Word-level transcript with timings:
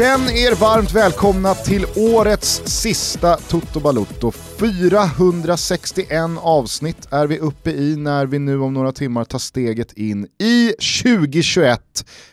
Känn 0.00 0.20
er 0.20 0.60
varmt 0.60 0.92
välkomna 0.94 1.54
till 1.54 1.86
årets 1.96 2.62
sista 2.64 3.36
Toto 3.36 3.80
Balutto. 3.80 4.32
461 4.32 6.08
avsnitt 6.40 7.08
är 7.10 7.26
vi 7.26 7.38
uppe 7.38 7.70
i 7.70 7.96
när 7.96 8.26
vi 8.26 8.38
nu 8.38 8.60
om 8.60 8.74
några 8.74 8.92
timmar 8.92 9.24
tar 9.24 9.38
steget 9.38 9.92
in 9.92 10.26
i 10.38 10.72
2021. 11.02 11.80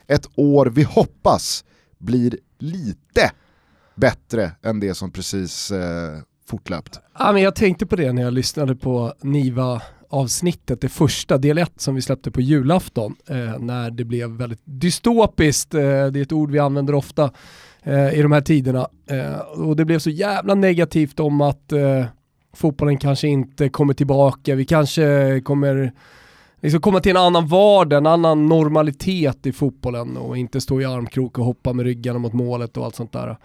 Ett 0.07 0.29
år 0.35 0.65
vi 0.65 0.83
hoppas 0.83 1.65
blir 1.97 2.37
lite 2.59 3.31
bättre 3.95 4.51
än 4.63 4.79
det 4.79 4.93
som 4.93 5.11
precis 5.11 5.71
eh, 5.71 6.17
fortlöpt. 6.49 6.99
Ja, 7.19 7.31
men 7.31 7.41
jag 7.41 7.55
tänkte 7.55 7.85
på 7.85 7.95
det 7.95 8.13
när 8.13 8.21
jag 8.21 8.33
lyssnade 8.33 8.75
på 8.75 9.13
Niva 9.21 9.81
avsnittet, 10.09 10.81
det 10.81 10.89
första, 10.89 11.37
del 11.37 11.57
1 11.57 11.71
som 11.77 11.95
vi 11.95 12.01
släppte 12.01 12.31
på 12.31 12.41
julafton, 12.41 13.15
eh, 13.29 13.59
när 13.59 13.91
det 13.91 14.03
blev 14.05 14.29
väldigt 14.29 14.61
dystopiskt, 14.63 15.73
eh, 15.73 15.81
det 15.81 16.19
är 16.19 16.21
ett 16.21 16.31
ord 16.31 16.51
vi 16.51 16.59
använder 16.59 16.95
ofta 16.95 17.31
eh, 17.83 18.19
i 18.19 18.21
de 18.21 18.31
här 18.31 18.41
tiderna, 18.41 18.87
eh, 19.09 19.39
och 19.39 19.75
det 19.75 19.85
blev 19.85 19.99
så 19.99 20.09
jävla 20.09 20.55
negativt 20.55 21.19
om 21.19 21.41
att 21.41 21.71
eh, 21.71 22.05
fotbollen 22.53 22.97
kanske 22.97 23.27
inte 23.27 23.69
kommer 23.69 23.93
tillbaka, 23.93 24.55
vi 24.55 24.65
kanske 24.65 25.41
kommer 25.41 25.91
liksom 26.61 26.81
komma 26.81 26.99
till 26.99 27.11
en 27.11 27.17
annan 27.17 27.47
vardag, 27.47 27.97
en 27.97 28.07
annan 28.07 28.45
normalitet 28.45 29.45
i 29.45 29.51
fotbollen 29.51 30.17
och 30.17 30.37
inte 30.37 30.61
stå 30.61 30.81
i 30.81 30.85
armkrok 30.85 31.37
och 31.37 31.45
hoppa 31.45 31.73
med 31.73 31.85
ryggarna 31.85 32.19
mot 32.19 32.33
målet 32.33 32.77
och 32.77 32.85
allt 32.85 32.95
sånt 32.95 33.11
där. 33.11 33.37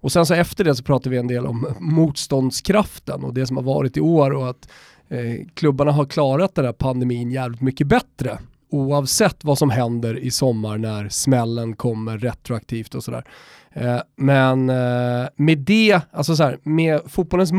Och 0.00 0.12
sen 0.12 0.26
så 0.26 0.34
efter 0.34 0.64
det 0.64 0.74
så 0.74 0.82
pratar 0.82 1.10
vi 1.10 1.16
en 1.16 1.26
del 1.26 1.46
om 1.46 1.66
motståndskraften 1.80 3.24
och 3.24 3.34
det 3.34 3.46
som 3.46 3.56
har 3.56 3.64
varit 3.64 3.96
i 3.96 4.00
år 4.00 4.30
och 4.30 4.50
att 4.50 4.68
Eh, 5.10 5.46
klubbarna 5.54 5.92
har 5.92 6.04
klarat 6.04 6.54
den 6.54 6.64
här 6.64 6.72
pandemin 6.72 7.30
jävligt 7.30 7.60
mycket 7.60 7.86
bättre 7.86 8.38
oavsett 8.70 9.44
vad 9.44 9.58
som 9.58 9.70
händer 9.70 10.18
i 10.18 10.30
sommar 10.30 10.78
när 10.78 11.08
smällen 11.08 11.76
kommer 11.76 12.18
retroaktivt 12.18 12.94
och 12.94 13.04
sådär. 13.04 13.24
Eh, 13.72 14.00
men 14.16 14.70
eh, 14.70 15.28
med 15.36 15.58
det, 15.58 16.00
alltså 16.12 16.36
så 16.36 16.42
här, 16.42 16.58
med 16.62 17.00
fotbollens 17.06 17.52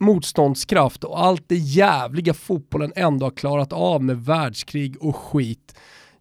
motståndskraft 0.00 1.04
och 1.04 1.24
allt 1.24 1.44
det 1.46 1.56
jävliga 1.56 2.34
fotbollen 2.34 2.92
ändå 2.96 3.26
har 3.26 3.30
klarat 3.30 3.72
av 3.72 4.02
med 4.02 4.24
världskrig 4.24 4.96
och 5.00 5.16
skit 5.16 5.74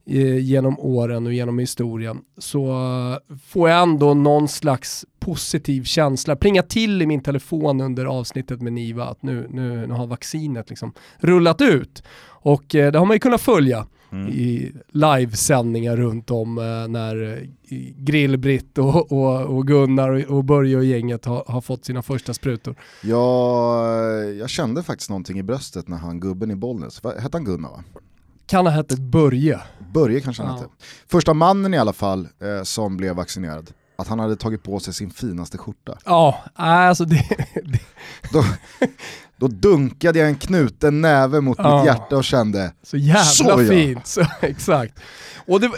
genom 0.06 0.80
åren 0.80 1.26
och 1.26 1.34
genom 1.34 1.60
historien 1.60 2.22
så 2.38 2.66
får 3.48 3.70
jag 3.70 3.82
ändå 3.82 4.14
någon 4.14 4.48
slags 4.48 5.06
positiv 5.20 5.84
känsla. 5.84 6.36
Plinga 6.36 6.64
till 6.64 7.02
i 7.02 7.06
min 7.06 7.22
telefon 7.22 7.82
under 7.82 8.06
avsnittet 8.06 8.62
med 8.62 8.74
Niva 8.74 9.06
att 9.06 9.24
nu, 9.24 9.48
nu, 9.50 9.88
nu 9.88 9.94
har 9.94 10.08
vaccinet 10.08 10.70
liksom 10.70 10.94
rullat 11.18 11.62
ut. 11.62 12.04
Och 12.26 12.66
det 12.70 12.96
har 12.96 13.06
man 13.06 13.16
ju 13.16 13.20
kunnat 13.20 13.42
följa 13.42 13.86
mm. 14.14 14.28
i 14.28 14.72
livesändningar 14.92 15.98
runt 15.98 16.32
om 16.32 16.58
eh, 16.58 16.88
när 16.88 17.34
eh, 17.34 17.48
Grillbritt 17.98 18.78
och, 18.78 19.12
och, 19.12 19.42
och, 19.42 19.68
Gunnar 19.68 20.10
och, 20.10 20.38
och 20.38 20.44
Börje 20.44 20.78
och 20.78 20.86
gänget 20.86 21.26
har, 21.26 21.44
har, 21.48 21.62
fått 21.62 21.86
sina 21.86 22.02
första 22.02 22.34
sprutor. 22.34 22.76
Ja, 23.04 23.88
jag 24.24 24.50
kände 24.50 24.84
faktiskt 24.84 25.10
någonting 25.10 25.40
i 25.40 25.44
bröstet 25.44 25.88
när 25.88 25.98
han 25.98 26.20
gubben 26.20 26.52
i 26.52 26.56
Bollnäs, 26.56 27.02
hette 27.04 27.38
han 27.38 27.46
Gunnar 27.46 27.70
va? 27.70 27.84
Kan 28.46 28.66
ha 28.66 28.74
hette 28.74 28.96
Börje. 28.96 29.62
Börje 29.94 30.22
kanske 30.22 30.44
han 30.44 30.52
ja. 30.52 30.58
hette. 30.58 30.74
Första 31.08 31.34
mannen 31.34 31.74
i 31.74 31.78
alla 31.78 31.94
fall 31.94 32.28
eh, 32.42 32.64
som 32.64 32.98
blev 32.98 33.16
vaccinerad 33.16 33.74
att 33.96 34.08
han 34.08 34.20
hade 34.20 34.36
tagit 34.36 34.64
på 34.64 34.80
sig 34.80 34.94
sin 34.94 35.12
finaste 35.12 35.58
skjorta. 35.58 35.98
Ja, 36.06 36.44
alltså 36.56 37.06
det... 37.06 37.24
det. 37.64 37.80
Då, 38.32 38.44
då 39.44 39.48
dunkade 39.48 40.20
jag 40.20 40.28
en 40.28 40.36
knuten 40.36 41.02
näve 41.02 41.42
mot 41.42 41.58
ja. 41.58 41.78
mitt 41.78 41.86
hjärta 41.86 42.18
och 42.18 42.24
kände 42.24 42.74
Så 42.84 42.98
jävla 42.98 43.24
så 43.24 43.58
fint, 43.58 44.08
så, 44.08 44.22
exakt. 44.42 45.00
Och 45.48 45.60
det, 45.60 45.72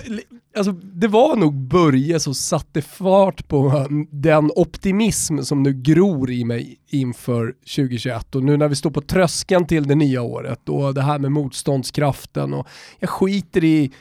alltså, 0.57 0.71
det 0.71 1.07
var 1.07 1.35
nog 1.35 1.53
Börje 1.53 2.19
som 2.19 2.35
satte 2.35 2.81
fart 2.81 3.47
på 3.47 3.87
den 4.11 4.51
optimism 4.55 5.41
som 5.41 5.63
nu 5.63 5.73
gror 5.73 6.31
i 6.31 6.43
mig 6.43 6.75
inför 6.89 7.53
2021 7.75 8.35
och 8.35 8.43
nu 8.43 8.57
när 8.57 8.67
vi 8.67 8.75
står 8.75 8.91
på 8.91 9.01
tröskeln 9.01 9.67
till 9.67 9.87
det 9.87 9.95
nya 9.95 10.21
året 10.21 10.69
och 10.69 10.93
det 10.93 11.01
här 11.01 11.19
med 11.19 11.31
motståndskraften 11.31 12.53
och 12.53 12.67
jag 12.99 13.09
skiter 13.09 13.63
i 13.63 13.91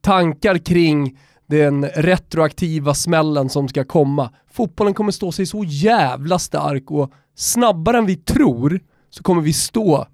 tankar 0.00 0.58
kring 0.58 1.18
den 1.46 1.84
retroaktiva 1.84 2.94
smällen 2.94 3.48
som 3.48 3.68
ska 3.68 3.84
komma. 3.84 4.30
Fotbollen 4.52 4.94
kommer 4.94 5.12
stå 5.12 5.32
sig 5.32 5.46
så 5.46 5.64
jävla 5.64 6.38
stark 6.38 6.90
och 6.90 7.12
snabbare 7.36 7.98
än 7.98 8.06
vi 8.06 8.16
tror 8.16 8.80
så 9.14 9.22
kommer 9.22 9.42
vi 9.42 9.52
stå 9.52 10.06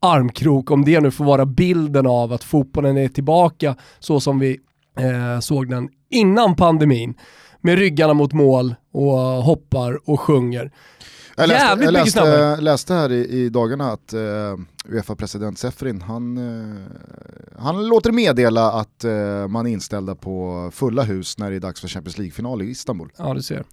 armkrok, 0.00 0.70
om 0.70 0.84
det 0.84 1.00
nu 1.00 1.10
får 1.10 1.24
vara 1.24 1.46
bilden 1.46 2.06
av 2.06 2.32
att 2.32 2.44
fotbollen 2.44 2.96
är 2.96 3.08
tillbaka 3.08 3.76
så 3.98 4.20
som 4.20 4.38
vi 4.38 4.60
eh, 4.98 5.40
såg 5.40 5.70
den 5.70 5.88
innan 6.10 6.56
pandemin. 6.56 7.14
Med 7.60 7.78
ryggarna 7.78 8.14
mot 8.14 8.32
mål 8.32 8.74
och 8.92 9.18
hoppar 9.18 10.10
och 10.10 10.20
sjunger. 10.20 10.72
Jag 11.36 11.48
läste, 11.48 11.64
Jävligt 11.64 11.84
jag 11.84 11.92
läste, 11.92 12.56
läste 12.60 12.94
här 12.94 13.12
i, 13.12 13.28
i, 13.28 13.48
dagarna 13.48 13.92
att 13.92 14.14
uh, 14.14 14.90
Uefa-president 14.94 15.58
Sefrin, 15.58 16.02
han, 16.02 16.38
uh, 16.38 16.86
han 17.58 17.86
låter 17.86 18.12
meddela 18.12 18.72
att 18.72 19.04
uh, 19.04 19.48
man 19.48 19.66
är 19.66 19.70
inställda 19.70 20.14
på 20.14 20.70
fulla 20.74 21.02
hus 21.02 21.38
när 21.38 21.50
det 21.50 21.56
är 21.56 21.60
dags 21.60 21.80
för 21.80 21.88
Champions 21.88 22.18
League-final 22.18 22.62
i 22.62 22.70
Istanbul. 22.70 23.08
Ja, 23.16 23.34
du 23.34 23.42
ser. 23.42 23.64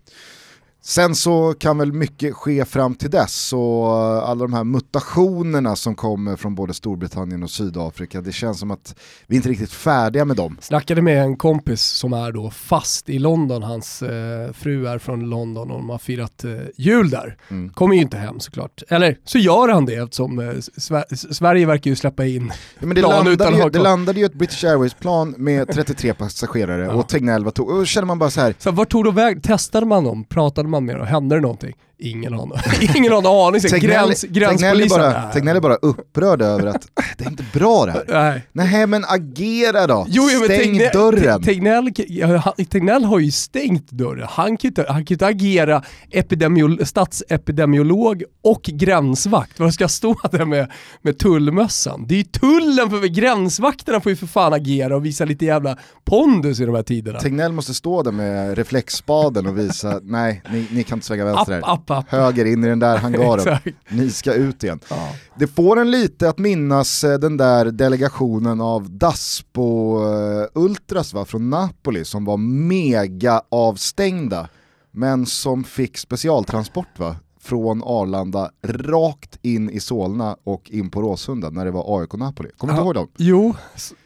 Sen 0.85 1.15
så 1.15 1.53
kan 1.53 1.77
väl 1.77 1.93
mycket 1.93 2.33
ske 2.35 2.65
fram 2.65 2.95
till 2.95 3.09
dess 3.09 3.53
och 3.53 3.87
alla 4.29 4.35
de 4.35 4.53
här 4.53 4.63
mutationerna 4.63 5.75
som 5.75 5.95
kommer 5.95 6.35
från 6.35 6.55
både 6.55 6.73
Storbritannien 6.73 7.43
och 7.43 7.49
Sydafrika, 7.49 8.21
det 8.21 8.31
känns 8.31 8.59
som 8.59 8.71
att 8.71 8.95
vi 9.27 9.35
inte 9.35 9.47
är 9.47 9.49
riktigt 9.49 9.71
färdiga 9.71 10.25
med 10.25 10.37
dem. 10.37 10.57
Snackade 10.61 11.01
med 11.01 11.23
en 11.23 11.37
kompis 11.37 11.81
som 11.81 12.13
är 12.13 12.31
då 12.31 12.49
fast 12.51 13.09
i 13.09 13.19
London, 13.19 13.63
hans 13.63 14.01
eh, 14.01 14.53
fru 14.53 14.87
är 14.87 14.97
från 14.97 15.29
London 15.29 15.71
och 15.71 15.77
de 15.77 15.89
har 15.89 15.97
firat 15.97 16.43
eh, 16.43 16.51
jul 16.77 17.09
där. 17.09 17.37
Mm. 17.49 17.69
Kommer 17.69 17.95
ju 17.95 18.01
inte 18.01 18.17
hem 18.17 18.39
såklart. 18.39 18.83
Eller 18.89 19.17
så 19.23 19.37
gör 19.37 19.67
han 19.67 19.85
det 19.85 19.95
eftersom 19.95 20.39
eh, 20.39 20.53
Sver 20.77 21.33
Sverige 21.33 21.65
verkar 21.65 21.89
ju 21.89 21.95
släppa 21.95 22.25
in 22.25 22.51
ja, 22.79 22.85
men 22.85 22.95
det 22.95 23.01
plan 23.01 23.11
landade 23.11 23.33
utan 23.33 23.57
ju, 23.57 23.69
Det 23.69 23.79
landade 23.79 24.19
ju 24.19 24.25
ett 24.25 24.33
British 24.33 24.63
Airways-plan 24.63 25.35
med 25.37 25.67
33 25.73 26.13
passagerare 26.13 26.85
ja. 26.85 26.93
och 26.93 27.09
Tegnell 27.09 27.43
var 27.43 27.51
tog, 27.51 27.69
och 27.69 27.77
då 27.77 27.85
känner 27.85 28.05
man 28.05 28.19
bara 28.19 28.29
så 28.29 28.41
här. 28.41 28.55
Så 28.59 28.71
vart 28.71 28.89
tog 28.89 29.03
de 29.03 29.15
väg? 29.15 29.43
Testade 29.43 29.85
man 29.85 30.03
dem? 30.03 30.23
Pratade 30.23 30.72
man 30.73 30.85
med 30.85 30.99
och 30.99 31.07
Hände 31.07 31.35
det 31.35 31.41
någonting? 31.41 31.73
Ingen 32.03 32.33
aning. 32.39 32.51
Ingen 32.95 33.13
aning. 33.13 33.61
Gräns, 33.61 34.23
gränspolisen. 34.23 35.13
Tegnell 35.33 35.57
är 35.57 35.61
bara 35.61 35.75
upprörd 35.75 36.41
över 36.41 36.67
att 36.67 36.75
äh, 36.75 37.05
det 37.17 37.25
är 37.25 37.29
inte 37.29 37.45
bra 37.53 37.85
det 37.85 37.91
här. 37.91 38.03
Nej, 38.07 38.47
Nej 38.51 38.87
men 38.87 39.05
agera 39.07 39.87
då. 39.87 40.05
Jo, 40.09 40.29
jo, 40.31 40.43
Stäng 40.43 40.59
Tegnell, 40.59 40.89
dörren. 40.93 41.43
Tegnell, 41.43 41.91
Tegnell 42.69 43.03
har 43.03 43.19
ju 43.19 43.31
stängt 43.31 43.91
dörren. 43.91 44.27
Han 44.29 44.57
kan 44.57 44.57
ju 44.61 44.67
inte, 44.67 44.85
han 44.87 45.05
kan 45.05 45.15
inte 45.15 45.27
agera 45.27 45.83
epidemiol, 46.11 46.85
statsepidemiolog 46.85 48.23
och 48.43 48.61
gränsvakt. 48.63 49.59
Vad 49.59 49.73
ska 49.73 49.87
stå 49.87 50.15
där 50.31 50.45
med, 50.45 50.71
med 51.01 51.19
tullmössan? 51.19 52.05
Det 52.07 52.15
är 52.15 52.17
ju 52.17 52.23
tullen, 52.23 52.89
för 52.89 53.07
gränsvakterna 53.07 54.01
får 54.01 54.09
ju 54.09 54.15
för 54.15 54.27
fan 54.27 54.53
agera 54.53 54.95
och 54.95 55.05
visa 55.05 55.25
lite 55.25 55.45
jävla 55.45 55.77
pondus 56.05 56.59
i 56.59 56.65
de 56.65 56.75
här 56.75 56.83
tiderna. 56.83 57.19
Tegnell 57.19 57.51
måste 57.51 57.73
stå 57.73 58.03
där 58.03 58.11
med 58.11 58.57
reflexspaden 58.57 59.47
och 59.47 59.57
visa, 59.57 59.99
nej, 60.03 60.41
ni, 60.51 60.67
ni 60.71 60.83
kan 60.83 60.97
inte 60.97 61.07
svänga 61.07 61.25
vänster 61.25 61.53
här. 61.53 61.73
App, 61.73 61.89
app. 61.89 61.92
Höger 62.07 62.45
in 62.45 62.63
i 62.63 62.67
den 62.67 62.79
där 62.79 62.97
hangaren. 63.03 63.57
Ni 63.89 64.11
ska 64.11 64.33
ut 64.33 64.63
igen. 64.63 64.79
Ja. 64.89 65.09
Det 65.39 65.47
får 65.47 65.79
en 65.79 65.91
lite 65.91 66.29
att 66.29 66.37
minnas 66.37 67.03
eh, 67.03 67.19
den 67.19 67.37
där 67.37 67.65
delegationen 67.65 68.61
av 68.61 68.89
Daspo-ultras 68.89 71.13
va, 71.13 71.25
från 71.25 71.49
Napoli 71.49 72.05
som 72.05 72.25
var 72.25 72.37
mega 72.37 73.41
avstängda 73.49 74.49
men 74.91 75.25
som 75.25 75.63
fick 75.63 75.97
specialtransport 75.97 76.99
va? 76.99 77.15
Från 77.43 77.83
Arlanda 77.85 78.51
rakt 78.67 79.39
in 79.41 79.69
i 79.69 79.79
Solna 79.79 80.37
och 80.43 80.71
in 80.71 80.89
på 80.89 81.01
Råsunda 81.01 81.49
när 81.49 81.65
det 81.65 81.71
var 81.71 81.99
AIK 81.99 82.13
Napoli. 82.13 82.49
Kommer 82.57 82.73
du 82.73 82.79
ja, 82.79 82.83
ihåg 82.83 82.93
dem? 82.93 83.07
Jo, 83.17 83.55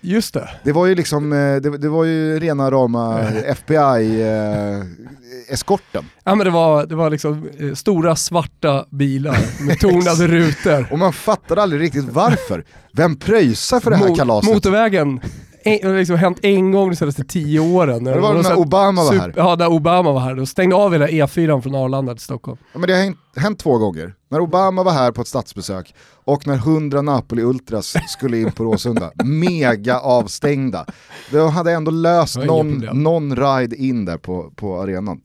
just 0.02 0.34
det. 0.34 0.50
Det 0.64 0.72
var 0.72 0.86
ju 0.86 0.96
liksom, 0.96 1.34
eh, 1.34 1.56
det, 1.56 1.78
det 1.78 1.90
var 1.90 2.04
ju 2.04 2.40
rena 2.40 2.72
rama 2.72 3.20
FBI-eskorten. 3.46 6.04
Eh, 6.04 6.10
ja 6.24 6.36
men 6.36 6.46
det 6.46 6.52
var, 6.52 6.86
det 6.86 6.96
var 6.96 7.10
liksom 7.10 7.50
eh, 7.60 7.74
stora 7.74 8.16
svarta 8.16 8.86
bilar 8.90 9.64
med 9.66 9.80
tonade 9.80 10.28
rutor. 10.28 10.88
och 10.92 11.00
man 11.00 11.14
fattade 11.14 11.62
aldrig 11.62 11.82
riktigt 11.82 12.10
varför. 12.10 12.66
Vem 12.94 13.16
pröjsar 13.16 13.80
för 13.80 13.92
det 13.92 13.98
här 13.98 14.08
Mot, 14.08 14.18
kalaset? 14.18 14.54
Motorvägen 14.54 15.22
har 15.68 15.98
liksom 15.98 16.16
hänt 16.16 16.40
en 16.42 16.72
gång 16.72 16.90
de 16.90 16.96
senaste 16.96 17.24
tio 17.24 17.60
åren. 17.60 18.04
Det 18.04 18.20
var 18.20 18.34
när 18.34 18.60
Obama 18.60 19.04
var 19.04 19.14
här? 19.14 19.34
Ja, 19.36 19.56
när 19.60 19.68
Obama 19.68 20.12
var 20.12 20.20
här. 20.20 20.36
Då 20.36 20.46
stängde 20.46 20.76
av 20.76 20.92
hela 20.92 21.08
E4 21.08 21.62
från 21.62 21.76
Arlanda 21.76 22.14
till 22.14 22.24
Stockholm. 22.24 22.58
Ja, 22.74 22.80
men 22.80 22.88
det 22.88 22.96
har 22.96 23.04
hänt, 23.04 23.18
hänt 23.36 23.60
två 23.60 23.78
gånger. 23.78 24.14
När 24.30 24.40
Obama 24.40 24.84
var 24.84 24.92
här 24.92 25.12
på 25.12 25.22
ett 25.22 25.28
statsbesök 25.28 25.96
och 26.24 26.48
när 26.48 26.56
100 26.56 27.02
Napoli-ultras 27.02 27.98
skulle 28.08 28.38
in 28.38 28.52
på 28.52 28.64
Råsunda. 28.64 29.12
Mega 29.24 30.00
avstängda. 30.00 30.86
De 31.32 31.50
hade 31.52 31.72
ändå 31.72 31.92
löst 31.92 32.38
någon, 32.38 32.90
någon 32.94 33.36
ride 33.36 33.76
in 33.76 34.06
där 34.06 34.18
på, 34.18 34.52
på 34.56 34.82
arenan. 34.82 35.22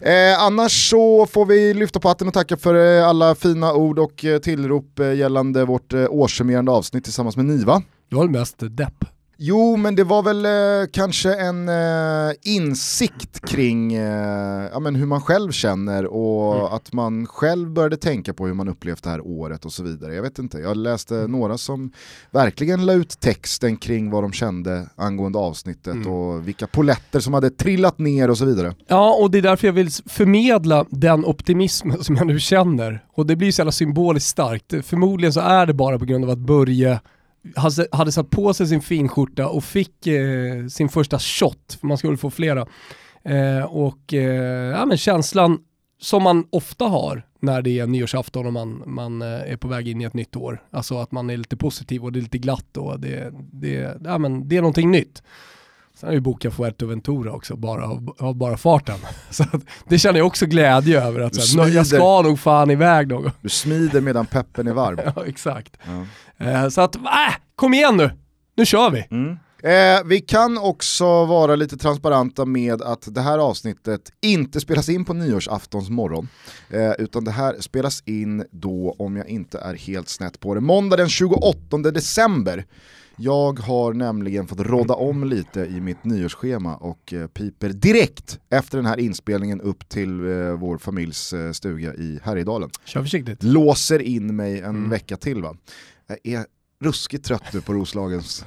Eh, 0.00 0.42
annars 0.42 0.90
så 0.90 1.26
får 1.26 1.46
vi 1.46 1.74
lyfta 1.74 2.00
på 2.00 2.08
hatten 2.08 2.28
och 2.28 2.34
tacka 2.34 2.56
för 2.56 2.98
eh, 2.98 3.08
alla 3.08 3.34
fina 3.34 3.72
ord 3.72 3.98
och 3.98 4.24
eh, 4.24 4.38
tillrop 4.38 4.98
eh, 4.98 5.14
gällande 5.14 5.64
vårt 5.64 5.92
årssummerande 5.94 6.72
avsnitt 6.72 7.04
tillsammans 7.04 7.36
med 7.36 7.44
Niva. 7.44 7.82
Det 8.10 8.16
var 8.16 8.28
mest 8.28 8.56
depp. 8.58 9.04
Jo, 9.36 9.76
men 9.76 9.96
det 9.96 10.04
var 10.04 10.22
väl 10.22 10.44
eh, 10.46 10.90
kanske 10.92 11.34
en 11.34 11.68
eh, 11.68 12.34
insikt 12.42 13.48
kring 13.48 13.94
eh, 13.94 14.68
ja, 14.72 14.80
men 14.80 14.94
hur 14.94 15.06
man 15.06 15.20
själv 15.20 15.52
känner 15.52 16.06
och 16.06 16.54
mm. 16.54 16.66
att 16.66 16.92
man 16.92 17.26
själv 17.26 17.70
började 17.70 17.96
tänka 17.96 18.34
på 18.34 18.46
hur 18.46 18.54
man 18.54 18.68
upplevt 18.68 19.02
det 19.02 19.10
här 19.10 19.26
året 19.26 19.64
och 19.64 19.72
så 19.72 19.82
vidare. 19.82 20.14
Jag 20.14 20.22
vet 20.22 20.38
inte, 20.38 20.58
jag 20.58 20.76
läste 20.76 21.16
mm. 21.16 21.32
några 21.32 21.58
som 21.58 21.92
verkligen 22.30 22.86
la 22.86 22.92
ut 22.92 23.20
texten 23.20 23.76
kring 23.76 24.10
vad 24.10 24.24
de 24.24 24.32
kände 24.32 24.86
angående 24.96 25.38
avsnittet 25.38 25.94
mm. 25.94 26.12
och 26.12 26.48
vilka 26.48 26.66
poletter 26.66 27.20
som 27.20 27.34
hade 27.34 27.50
trillat 27.50 27.98
ner 27.98 28.30
och 28.30 28.38
så 28.38 28.44
vidare. 28.44 28.74
Ja, 28.86 29.16
och 29.20 29.30
det 29.30 29.38
är 29.38 29.42
därför 29.42 29.66
jag 29.66 29.72
vill 29.72 29.90
förmedla 30.06 30.86
den 30.90 31.24
optimism 31.24 31.90
som 32.00 32.16
jag 32.16 32.26
nu 32.26 32.40
känner. 32.40 33.04
Och 33.14 33.26
det 33.26 33.36
blir 33.36 33.52
så 33.52 33.60
jävla 33.60 33.72
symboliskt 33.72 34.28
starkt. 34.28 34.74
Förmodligen 34.82 35.32
så 35.32 35.40
är 35.40 35.66
det 35.66 35.74
bara 35.74 35.98
på 35.98 36.04
grund 36.04 36.24
av 36.24 36.30
att 36.30 36.38
Börje 36.38 37.00
hade, 37.56 37.86
hade 37.92 38.12
satt 38.12 38.30
på 38.30 38.54
sig 38.54 38.66
sin 38.66 38.80
finskjorta 38.80 39.48
och 39.48 39.64
fick 39.64 40.06
eh, 40.06 40.66
sin 40.66 40.88
första 40.88 41.18
shot, 41.18 41.76
för 41.80 41.86
man 41.86 41.98
skulle 41.98 42.16
få 42.16 42.30
flera. 42.30 42.66
Eh, 43.24 43.64
och 43.64 44.14
eh, 44.14 44.70
ja, 44.78 44.86
men 44.86 44.96
känslan 44.96 45.58
som 46.00 46.22
man 46.22 46.46
ofta 46.50 46.84
har 46.84 47.26
när 47.40 47.62
det 47.62 47.78
är 47.78 47.86
nyårsafton 47.86 48.46
och 48.46 48.52
man, 48.52 48.82
man 48.86 49.22
eh, 49.22 49.52
är 49.52 49.56
på 49.56 49.68
väg 49.68 49.88
in 49.88 50.00
i 50.00 50.04
ett 50.04 50.14
nytt 50.14 50.36
år. 50.36 50.62
Alltså 50.70 50.98
att 50.98 51.12
man 51.12 51.30
är 51.30 51.36
lite 51.36 51.56
positiv 51.56 52.04
och 52.04 52.12
det 52.12 52.18
är 52.18 52.22
lite 52.22 52.38
glatt 52.38 52.76
och 52.76 53.00
det, 53.00 53.32
det, 53.52 53.96
ja, 54.04 54.18
men 54.18 54.48
det 54.48 54.56
är 54.56 54.60
någonting 54.60 54.90
nytt. 54.90 55.22
Sen 55.96 56.08
har 56.08 56.14
vi 56.14 56.20
bokat 56.20 56.54
Fuerteventura 56.54 57.32
också, 57.32 57.56
bara 57.56 57.84
av 58.18 58.36
bara 58.36 58.56
farten. 58.56 58.98
Så 59.30 59.44
det 59.88 59.98
känner 59.98 60.18
jag 60.18 60.26
också 60.26 60.46
glädje 60.46 61.02
över, 61.02 61.20
att 61.20 61.34
så 61.34 61.68
jag 61.68 61.86
ska 61.86 62.22
nog 62.22 62.38
fan 62.38 62.70
iväg 62.70 63.08
någon 63.08 63.30
Du 63.40 63.48
smider 63.48 64.00
medan 64.00 64.26
peppen 64.26 64.66
är 64.66 64.72
varm. 64.72 65.00
ja, 65.16 65.26
exakt. 65.26 65.76
Ja. 65.84 66.06
Eh, 66.38 66.68
så 66.68 66.80
att, 66.80 66.96
äh, 66.96 67.02
kom 67.56 67.74
igen 67.74 67.96
nu, 67.96 68.10
nu 68.56 68.66
kör 68.66 68.90
vi. 68.90 69.06
Mm. 69.10 69.36
Eh, 69.64 70.04
vi 70.04 70.20
kan 70.20 70.58
också 70.58 71.24
vara 71.24 71.56
lite 71.56 71.76
transparenta 71.76 72.44
med 72.44 72.82
att 72.82 73.14
det 73.14 73.20
här 73.20 73.38
avsnittet 73.38 74.12
inte 74.22 74.60
spelas 74.60 74.88
in 74.88 75.04
på 75.04 75.12
nyårsaftons 75.12 75.90
morgon. 75.90 76.28
Eh, 76.70 76.92
utan 76.98 77.24
det 77.24 77.30
här 77.30 77.56
spelas 77.60 78.02
in 78.06 78.44
då, 78.50 78.96
om 78.98 79.16
jag 79.16 79.28
inte 79.28 79.58
är 79.58 79.74
helt 79.74 80.08
snett 80.08 80.40
på 80.40 80.54
det, 80.54 80.60
måndag 80.60 80.96
den 80.96 81.08
28 81.08 81.78
december. 81.78 82.64
Jag 83.16 83.58
har 83.58 83.92
nämligen 83.92 84.46
fått 84.46 84.60
råda 84.60 84.94
om 84.94 85.24
lite 85.24 85.60
i 85.60 85.80
mitt 85.80 86.04
nyårsschema 86.04 86.76
och 86.76 87.12
eh, 87.12 87.26
piper 87.26 87.68
direkt 87.68 88.38
efter 88.50 88.78
den 88.78 88.86
här 88.86 89.00
inspelningen 89.00 89.60
upp 89.60 89.88
till 89.88 90.20
eh, 90.20 90.52
vår 90.52 90.78
familjs 90.78 91.34
stuga 91.52 91.94
i 91.94 92.20
Härjedalen. 92.22 92.70
Kör 92.84 93.02
försiktigt. 93.02 93.42
Låser 93.42 94.02
in 94.02 94.36
mig 94.36 94.58
en 94.58 94.64
mm. 94.64 94.90
vecka 94.90 95.16
till 95.16 95.42
va. 95.42 95.56
Jag 96.06 96.34
är 96.34 96.46
ruskigt 96.80 97.24
trött 97.24 97.52
nu 97.52 97.60
på 97.60 97.72
Roslagens 97.72 98.46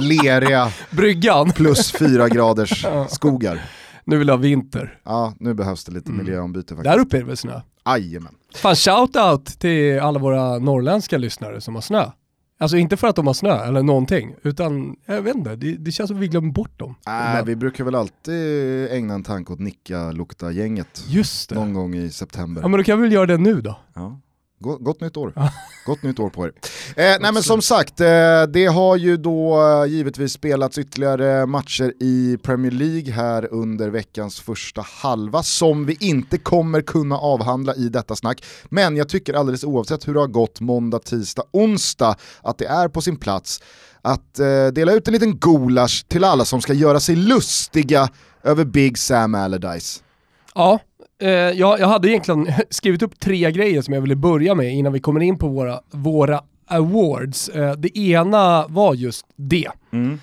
leriga 0.00 0.72
Bryggan. 0.90 1.50
plus 1.52 1.92
fyra 1.92 2.28
graders 2.28 2.86
skogar. 3.08 3.62
Nu 4.04 4.18
vill 4.18 4.28
jag 4.28 4.36
ha 4.36 4.42
vinter. 4.42 4.98
Ja, 5.04 5.34
nu 5.40 5.54
behövs 5.54 5.84
det 5.84 5.92
lite 5.92 6.10
mm. 6.10 6.24
miljöombyte 6.24 6.74
faktiskt. 6.74 6.84
Där 6.94 6.98
uppe 6.98 7.16
är 7.16 7.20
det 7.20 7.26
väl 7.26 7.36
snö? 7.36 7.60
Jajamän. 7.86 8.34
Fan 8.54 8.74
shout-out 8.74 9.58
till 9.58 10.00
alla 10.00 10.18
våra 10.18 10.58
norrländska 10.58 11.18
lyssnare 11.18 11.60
som 11.60 11.74
har 11.74 11.82
snö. 11.82 12.10
Alltså 12.58 12.76
inte 12.76 12.96
för 12.96 13.08
att 13.08 13.16
de 13.16 13.26
har 13.26 13.34
snö 13.34 13.64
eller 13.64 13.82
någonting, 13.82 14.34
utan 14.42 14.96
jag 15.06 15.22
vet 15.22 15.36
inte, 15.36 15.56
det, 15.56 15.76
det 15.76 15.92
känns 15.92 16.08
som 16.08 16.16
att 16.16 16.22
vi 16.22 16.28
glömmer 16.28 16.52
bort 16.52 16.78
dem. 16.78 16.94
Nej, 17.06 17.44
vi 17.44 17.56
brukar 17.56 17.84
väl 17.84 17.94
alltid 17.94 18.88
ägna 18.90 19.14
en 19.14 19.22
tanke 19.22 19.52
åt 19.52 19.58
Nicka-lukta-gänget. 19.58 21.04
Just 21.08 21.48
det. 21.48 21.54
Någon 21.54 21.74
gång 21.74 21.94
i 21.94 22.10
september. 22.10 22.62
Ja 22.62 22.68
men 22.68 22.78
då 22.78 22.84
kan 22.84 22.98
vi 22.98 23.02
väl 23.02 23.12
göra 23.12 23.26
det 23.26 23.38
nu 23.38 23.60
då. 23.60 23.78
Ja. 23.94 24.20
Gott 24.62 25.00
nytt 25.00 25.16
år. 25.16 25.32
Gott 25.86 26.02
nytt 26.02 26.18
år 26.18 26.30
på 26.30 26.46
er. 26.46 26.52
Eh, 26.96 27.16
nej 27.20 27.32
men 27.32 27.42
som 27.42 27.62
sagt, 27.62 28.00
eh, 28.00 28.42
det 28.48 28.66
har 28.66 28.96
ju 28.96 29.16
då 29.16 29.60
eh, 29.62 29.90
givetvis 29.90 30.32
spelats 30.32 30.78
ytterligare 30.78 31.46
matcher 31.46 31.92
i 32.00 32.38
Premier 32.42 32.70
League 32.70 33.12
här 33.12 33.52
under 33.52 33.88
veckans 33.88 34.40
första 34.40 34.84
halva 35.02 35.42
som 35.42 35.86
vi 35.86 35.96
inte 36.00 36.38
kommer 36.38 36.80
kunna 36.80 37.16
avhandla 37.18 37.74
i 37.74 37.88
detta 37.88 38.16
snack. 38.16 38.44
Men 38.64 38.96
jag 38.96 39.08
tycker 39.08 39.34
alldeles 39.34 39.64
oavsett 39.64 40.08
hur 40.08 40.14
det 40.14 40.20
har 40.20 40.26
gått 40.26 40.60
måndag, 40.60 40.98
tisdag, 40.98 41.44
onsdag 41.50 42.16
att 42.42 42.58
det 42.58 42.66
är 42.66 42.88
på 42.88 43.00
sin 43.00 43.16
plats 43.16 43.62
att 44.02 44.38
eh, 44.38 44.66
dela 44.66 44.92
ut 44.92 45.08
en 45.08 45.12
liten 45.12 45.36
gulasch 45.36 46.04
till 46.08 46.24
alla 46.24 46.44
som 46.44 46.60
ska 46.60 46.72
göra 46.72 47.00
sig 47.00 47.16
lustiga 47.16 48.08
över 48.42 48.64
Big 48.64 48.98
Sam 48.98 49.34
Allardyce. 49.34 50.02
Ja, 50.54 50.80
Eh, 51.20 51.30
jag, 51.30 51.80
jag 51.80 51.86
hade 51.86 52.08
egentligen 52.08 52.52
skrivit 52.70 53.02
upp 53.02 53.20
tre 53.20 53.52
grejer 53.52 53.82
som 53.82 53.94
jag 53.94 54.00
ville 54.00 54.16
börja 54.16 54.54
med 54.54 54.74
innan 54.74 54.92
vi 54.92 55.00
kommer 55.00 55.20
in 55.20 55.38
på 55.38 55.48
våra, 55.48 55.80
våra 55.90 56.40
awards. 56.66 57.48
Eh, 57.48 57.72
det 57.72 57.98
ena 57.98 58.66
var 58.68 58.94
just 58.94 59.26
det. 59.36 59.68
Mm. 59.92 60.18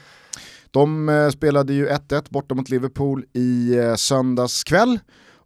De 0.72 1.10
eh, 1.10 1.30
spelade 1.30 1.74
ju 1.74 1.88
1-1 1.88 2.26
borta 2.30 2.56
mot 2.56 2.70
Liverpool 2.70 3.26
i 3.34 3.78
eh, 3.78 3.96
söndags 3.96 4.64
kväll. 4.64 5.00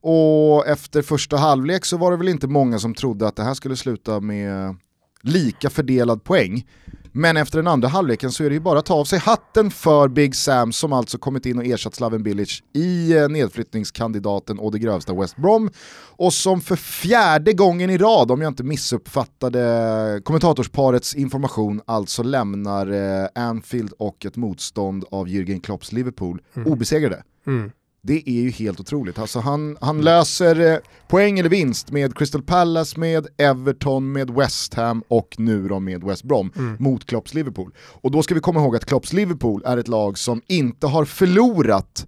Och 0.03 0.67
efter 0.67 1.01
första 1.01 1.37
halvlek 1.37 1.85
så 1.85 1.97
var 1.97 2.11
det 2.11 2.17
väl 2.17 2.29
inte 2.29 2.47
många 2.47 2.79
som 2.79 2.95
trodde 2.95 3.27
att 3.27 3.35
det 3.35 3.43
här 3.43 3.53
skulle 3.53 3.75
sluta 3.75 4.19
med 4.19 4.67
eh, 4.67 4.73
lika 5.21 5.69
fördelad 5.69 6.23
poäng. 6.23 6.67
Men 7.11 7.37
efter 7.37 7.57
den 7.57 7.67
andra 7.67 7.87
halvleken 7.87 8.31
så 8.31 8.43
är 8.43 8.49
det 8.49 8.53
ju 8.53 8.59
bara 8.59 8.79
att 8.79 8.85
ta 8.85 8.93
av 8.93 9.05
sig 9.05 9.19
hatten 9.19 9.71
för 9.71 10.07
Big 10.07 10.35
Sam 10.35 10.71
som 10.71 10.93
alltså 10.93 11.17
kommit 11.17 11.45
in 11.45 11.57
och 11.57 11.65
ersatt 11.65 11.95
Slaven 11.95 12.23
Bilic 12.23 12.63
i 12.73 13.13
eh, 13.17 13.29
nedflyttningskandidaten 13.29 14.59
och 14.59 14.71
det 14.71 14.79
grövsta 14.79 15.13
West 15.13 15.37
Brom. 15.37 15.69
Och 16.15 16.33
som 16.33 16.61
för 16.61 16.75
fjärde 16.75 17.53
gången 17.53 17.89
i 17.89 17.97
rad, 17.97 18.31
om 18.31 18.41
jag 18.41 18.51
inte 18.51 18.63
missuppfattade 18.63 20.21
kommentatorsparets 20.23 21.15
information, 21.15 21.81
alltså 21.85 22.23
lämnar 22.23 22.91
eh, 22.91 23.27
Anfield 23.35 23.93
och 23.97 24.25
ett 24.25 24.35
motstånd 24.35 25.05
av 25.11 25.27
Jürgen 25.27 25.61
Klopps 25.61 25.91
Liverpool 25.91 26.41
mm. 26.55 26.71
obesegrade. 26.71 27.23
Mm. 27.47 27.71
Det 28.03 28.29
är 28.29 28.41
ju 28.41 28.49
helt 28.49 28.79
otroligt. 28.79 29.19
Alltså 29.19 29.39
han, 29.39 29.77
han 29.81 30.01
löser 30.01 30.71
eh, 30.71 30.77
poäng 31.07 31.39
eller 31.39 31.49
vinst 31.49 31.91
med 31.91 32.17
Crystal 32.17 32.41
Palace, 32.41 32.99
med 32.99 33.27
Everton, 33.37 34.11
med 34.11 34.29
West 34.29 34.73
Ham 34.73 35.03
och 35.07 35.35
nu 35.37 35.67
då 35.67 35.79
med 35.79 36.03
West 36.03 36.23
Brom 36.23 36.51
mm. 36.55 36.75
mot 36.79 37.05
Klopps 37.05 37.33
Liverpool. 37.33 37.71
Och 37.79 38.11
då 38.11 38.23
ska 38.23 38.33
vi 38.35 38.41
komma 38.41 38.59
ihåg 38.59 38.75
att 38.75 38.85
Klopps 38.85 39.13
Liverpool 39.13 39.63
är 39.65 39.77
ett 39.77 39.87
lag 39.87 40.17
som 40.17 40.41
inte 40.47 40.87
har 40.87 41.05
förlorat 41.05 42.07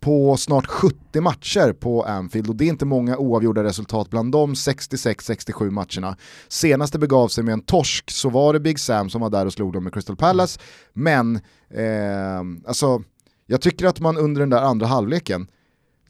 på 0.00 0.36
snart 0.36 0.66
70 0.66 1.20
matcher 1.20 1.72
på 1.72 2.02
Anfield 2.02 2.48
och 2.48 2.56
det 2.56 2.64
är 2.64 2.68
inte 2.68 2.84
många 2.84 3.16
oavgjorda 3.16 3.64
resultat 3.64 4.10
bland 4.10 4.32
de 4.32 4.54
66-67 4.54 5.70
matcherna. 5.70 6.16
Senast 6.48 6.92
det 6.92 6.98
begav 6.98 7.28
sig 7.28 7.44
med 7.44 7.52
en 7.52 7.60
torsk 7.60 8.10
så 8.10 8.28
var 8.28 8.52
det 8.52 8.60
Big 8.60 8.78
Sam 8.78 9.10
som 9.10 9.20
var 9.20 9.30
där 9.30 9.46
och 9.46 9.52
slog 9.52 9.72
dem 9.72 9.84
med 9.84 9.94
Crystal 9.94 10.16
Palace, 10.16 10.60
men 10.92 11.36
eh, 11.70 12.40
alltså 12.66 13.02
jag 13.50 13.60
tycker 13.60 13.86
att 13.86 14.00
man 14.00 14.16
under 14.16 14.40
den 14.40 14.50
där 14.50 14.62
andra 14.62 14.86
halvleken 14.86 15.46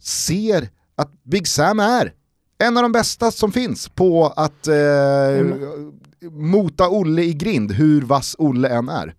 ser 0.01 0.69
att 0.97 1.25
Big 1.25 1.49
Sam 1.49 1.81
är 1.81 2.13
en 2.59 2.77
av 2.77 2.83
de 2.83 2.93
bästa 2.93 3.31
som 3.31 3.53
finns 3.53 3.89
på 3.89 4.27
att 4.27 4.67
eh, 4.67 5.39
mm. 5.39 5.93
mota 6.31 6.89
Olle 6.89 7.23
i 7.23 7.33
grind, 7.33 7.73
hur 7.73 8.03
vass 8.03 8.37
Olle 8.39 8.69
än 8.69 8.89
är. 8.89 9.15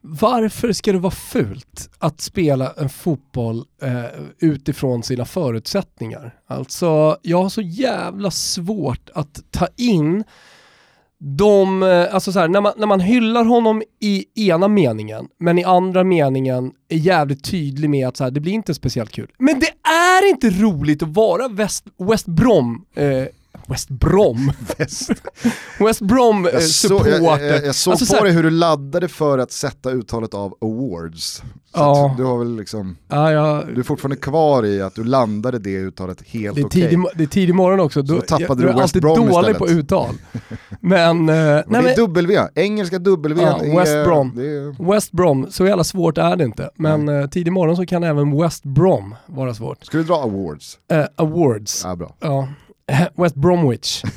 Varför 0.00 0.72
ska 0.72 0.92
det 0.92 0.98
vara 0.98 1.10
fult 1.10 1.90
att 1.98 2.20
spela 2.20 2.72
en 2.76 2.88
fotboll 2.88 3.64
eh, 3.82 4.04
utifrån 4.38 5.02
sina 5.02 5.24
förutsättningar? 5.24 6.34
Alltså, 6.46 7.16
jag 7.22 7.42
har 7.42 7.48
så 7.48 7.62
jävla 7.62 8.30
svårt 8.30 9.10
att 9.14 9.42
ta 9.50 9.68
in 9.76 10.24
de, 11.20 11.82
eh, 11.82 12.14
alltså 12.14 12.32
så 12.32 12.38
här, 12.38 12.48
när, 12.48 12.60
man, 12.60 12.72
när 12.76 12.86
man 12.86 13.00
hyllar 13.00 13.44
honom 13.44 13.82
i 14.00 14.24
ena 14.48 14.68
meningen, 14.68 15.28
men 15.38 15.58
i 15.58 15.64
andra 15.64 16.04
meningen 16.04 16.72
är 16.88 16.96
jävligt 16.96 17.44
tydlig 17.44 17.90
med 17.90 18.08
att 18.08 18.16
så 18.16 18.24
här, 18.24 18.30
det 18.30 18.40
blir 18.40 18.52
inte 18.52 18.74
speciellt 18.74 19.12
kul. 19.12 19.32
Men 19.38 19.60
det 19.60 19.70
är 19.88 20.30
inte 20.30 20.50
roligt 20.50 21.02
att 21.02 21.08
vara 21.08 21.48
West, 21.48 21.84
West 22.10 22.26
Brom 22.26 22.84
eh, 22.94 23.24
West 23.68 23.88
Brom. 23.88 24.52
West, 24.76 25.10
West 25.78 26.00
Brom 26.00 26.48
jag 26.52 26.62
supporter. 26.62 27.18
Så, 27.18 27.24
jag, 27.24 27.42
jag, 27.42 27.64
jag 27.64 27.74
såg 27.74 27.92
alltså, 27.92 28.16
på 28.16 28.24
dig 28.24 28.32
hur 28.32 28.42
du 28.42 28.50
laddade 28.50 29.08
för 29.08 29.38
att 29.38 29.52
sätta 29.52 29.90
uttalet 29.90 30.34
av 30.34 30.54
awards. 30.60 31.42
Så 31.74 31.80
ja. 31.80 32.14
du 32.16 32.24
har 32.24 32.38
väl 32.38 32.56
liksom, 32.56 32.96
ja, 33.08 33.32
ja. 33.32 33.62
du 33.74 33.80
är 33.80 33.82
fortfarande 33.82 34.16
kvar 34.16 34.64
i 34.64 34.82
att 34.82 34.94
du 34.94 35.04
landade 35.04 35.58
det 35.58 35.76
uttalet 35.76 36.22
helt 36.26 36.64
okej. 36.64 36.86
Okay. 36.86 37.04
Det 37.14 37.22
är 37.22 37.26
tidig 37.26 37.54
morgon 37.54 37.80
också, 37.80 38.02
då, 38.02 38.14
så 38.14 38.20
tappade 38.20 38.62
jag, 38.62 38.74
du 38.74 38.80
West 38.80 38.94
Brom 38.94 39.30
dålig 39.30 39.58
på 39.58 39.68
uttal. 39.68 40.14
men, 40.80 41.28
eh, 41.28 41.34
men 41.34 41.64
nej, 41.66 41.82
det 41.82 41.92
är 41.92 41.96
W, 41.96 42.48
engelska 42.54 42.98
W. 42.98 43.42
Ja, 43.42 43.78
West 43.78 44.04
Brom. 44.04 44.38
Är... 44.38 44.92
West 44.92 45.12
Brom, 45.12 45.46
så 45.50 45.66
jävla 45.66 45.84
svårt 45.84 46.18
är 46.18 46.36
det 46.36 46.44
inte. 46.44 46.70
Men 46.74 47.08
eh, 47.08 47.26
tidig 47.26 47.52
morgon 47.52 47.76
så 47.76 47.86
kan 47.86 48.04
även 48.04 48.40
West 48.40 48.64
Brom 48.64 49.14
vara 49.26 49.54
svårt. 49.54 49.84
Ska 49.84 49.98
du 49.98 50.04
dra 50.04 50.22
awards? 50.22 50.78
Uh, 50.92 51.04
awards. 51.16 51.84
Ja, 51.84 51.96
bra. 51.96 52.16
Ja. 52.20 52.48
West 53.16 53.34
Bromwich. 53.34 54.02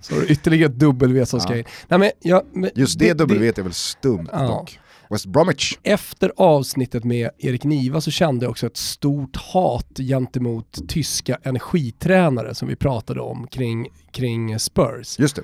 Så 0.00 0.22
ytterligare 0.22 0.72
ett 0.72 0.78
W 0.78 1.26
som 1.26 1.40
ska 1.40 1.58
in. 1.58 1.64
Nej, 1.88 1.98
men, 1.98 2.10
ja, 2.20 2.42
men, 2.52 2.70
Just 2.74 2.98
det, 2.98 3.12
det 3.12 3.24
W 3.24 3.48
är 3.48 3.62
väl 3.62 3.72
stumt 3.72 4.28
ja. 4.32 4.38
dock. 4.38 4.78
West 5.10 5.26
Bromwich. 5.26 5.78
Efter 5.82 6.32
avsnittet 6.36 7.04
med 7.04 7.30
Erik 7.38 7.64
Niva 7.64 8.00
så 8.00 8.10
kände 8.10 8.44
jag 8.44 8.50
också 8.50 8.66
ett 8.66 8.76
stort 8.76 9.36
hat 9.36 9.96
gentemot 9.96 10.88
tyska 10.88 11.38
energitränare 11.42 12.54
som 12.54 12.68
vi 12.68 12.76
pratade 12.76 13.20
om 13.20 13.46
kring, 13.46 13.88
kring 14.12 14.58
Spurs. 14.58 15.18
Just 15.18 15.36
det 15.36 15.42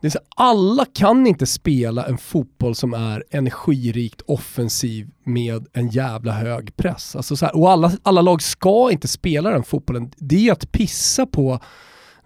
det 0.00 0.06
är 0.06 0.10
så, 0.10 0.18
alla 0.36 0.84
kan 0.84 1.26
inte 1.26 1.46
spela 1.46 2.06
en 2.06 2.18
fotboll 2.18 2.74
som 2.74 2.94
är 2.94 3.24
energirikt 3.30 4.20
offensiv 4.26 5.08
med 5.24 5.66
en 5.72 5.88
jävla 5.88 6.32
hög 6.32 6.76
press. 6.76 7.16
Alltså 7.16 7.36
så 7.36 7.46
här, 7.46 7.56
och 7.56 7.70
alla, 7.70 7.92
alla 8.02 8.22
lag 8.22 8.42
ska 8.42 8.90
inte 8.90 9.08
spela 9.08 9.50
den 9.50 9.62
fotbollen. 9.62 10.10
Det 10.16 10.48
är 10.48 10.52
att 10.52 10.72
pissa 10.72 11.26
på 11.26 11.60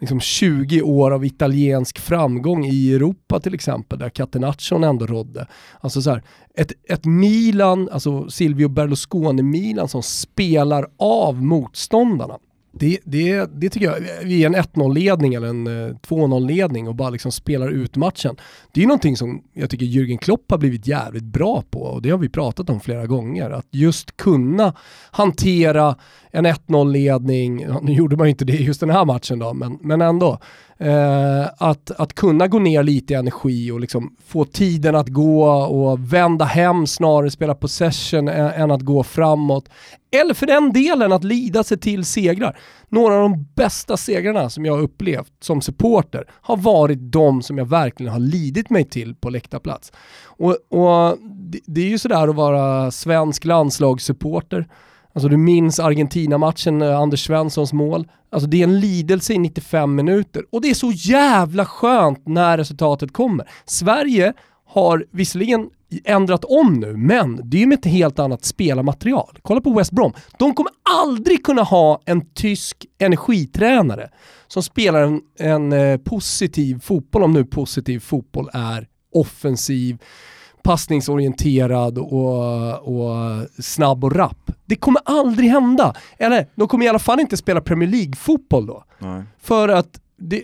liksom 0.00 0.21
20 0.21 0.83
år 0.83 1.11
av 1.11 1.25
italiensk 1.25 1.99
framgång 1.99 2.64
i 2.64 2.95
Europa 2.95 3.41
till 3.41 3.55
exempel, 3.55 3.99
där 3.99 4.09
Catenaccion 4.09 4.85
ändå 4.85 5.07
rådde. 5.07 5.47
Alltså 5.81 6.02
så 6.02 6.11
här, 6.11 6.23
ett, 6.55 6.73
ett 6.88 7.05
Milan, 7.05 7.88
alltså 7.93 8.31
Silvio 8.31 8.69
Berlusconi-Milan 8.69 9.88
som 9.88 10.02
spelar 10.02 10.87
av 10.99 11.43
motståndarna. 11.43 12.38
Det, 12.83 12.99
det, 13.05 13.51
det 13.55 13.71
tycker 13.71 13.87
jag, 13.87 14.31
i 14.31 14.45
en 14.45 14.57
1-0-ledning 14.57 15.35
eller 15.35 15.49
en 15.49 15.67
eh, 15.67 15.95
2-0-ledning 15.95 16.89
och 16.89 16.95
bara 16.95 17.11
liksom 17.11 17.33
spelar 17.33 17.69
ut 17.69 17.97
matchen. 17.97 18.37
Det 18.73 18.83
är 18.83 18.87
någonting 18.87 19.17
som 19.17 19.43
jag 19.53 19.71
tycker 19.71 19.87
Jürgen 19.87 20.19
Klopp 20.19 20.51
har 20.51 20.59
blivit 20.59 20.87
jävligt 20.87 21.25
bra 21.25 21.62
på 21.71 21.83
och 21.83 22.03
det 22.03 22.11
har 22.11 22.19
vi 22.19 22.29
pratat 22.29 22.71
om 22.71 22.81
flera 22.81 23.07
gånger. 23.07 23.51
Att 23.51 23.67
just 23.71 24.17
kunna 24.17 24.75
hantera 25.11 25.97
en 26.31 26.47
1-0-ledning, 26.47 27.67
nu 27.83 27.93
gjorde 27.93 28.17
man 28.17 28.27
ju 28.27 28.31
inte 28.31 28.45
det 28.45 28.57
just 28.57 28.81
den 28.81 28.91
här 28.91 29.05
matchen 29.05 29.39
då, 29.39 29.55
men, 29.55 29.79
men 29.81 30.01
ändå. 30.01 30.39
Eh, 30.83 31.47
att, 31.59 31.91
att 31.91 32.15
kunna 32.15 32.49
gå 32.49 32.59
ner 32.59 32.83
lite 32.83 33.12
i 33.12 33.17
energi 33.17 33.71
och 33.71 33.81
liksom 33.81 34.17
få 34.27 34.45
tiden 34.45 34.95
att 34.95 35.09
gå 35.09 35.45
och 35.53 36.12
vända 36.12 36.45
hem 36.45 36.87
snarare 36.87 37.31
spela 37.31 37.55
possession 37.55 38.29
än, 38.29 38.47
än 38.47 38.71
att 38.71 38.81
gå 38.81 39.03
framåt. 39.03 39.69
Eller 40.21 40.35
för 40.35 40.47
den 40.47 40.73
delen 40.73 41.12
att 41.12 41.25
lida 41.25 41.65
sig 41.65 41.79
till 41.79 42.05
segrar. 42.05 42.59
Några 42.89 43.15
av 43.15 43.21
de 43.21 43.47
bästa 43.55 43.97
segrarna 43.97 44.51
som 44.51 44.65
jag 44.65 44.73
har 44.73 44.83
upplevt 44.83 45.33
som 45.41 45.61
supporter 45.61 46.25
har 46.31 46.57
varit 46.57 46.99
de 47.01 47.43
som 47.43 47.59
jag 47.59 47.69
verkligen 47.69 48.12
har 48.12 48.21
lidit 48.21 48.71
mig 48.71 48.85
till 48.85 49.15
på 49.15 49.31
läktarplats. 49.31 49.93
Och, 50.25 50.57
och 50.69 51.19
det, 51.21 51.61
det 51.67 51.81
är 51.81 51.89
ju 51.89 51.99
sådär 51.99 52.29
att 52.29 52.37
vara 52.37 52.91
svensk 52.91 53.45
landslagssupporter 53.45 54.67
Alltså 55.12 55.28
du 55.28 55.37
minns 55.37 55.81
Argentina-matchen, 55.81 56.83
eh, 56.83 56.99
Anders 56.99 57.25
Svenssons 57.25 57.73
mål. 57.73 58.09
Alltså 58.31 58.49
det 58.49 58.61
är 58.61 58.64
en 58.64 58.81
lidelse 58.81 59.33
i 59.33 59.38
95 59.38 59.95
minuter 59.95 60.42
och 60.52 60.62
det 60.62 60.71
är 60.71 60.75
så 60.75 60.92
jävla 60.92 61.64
skönt 61.64 62.28
när 62.28 62.59
resultatet 62.59 63.12
kommer. 63.12 63.49
Sverige 63.64 64.33
har 64.66 65.07
visserligen 65.11 65.71
ändrat 66.04 66.45
om 66.45 66.75
nu, 66.75 66.97
men 66.97 67.40
det 67.45 67.57
är 67.57 67.61
ju 67.61 67.66
med 67.66 67.78
ett 67.78 67.85
helt 67.85 68.19
annat 68.19 68.45
spelarmaterial. 68.45 69.38
Kolla 69.42 69.61
på 69.61 69.73
West 69.73 69.92
Brom. 69.92 70.12
De 70.38 70.54
kommer 70.54 70.73
aldrig 71.02 71.45
kunna 71.45 71.62
ha 71.62 72.02
en 72.04 72.35
tysk 72.35 72.87
energitränare 72.99 74.09
som 74.49 74.62
spelar 74.62 75.02
en, 75.02 75.21
en 75.38 75.73
eh, 75.73 75.99
positiv 75.99 76.81
fotboll, 76.81 77.23
om 77.23 77.33
nu 77.33 77.45
positiv 77.45 77.99
fotboll 77.99 78.49
är 78.52 78.88
offensiv, 79.12 79.99
passningsorienterad 80.62 81.99
och, 81.99 82.75
och 82.75 83.47
snabb 83.59 84.04
och 84.04 84.16
rapp. 84.16 84.42
Det 84.73 84.76
kommer 84.76 85.02
aldrig 85.05 85.50
hända. 85.50 85.95
Eller 86.19 86.47
de 86.55 86.69
kommer 86.69 86.87
i 86.87 86.88
alla 86.88 86.99
fall 86.99 87.21
inte 87.21 87.37
spela 87.37 87.61
Premier 87.61 87.88
League-fotboll 87.88 88.67
då. 88.67 88.85
Nej. 88.99 89.23
För 89.41 89.69
att 89.69 90.00
det, 90.17 90.43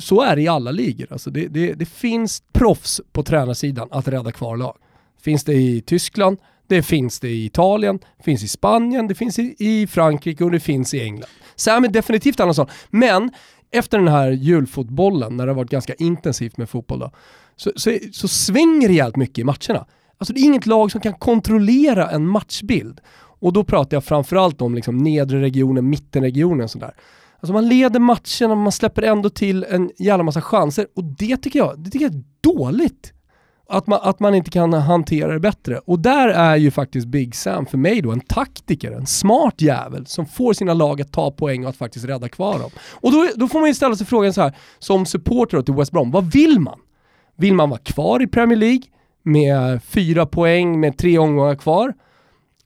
så 0.00 0.22
är 0.22 0.36
det 0.36 0.42
i 0.42 0.48
alla 0.48 0.70
ligor. 0.70 1.12
Alltså 1.12 1.30
det, 1.30 1.48
det, 1.48 1.72
det, 1.72 1.84
finns 1.84 2.42
proffs 2.52 3.00
på 3.12 3.22
tränarsidan 3.22 3.88
att 3.90 4.08
rädda 4.08 4.32
kvar 4.32 4.56
lag. 4.56 4.76
Finns 5.20 5.44
det 5.44 5.54
i 5.54 5.80
Tyskland, 5.80 6.38
det 6.66 6.82
finns 6.82 7.20
det 7.20 7.28
i 7.28 7.44
Italien, 7.44 7.98
det 8.16 8.22
finns 8.22 8.42
i 8.42 8.48
Spanien, 8.48 9.08
det 9.08 9.14
finns 9.14 9.38
i, 9.38 9.54
i 9.58 9.86
Frankrike 9.86 10.44
och 10.44 10.50
det 10.50 10.60
finns 10.60 10.94
i 10.94 11.00
England. 11.00 11.30
Sam 11.56 11.84
är 11.84 11.88
definitivt 11.88 12.40
en 12.40 12.54
sån. 12.54 12.66
Men 12.90 13.30
efter 13.70 13.98
den 13.98 14.08
här 14.08 14.30
julfotbollen, 14.30 15.36
när 15.36 15.46
det 15.46 15.52
har 15.52 15.56
varit 15.56 15.70
ganska 15.70 15.94
intensivt 15.94 16.56
med 16.56 16.68
fotboll 16.68 16.98
då, 16.98 17.10
så, 17.56 17.72
så, 17.76 17.98
så 18.12 18.28
svänger 18.28 18.88
det 18.88 18.94
jävligt 18.94 19.16
mycket 19.16 19.38
i 19.38 19.44
matcherna. 19.44 19.86
Alltså 20.18 20.34
det 20.34 20.40
är 20.40 20.44
inget 20.44 20.66
lag 20.66 20.92
som 20.92 21.00
kan 21.00 21.14
kontrollera 21.14 22.10
en 22.10 22.28
matchbild. 22.28 23.00
Och 23.40 23.52
då 23.52 23.64
pratar 23.64 23.96
jag 23.96 24.04
framförallt 24.04 24.62
om 24.62 24.74
liksom 24.74 24.98
nedre 24.98 25.40
regionen, 25.40 25.90
mittenregionen 25.90 26.68
sådär. 26.68 26.94
Alltså 27.40 27.52
man 27.52 27.68
leder 27.68 28.00
matchen 28.00 28.50
och 28.50 28.56
man 28.56 28.72
släpper 28.72 29.02
ändå 29.02 29.30
till 29.30 29.66
en 29.70 29.90
jävla 29.98 30.24
massa 30.24 30.42
chanser 30.42 30.86
och 30.96 31.04
det 31.04 31.36
tycker 31.36 31.58
jag, 31.58 31.78
det 31.78 31.90
tycker 31.90 32.04
jag 32.06 32.14
är 32.14 32.24
dåligt. 32.40 33.12
Att 33.70 33.86
man, 33.86 33.98
att 34.02 34.20
man 34.20 34.34
inte 34.34 34.50
kan 34.50 34.72
hantera 34.72 35.32
det 35.32 35.40
bättre. 35.40 35.78
Och 35.78 35.98
där 35.98 36.28
är 36.28 36.56
ju 36.56 36.70
faktiskt 36.70 37.06
Big 37.06 37.34
Sam 37.34 37.66
för 37.66 37.78
mig 37.78 38.02
då 38.02 38.12
en 38.12 38.20
taktiker, 38.20 38.92
en 38.92 39.06
smart 39.06 39.60
jävel 39.60 40.06
som 40.06 40.26
får 40.26 40.52
sina 40.52 40.74
lag 40.74 41.00
att 41.00 41.12
ta 41.12 41.30
poäng 41.30 41.64
och 41.64 41.70
att 41.70 41.76
faktiskt 41.76 42.04
rädda 42.04 42.28
kvar 42.28 42.58
dem. 42.58 42.70
Och 42.92 43.12
då, 43.12 43.28
då 43.36 43.48
får 43.48 43.60
man 43.60 43.68
ju 43.68 43.74
ställa 43.74 43.96
sig 43.96 44.06
frågan 44.06 44.32
så 44.32 44.42
här, 44.42 44.56
som 44.78 45.06
supporter 45.06 45.62
till 45.62 45.74
West 45.74 45.92
Brom, 45.92 46.10
vad 46.10 46.32
vill 46.32 46.60
man? 46.60 46.78
Vill 47.36 47.54
man 47.54 47.70
vara 47.70 47.80
kvar 47.80 48.22
i 48.22 48.26
Premier 48.26 48.58
League 48.58 48.82
med 49.22 49.82
fyra 49.82 50.26
poäng 50.26 50.80
med 50.80 50.98
tre 50.98 51.18
omgångar 51.18 51.54
kvar? 51.54 51.94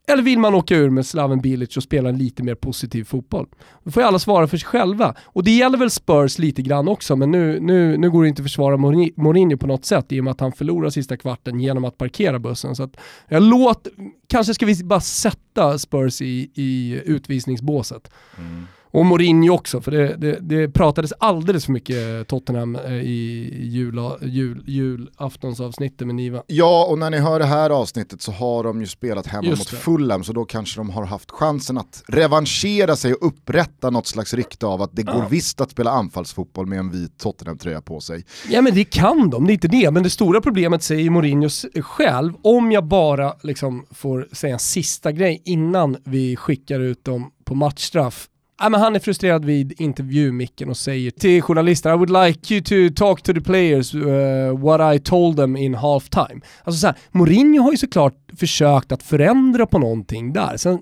Eller 0.06 0.23
vill 0.23 0.38
man 0.38 0.54
åka 0.54 0.76
ur 0.76 0.90
med 0.90 1.06
Slaven 1.06 1.40
Bilic 1.40 1.76
och 1.76 1.82
spela 1.82 2.09
en 2.09 2.18
lite 2.18 2.42
mer 2.42 2.54
positiv 2.54 3.04
fotboll? 3.04 3.47
Då 3.85 3.90
får 3.90 4.02
ju 4.02 4.06
alla 4.06 4.18
svara 4.18 4.47
för 4.47 4.56
sig 4.56 4.66
själva. 4.66 5.14
Och 5.23 5.44
det 5.44 5.50
gäller 5.50 5.78
väl 5.78 5.90
Spurs 5.90 6.38
lite 6.38 6.62
grann 6.62 6.88
också, 6.88 7.16
men 7.16 7.30
nu, 7.30 7.61
nu, 7.61 7.97
nu 7.97 8.11
går 8.11 8.23
det 8.23 8.28
inte 8.28 8.42
att 8.42 8.49
försvara 8.49 8.76
Mourinho 9.16 9.56
på 9.56 9.66
något 9.66 9.85
sätt 9.85 10.12
i 10.12 10.21
och 10.21 10.25
med 10.25 10.30
att 10.30 10.40
han 10.40 10.52
förlorar 10.52 10.90
sista 10.90 11.16
kvarten 11.16 11.61
genom 11.61 11.85
att 11.85 11.99
parkera 11.99 12.38
bussen. 12.38 12.76
Så 12.76 12.82
att 12.82 12.97
jag 13.28 13.42
låt, 13.42 13.87
kanske 14.28 14.54
ska 14.54 14.66
vi 14.66 14.85
bara 14.85 15.00
sätta 15.00 15.78
Spurs 15.78 16.23
i, 16.23 16.50
i 16.54 17.02
utvisningsbåset. 17.04 18.11
Mm. 18.38 18.66
Och 18.92 19.06
Mourinho 19.06 19.54
också, 19.54 19.80
för 19.80 19.90
det, 19.90 20.16
det, 20.16 20.38
det, 20.40 20.68
pratades 20.68 21.12
alldeles 21.18 21.64
för 21.64 21.72
mycket 21.72 22.28
Tottenham 22.28 22.76
eh, 22.76 22.92
i 22.92 23.50
jul, 23.62 24.00
jul, 24.20 24.62
julaftonsavsnittet 24.66 26.06
med 26.06 26.16
Niva. 26.16 26.42
Ja, 26.46 26.87
och 26.90 26.99
när 26.99 27.11
ni 27.11 27.18
hör 27.18 27.38
det 27.38 27.44
här 27.44 27.70
avsnittet 27.70 28.22
så 28.22 28.32
har 28.32 28.64
de 28.64 28.80
ju 28.80 28.87
spelat 28.87 29.26
hemma 29.26 29.49
Just 29.49 29.61
mot 29.61 29.70
det. 29.70 29.76
Fulham, 29.76 30.25
så 30.25 30.32
då 30.32 30.44
kanske 30.44 30.80
de 30.80 30.90
har 30.90 31.04
haft 31.04 31.30
chansen 31.30 31.78
att 31.78 32.02
revanschera 32.08 32.96
sig 32.96 33.14
och 33.14 33.26
upprätta 33.26 33.90
något 33.90 34.06
slags 34.06 34.34
rykte 34.34 34.66
av 34.66 34.82
att 34.82 34.96
det 34.96 35.02
går 35.02 35.22
ja. 35.22 35.28
visst 35.30 35.61
att 35.61 35.70
spela 35.70 35.90
anfallsfotboll 35.90 36.66
med 36.66 36.78
en 36.78 36.90
vit 36.90 37.18
Tottenham-tröja 37.18 37.80
på 37.80 38.00
sig. 38.00 38.25
Ja 38.49 38.62
men 38.62 38.75
det 38.75 38.84
kan 38.84 39.30
de, 39.30 39.46
det 39.46 39.52
är 39.52 39.54
inte 39.54 39.68
det. 39.68 39.90
Men 39.90 40.02
det 40.02 40.11
stora 40.11 40.40
problemet 40.40 40.82
säger 40.82 41.11
Mourinho 41.11 41.49
själv, 41.82 42.32
om 42.42 42.72
jag 42.72 42.84
bara 42.84 43.34
liksom 43.42 43.87
får 43.90 44.28
säga 44.32 44.52
en 44.52 44.58
sista 44.58 45.12
grej 45.12 45.42
innan 45.44 45.96
vi 46.04 46.37
skickar 46.37 46.80
ut 46.80 47.04
dem 47.04 47.30
på 47.44 47.54
matchstraff 47.54 48.28
Ja, 48.62 48.69
men 48.69 48.81
han 48.81 48.95
är 48.95 49.00
frustrerad 49.00 49.45
vid 49.45 49.81
intervjumicken 49.81 50.69
och 50.69 50.76
säger 50.76 51.11
till 51.11 51.42
journalister 51.42 51.90
I 51.90 51.97
would 51.97 52.26
like 52.26 52.54
you 52.54 52.62
to 52.62 52.95
talk 53.04 53.23
to 53.23 53.33
the 53.33 53.40
players 53.40 53.95
uh, 53.95 54.59
what 54.59 54.97
I 54.97 54.99
told 54.99 55.37
them 55.37 55.57
in 55.57 55.75
half 55.75 56.09
time. 56.09 56.40
Alltså 56.64 56.81
så 56.81 56.87
här, 56.87 56.97
Mourinho 57.11 57.62
har 57.62 57.71
ju 57.71 57.76
såklart 57.76 58.14
försökt 58.37 58.92
att 58.92 59.02
förändra 59.02 59.66
på 59.66 59.78
någonting 59.78 60.33
där. 60.33 60.57
Sen, 60.57 60.78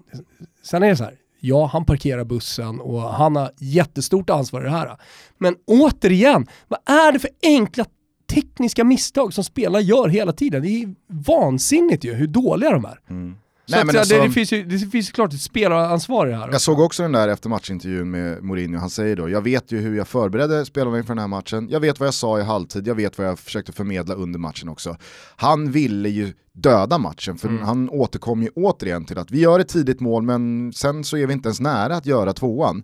sen 0.62 0.82
är 0.82 0.88
det 0.88 0.96
så 0.96 1.04
här, 1.04 1.14
ja 1.40 1.66
han 1.66 1.84
parkerar 1.84 2.24
bussen 2.24 2.80
och 2.80 3.00
han 3.00 3.36
har 3.36 3.50
jättestort 3.58 4.30
ansvar 4.30 4.60
i 4.60 4.64
det 4.64 4.70
här. 4.70 4.96
Men 5.38 5.56
återigen, 5.66 6.46
vad 6.68 6.80
är 6.86 7.12
det 7.12 7.18
för 7.18 7.30
enkla 7.42 7.84
tekniska 8.32 8.84
misstag 8.84 9.34
som 9.34 9.44
spelare 9.44 9.82
gör 9.82 10.08
hela 10.08 10.32
tiden? 10.32 10.62
Det 10.62 10.68
är 10.68 10.94
vansinnigt 11.08 12.04
ju 12.04 12.14
hur 12.14 12.26
dåliga 12.26 12.70
de 12.70 12.84
är. 12.84 13.00
Mm. 13.10 13.36
Nej, 13.70 13.84
men 13.84 13.96
alltså, 13.96 14.14
det, 14.14 14.22
det, 14.22 14.30
finns 14.30 14.52
ju, 14.52 14.64
det 14.64 14.78
finns 14.78 15.08
ju 15.08 15.12
klart 15.12 15.32
ett 15.32 15.40
spelaransvar 15.40 16.26
i 16.26 16.30
det 16.30 16.36
här. 16.36 16.48
Jag 16.52 16.60
såg 16.60 16.80
också 16.80 17.02
den 17.02 17.12
där 17.12 17.28
efter 17.28 17.48
matchintervjun 17.48 18.10
med 18.10 18.42
Mourinho, 18.42 18.78
han 18.80 18.90
säger 18.90 19.16
då, 19.16 19.28
jag 19.28 19.42
vet 19.42 19.72
ju 19.72 19.78
hur 19.78 19.96
jag 19.96 20.08
förberedde 20.08 20.64
spelarna 20.64 20.98
inför 20.98 21.14
den 21.14 21.18
här 21.18 21.28
matchen, 21.28 21.68
jag 21.70 21.80
vet 21.80 22.00
vad 22.00 22.06
jag 22.06 22.14
sa 22.14 22.38
i 22.38 22.42
halvtid, 22.42 22.86
jag 22.86 22.94
vet 22.94 23.18
vad 23.18 23.26
jag 23.26 23.38
försökte 23.38 23.72
förmedla 23.72 24.14
under 24.14 24.38
matchen 24.38 24.68
också. 24.68 24.96
Han 25.36 25.72
ville 25.72 26.08
ju 26.08 26.32
döda 26.52 26.98
matchen, 26.98 27.38
för 27.38 27.48
mm. 27.48 27.62
han 27.62 27.90
återkom 27.90 28.42
ju 28.42 28.48
återigen 28.54 29.04
till 29.04 29.18
att 29.18 29.30
vi 29.30 29.40
gör 29.40 29.60
ett 29.60 29.68
tidigt 29.68 30.00
mål 30.00 30.22
men 30.22 30.72
sen 30.72 31.04
så 31.04 31.16
är 31.16 31.26
vi 31.26 31.32
inte 31.32 31.48
ens 31.48 31.60
nära 31.60 31.96
att 31.96 32.06
göra 32.06 32.32
tvåan. 32.32 32.82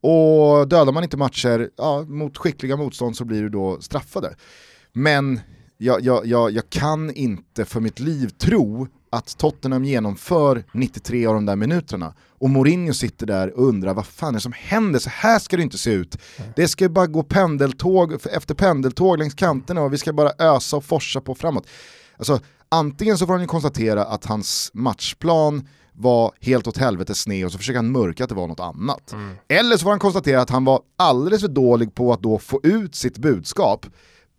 Och 0.00 0.68
dödar 0.68 0.92
man 0.92 1.04
inte 1.04 1.16
matcher 1.16 1.70
ja, 1.76 2.02
mot 2.08 2.38
skickliga 2.38 2.76
motstånd 2.76 3.16
så 3.16 3.24
blir 3.24 3.42
du 3.42 3.48
då 3.48 3.80
straffade. 3.80 4.34
Men 4.92 5.40
jag, 5.76 6.00
jag, 6.00 6.26
jag, 6.26 6.50
jag 6.50 6.70
kan 6.70 7.10
inte 7.10 7.64
för 7.64 7.80
mitt 7.80 8.00
liv 8.00 8.28
tro 8.28 8.88
att 9.10 9.38
Tottenham 9.38 9.84
genomför 9.84 10.64
93 10.72 11.26
av 11.26 11.34
de 11.34 11.46
där 11.46 11.56
minuterna 11.56 12.14
och 12.38 12.50
Mourinho 12.50 12.92
sitter 12.92 13.26
där 13.26 13.58
och 13.58 13.68
undrar 13.68 13.94
vad 13.94 14.06
fan 14.06 14.28
är 14.28 14.32
det 14.32 14.40
som 14.40 14.52
händer, 14.56 14.98
så 14.98 15.10
här 15.10 15.38
ska 15.38 15.56
det 15.56 15.62
inte 15.62 15.78
se 15.78 15.90
ut. 15.90 16.16
Det 16.56 16.68
ska 16.68 16.88
bara 16.88 17.06
gå 17.06 17.22
pendeltåg 17.22 18.12
efter 18.12 18.54
pendeltåg 18.54 19.18
längs 19.18 19.34
kanterna 19.34 19.82
och 19.82 19.92
vi 19.92 19.98
ska 19.98 20.12
bara 20.12 20.32
ösa 20.38 20.76
och 20.76 20.84
forsa 20.84 21.20
på 21.20 21.34
framåt. 21.34 21.66
Alltså, 22.16 22.40
antingen 22.68 23.18
så 23.18 23.26
får 23.26 23.32
han 23.32 23.42
ju 23.42 23.46
konstatera 23.46 24.04
att 24.04 24.24
hans 24.24 24.70
matchplan 24.74 25.68
var 25.92 26.32
helt 26.40 26.66
åt 26.66 26.76
helvete 26.76 27.14
sned 27.14 27.46
och 27.46 27.52
så 27.52 27.58
försöker 27.58 27.78
han 27.78 27.92
mörka 27.92 28.24
att 28.24 28.28
det 28.28 28.36
var 28.36 28.46
något 28.46 28.60
annat. 28.60 29.12
Mm. 29.12 29.36
Eller 29.48 29.76
så 29.76 29.82
får 29.82 29.90
han 29.90 29.98
konstatera 29.98 30.40
att 30.40 30.50
han 30.50 30.64
var 30.64 30.80
alldeles 30.96 31.40
för 31.40 31.48
dålig 31.48 31.94
på 31.94 32.12
att 32.12 32.22
då 32.22 32.38
få 32.38 32.60
ut 32.62 32.94
sitt 32.94 33.18
budskap 33.18 33.86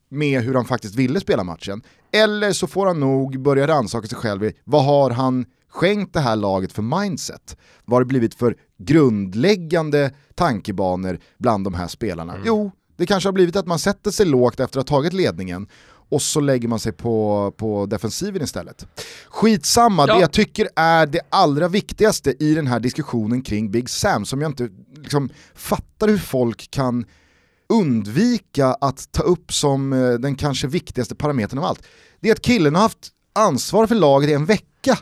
med 0.09 0.41
hur 0.41 0.53
han 0.53 0.65
faktiskt 0.65 0.95
ville 0.95 1.19
spela 1.19 1.43
matchen. 1.43 1.81
Eller 2.11 2.53
så 2.53 2.67
får 2.67 2.85
han 2.85 2.99
nog 2.99 3.41
börja 3.41 3.67
rannsaka 3.67 4.07
sig 4.07 4.17
själv 4.17 4.43
i 4.43 4.53
vad 4.63 4.85
har 4.85 5.09
han 5.09 5.45
skänkt 5.71 6.13
det 6.13 6.19
här 6.19 6.35
laget 6.35 6.71
för 6.71 6.81
mindset? 6.81 7.57
Vad 7.85 7.95
har 7.95 8.01
det 8.01 8.07
blivit 8.07 8.35
för 8.35 8.55
grundläggande 8.77 10.11
tankebanor 10.35 11.19
bland 11.37 11.63
de 11.63 11.73
här 11.73 11.87
spelarna? 11.87 12.33
Mm. 12.33 12.43
Jo, 12.47 12.71
Det 12.97 13.05
kanske 13.05 13.27
har 13.27 13.33
blivit 13.33 13.55
att 13.55 13.67
man 13.67 13.79
sätter 13.79 14.11
sig 14.11 14.25
lågt 14.25 14.59
efter 14.59 14.79
att 14.79 14.89
ha 14.89 14.97
tagit 14.97 15.13
ledningen 15.13 15.67
och 16.09 16.21
så 16.21 16.39
lägger 16.39 16.67
man 16.67 16.79
sig 16.79 16.91
på, 16.91 17.53
på 17.57 17.85
defensiven 17.85 18.41
istället. 18.41 18.85
Skitsamma, 19.27 20.05
ja. 20.07 20.13
det 20.13 20.21
jag 20.21 20.31
tycker 20.31 20.69
är 20.75 21.05
det 21.05 21.21
allra 21.29 21.67
viktigaste 21.67 22.43
i 22.43 22.53
den 22.53 22.67
här 22.67 22.79
diskussionen 22.79 23.41
kring 23.41 23.71
Big 23.71 23.89
Sam, 23.89 24.25
som 24.25 24.41
jag 24.41 24.49
inte 24.49 24.69
liksom, 24.95 25.29
fattar 25.55 26.07
hur 26.07 26.17
folk 26.17 26.71
kan 26.71 27.05
undvika 27.69 28.67
att 28.67 29.11
ta 29.11 29.23
upp 29.23 29.53
som 29.53 29.93
eh, 29.93 30.11
den 30.11 30.35
kanske 30.35 30.67
viktigaste 30.67 31.15
parametern 31.15 31.59
av 31.59 31.65
allt. 31.65 31.83
Det 32.19 32.29
är 32.29 32.33
att 32.33 32.41
killen 32.41 32.75
har 32.75 32.81
haft 32.81 33.09
ansvar 33.35 33.87
för 33.87 33.95
laget 33.95 34.29
i 34.29 34.33
en 34.33 34.45
vecka. 34.45 34.97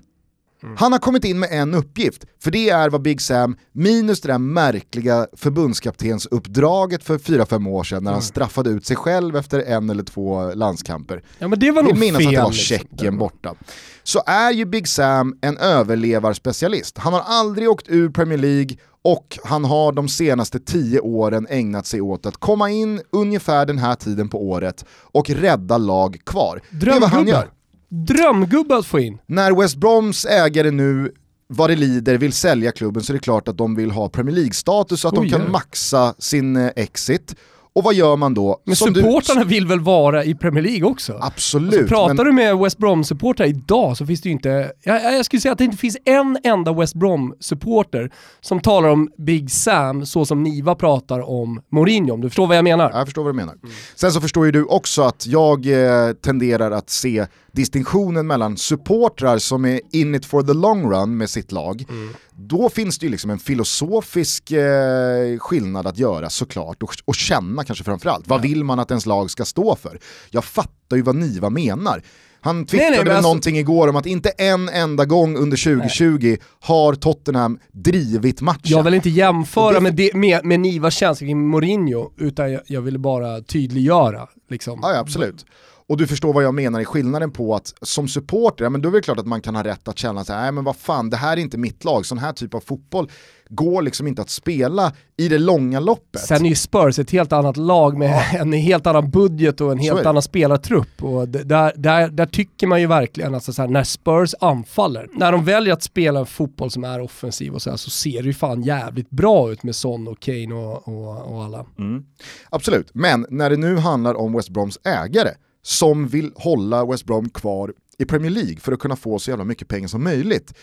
Mm. 0.64 0.76
Han 0.80 0.92
har 0.92 1.00
kommit 1.00 1.26
in 1.26 1.40
med 1.40 1.50
en 1.52 1.74
uppgift, 1.74 2.26
för 2.44 2.52
det 2.52 2.70
är 2.70 2.90
vad 2.90 3.02
Big 3.02 3.22
Sam, 3.22 3.58
minus 3.72 4.22
det 4.22 4.28
där 4.28 4.38
märkliga 4.38 5.28
förbundskaptensuppdraget 5.34 7.04
för 7.04 7.18
4-5 7.18 7.70
år 7.70 7.84
sedan 7.84 8.04
när 8.04 8.12
mm. 8.12 8.14
han 8.14 8.22
straffade 8.22 8.70
ut 8.70 8.86
sig 8.86 8.96
själv 8.96 9.36
efter 9.36 9.60
en 9.60 9.90
eller 9.90 10.04
två 10.04 10.54
landskamper. 10.54 11.24
Ja 11.40 11.48
men 11.48 11.60
det 11.60 11.72
var 11.72 11.84
nog 11.84 11.98
minnas 11.98 12.18
fel. 12.18 12.28
att 12.28 12.34
det 12.34 12.42
var 12.42 12.52
liksom. 12.52 12.78
Tjeckien 12.78 13.18
borta. 13.18 13.56
Så 14.04 14.24
är 14.26 14.52
ju 14.52 14.66
Big 14.66 14.88
Sam 14.88 15.38
en 15.42 15.58
överlevarspecialist. 15.58 16.98
Han 16.98 17.14
har 17.14 17.22
aldrig 17.26 17.70
åkt 17.70 17.90
ur 17.90 18.10
Premier 18.10 18.38
League 18.38 18.78
och 19.08 19.40
han 19.44 19.66
har 19.66 19.92
de 19.92 20.08
senaste 20.08 20.60
tio 20.60 21.00
åren 21.00 21.48
ägnat 21.50 21.86
sig 21.86 22.02
åt 22.02 22.26
att 22.26 22.38
komma 22.38 22.70
in 22.70 23.02
ungefär 23.12 23.66
den 23.66 23.78
här 23.78 23.96
tiden 23.96 24.30
på 24.30 24.50
året 24.50 24.86
och 25.02 25.30
rädda 25.30 25.78
lag 25.78 26.18
kvar. 26.26 26.62
Det 26.70 26.90
är 26.90 27.00
vad 27.00 27.10
han 27.10 27.28
gör. 27.28 27.50
Drömgubbe 27.90 28.78
att 28.78 28.86
få 28.86 29.00
in. 29.00 29.18
När 29.26 29.62
West 29.62 29.76
Broms 29.76 30.26
ägare 30.26 30.72
nu 30.72 31.12
vad 31.48 31.70
det 31.70 31.76
lider 31.76 32.18
vill 32.18 32.34
sälja 32.34 32.72
klubben 32.72 33.04
så 33.04 33.12
är 33.12 33.14
det 33.14 33.20
klart 33.20 33.48
att 33.48 33.58
de 33.58 33.76
vill 33.76 33.92
ha 33.92 34.10
Premier 34.10 34.36
League-status 34.36 35.02
så 35.02 35.08
att 35.08 35.18
Oj, 35.18 35.30
de 35.30 35.38
kan 35.38 35.52
maxa 35.52 36.14
sin 36.18 36.56
eh, 36.56 36.72
exit. 36.76 37.36
Och 37.78 37.84
vad 37.84 37.94
gör 37.94 38.16
man 38.16 38.34
då? 38.34 38.62
Men 38.66 38.76
supportrarna 38.76 39.44
du... 39.44 39.48
vill 39.48 39.68
väl 39.68 39.80
vara 39.80 40.24
i 40.24 40.36
Premier 40.36 40.64
League 40.64 40.84
också? 40.84 41.20
Absolut. 41.22 41.74
Alltså, 41.74 41.88
pratar 41.88 42.14
men... 42.14 42.26
du 42.26 42.32
med 42.32 42.58
West 42.58 42.78
Brom-supportrar 42.78 43.46
idag 43.46 43.98
så 43.98 44.06
finns 44.06 44.22
det 44.22 44.30
ju 44.30 44.34
inte, 44.34 44.72
jag, 44.84 45.04
jag, 45.04 45.26
skulle 45.26 45.42
säga 45.42 45.52
att 45.52 45.58
det 45.58 45.64
inte 45.64 45.78
finns 45.78 45.98
en 46.06 46.38
enda 46.44 46.74
West 46.74 46.96
Brom-supporter 46.96 48.12
som 48.42 48.60
talar 48.60 48.90
om 48.90 49.10
Big 49.18 49.52
Sam 49.52 50.06
så 50.06 50.26
som 50.26 50.44
Niva 50.44 50.76
pratar 50.76 51.30
om 51.30 51.62
Mourinho, 51.72 52.14
om 52.14 52.22
du 52.22 52.30
förstår 52.30 52.48
vad 52.48 52.58
jag 52.58 52.64
menar? 52.64 52.92
Jag 52.94 53.08
förstår 53.08 53.24
vad 53.24 53.34
du 53.34 53.38
menar. 53.38 53.54
Mm. 53.54 53.76
Sen 53.96 54.12
så 54.12 54.22
förstår 54.22 54.46
ju 54.46 54.52
du 54.52 54.64
också 54.64 55.02
att 55.02 55.28
jag 55.28 55.66
eh, 55.66 56.14
tenderar 56.14 56.72
att 56.72 56.90
se 56.90 57.26
distinktionen 57.58 58.28
mellan 58.28 58.58
supportrar 58.58 59.38
som 59.38 59.66
är 59.66 59.82
in 59.92 60.16
it 60.16 60.26
for 60.26 60.44
the 60.44 60.54
long 60.54 60.92
run 60.92 61.18
med 61.18 61.30
sitt 61.30 61.52
lag, 61.52 61.86
mm. 61.90 62.14
då 62.36 62.70
finns 62.70 63.00
det 63.00 63.06
ju 63.06 63.12
liksom 63.12 63.30
en 63.30 63.40
filosofisk 63.40 64.52
eh, 64.52 65.38
skillnad 65.40 65.88
att 65.88 65.98
göra 65.98 66.30
såklart 66.30 66.84
och, 66.84 66.96
och 67.06 67.16
känna 67.16 67.64
kanske 67.64 67.84
framförallt. 67.84 68.28
Vad 68.28 68.42
vill 68.42 68.64
man 68.64 68.80
att 68.80 68.92
ens 68.92 69.06
lag 69.06 69.32
ska 69.32 69.46
stå 69.46 69.76
för? 69.76 70.00
Jag 70.30 70.46
fattar 70.46 70.98
ju 70.98 71.02
vad 71.02 71.16
Niva 71.16 71.50
menar. 71.50 72.02
Han 72.42 72.66
twittrade 72.66 72.92
nej, 72.92 73.04
nej, 73.04 73.14
alltså... 73.14 73.22
någonting 73.22 73.58
igår 73.58 73.88
om 73.88 73.96
att 73.96 74.06
inte 74.06 74.30
en 74.30 74.70
enda 74.70 75.06
gång 75.06 75.38
under 75.38 75.58
2020 75.58 76.20
nej. 76.22 76.40
har 76.60 76.94
Tottenham 76.94 77.60
drivit 77.72 78.42
matchen. 78.42 78.62
Jag 78.64 78.84
vill 78.84 78.94
inte 78.94 79.10
jämföra 79.10 79.74
det... 79.74 79.82
med, 79.82 79.96
det, 79.96 80.14
med, 80.14 80.46
med 80.46 80.60
Nivas 80.60 80.94
känsla 80.94 81.28
kring 81.28 81.48
Mourinho, 81.48 82.12
utan 82.18 82.52
jag, 82.52 82.62
jag 82.66 82.82
ville 82.82 83.00
bara 83.00 83.42
tydliggöra. 83.42 84.28
Liksom. 84.50 84.80
Ja, 84.82 84.94
ja, 84.94 85.00
absolut 85.00 85.46
och 85.90 85.98
du 85.98 86.08
förstår 86.08 86.34
vad 86.34 86.44
jag 86.44 86.54
menar 86.54 86.80
i 86.80 86.86
skillnaden 86.86 87.32
på 87.32 87.56
att 87.56 87.74
som 87.82 88.08
supporter, 88.08 88.64
ja, 88.64 88.70
men 88.70 88.82
då 88.82 88.90
är 88.90 88.94
det 88.94 89.02
klart 89.02 89.20
att 89.20 89.28
man 89.28 89.42
kan 89.42 89.56
ha 89.56 89.64
rätt 89.64 89.88
att 89.88 89.98
känna 89.98 90.26
så 90.26 90.34
här, 90.34 90.42
nej 90.42 90.52
men 90.52 90.64
vad 90.64 90.76
fan, 90.76 91.10
det 91.10 91.18
här 91.18 91.38
är 91.38 91.42
inte 91.42 91.58
mitt 91.58 91.84
lag, 91.84 92.06
sån 92.06 92.18
här 92.18 92.34
typ 92.34 92.54
av 92.54 92.60
fotboll 92.60 93.10
går 93.50 93.82
liksom 93.82 94.08
inte 94.08 94.22
att 94.22 94.30
spela 94.30 94.94
i 95.18 95.28
det 95.28 95.38
långa 95.38 95.80
loppet. 95.80 96.22
Sen 96.22 96.46
är 96.46 96.50
ju 96.50 96.56
Spurs 96.56 97.00
ett 97.00 97.12
helt 97.12 97.34
annat 97.34 97.58
lag 97.58 97.98
med 97.98 98.10
ja. 98.10 98.40
en 98.40 98.54
helt 98.54 98.88
annan 98.88 99.10
budget 99.10 99.62
och 99.62 99.72
en 99.72 99.78
helt 99.78 100.06
annan 100.06 100.22
spelartrupp. 100.22 101.04
Och 101.04 101.30
där, 101.30 101.74
där, 101.76 102.10
där 102.10 102.26
tycker 102.26 102.68
man 102.68 102.82
ju 102.82 102.88
verkligen 102.88 103.36
att 103.36 103.50
alltså 103.50 103.66
när 103.66 103.84
Spurs 103.84 104.36
anfaller, 104.40 105.08
när 105.14 105.32
de 105.32 105.46
väljer 105.46 105.74
att 105.74 105.84
spela 105.84 106.20
en 106.20 106.26
fotboll 106.26 106.72
som 106.72 106.84
är 106.84 107.02
offensiv 107.02 107.54
och 107.54 107.62
så, 107.62 107.70
här, 107.70 107.78
så 107.78 107.90
ser 107.90 108.22
det 108.22 108.28
ju 108.28 108.34
fan 108.34 108.62
jävligt 108.62 109.10
bra 109.10 109.52
ut 109.52 109.64
med 109.64 109.76
Son 109.76 110.08
och 110.08 110.20
Kane 110.20 110.54
och, 110.54 110.88
och, 110.88 111.34
och 111.34 111.44
alla. 111.44 111.66
Mm. 111.80 112.04
Absolut, 112.50 112.90
men 112.94 113.26
när 113.30 113.50
det 113.50 113.58
nu 113.58 113.78
handlar 113.78 114.14
om 114.14 114.34
West 114.34 114.50
Broms 114.50 114.80
ägare 114.84 115.30
som 115.68 116.08
vill 116.08 116.32
hålla 116.36 116.86
West 116.86 117.06
Brom 117.06 117.30
kvar 117.30 117.74
i 117.98 118.06
Premier 118.06 118.32
League 118.32 118.58
för 118.60 118.72
att 118.72 118.80
kunna 118.80 118.96
få 118.96 119.20
så 119.20 119.30
jävla 119.30 119.46
mycket 119.46 119.68
pengar 119.68 119.88
som 119.88 120.04
möjligt. 120.04 120.54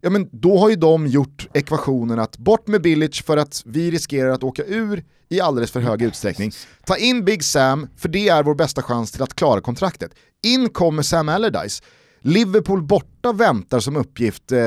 Ja 0.00 0.10
men 0.10 0.28
då 0.32 0.58
har 0.58 0.70
ju 0.70 0.76
de 0.76 1.06
gjort 1.06 1.48
ekvationen 1.52 2.18
att 2.18 2.38
bort 2.38 2.66
med 2.66 2.82
Billich 2.82 3.22
för 3.24 3.36
att 3.36 3.62
vi 3.66 3.90
riskerar 3.90 4.28
att 4.28 4.42
åka 4.42 4.64
ur 4.64 5.04
i 5.28 5.40
alldeles 5.40 5.70
för 5.70 5.80
hög 5.80 6.02
utsträckning. 6.02 6.52
Ta 6.86 6.96
in 6.96 7.24
Big 7.24 7.44
Sam, 7.44 7.88
för 7.96 8.08
det 8.08 8.28
är 8.28 8.42
vår 8.42 8.54
bästa 8.54 8.82
chans 8.82 9.12
till 9.12 9.22
att 9.22 9.34
klara 9.34 9.60
kontraktet. 9.60 10.12
In 10.42 10.68
kommer 10.68 11.02
Sam 11.02 11.28
Allardyce. 11.28 11.82
Liverpool 12.20 12.82
borta 12.82 13.32
väntar 13.32 13.80
som 13.80 13.96
uppgift 13.96 14.52
eh, 14.52 14.58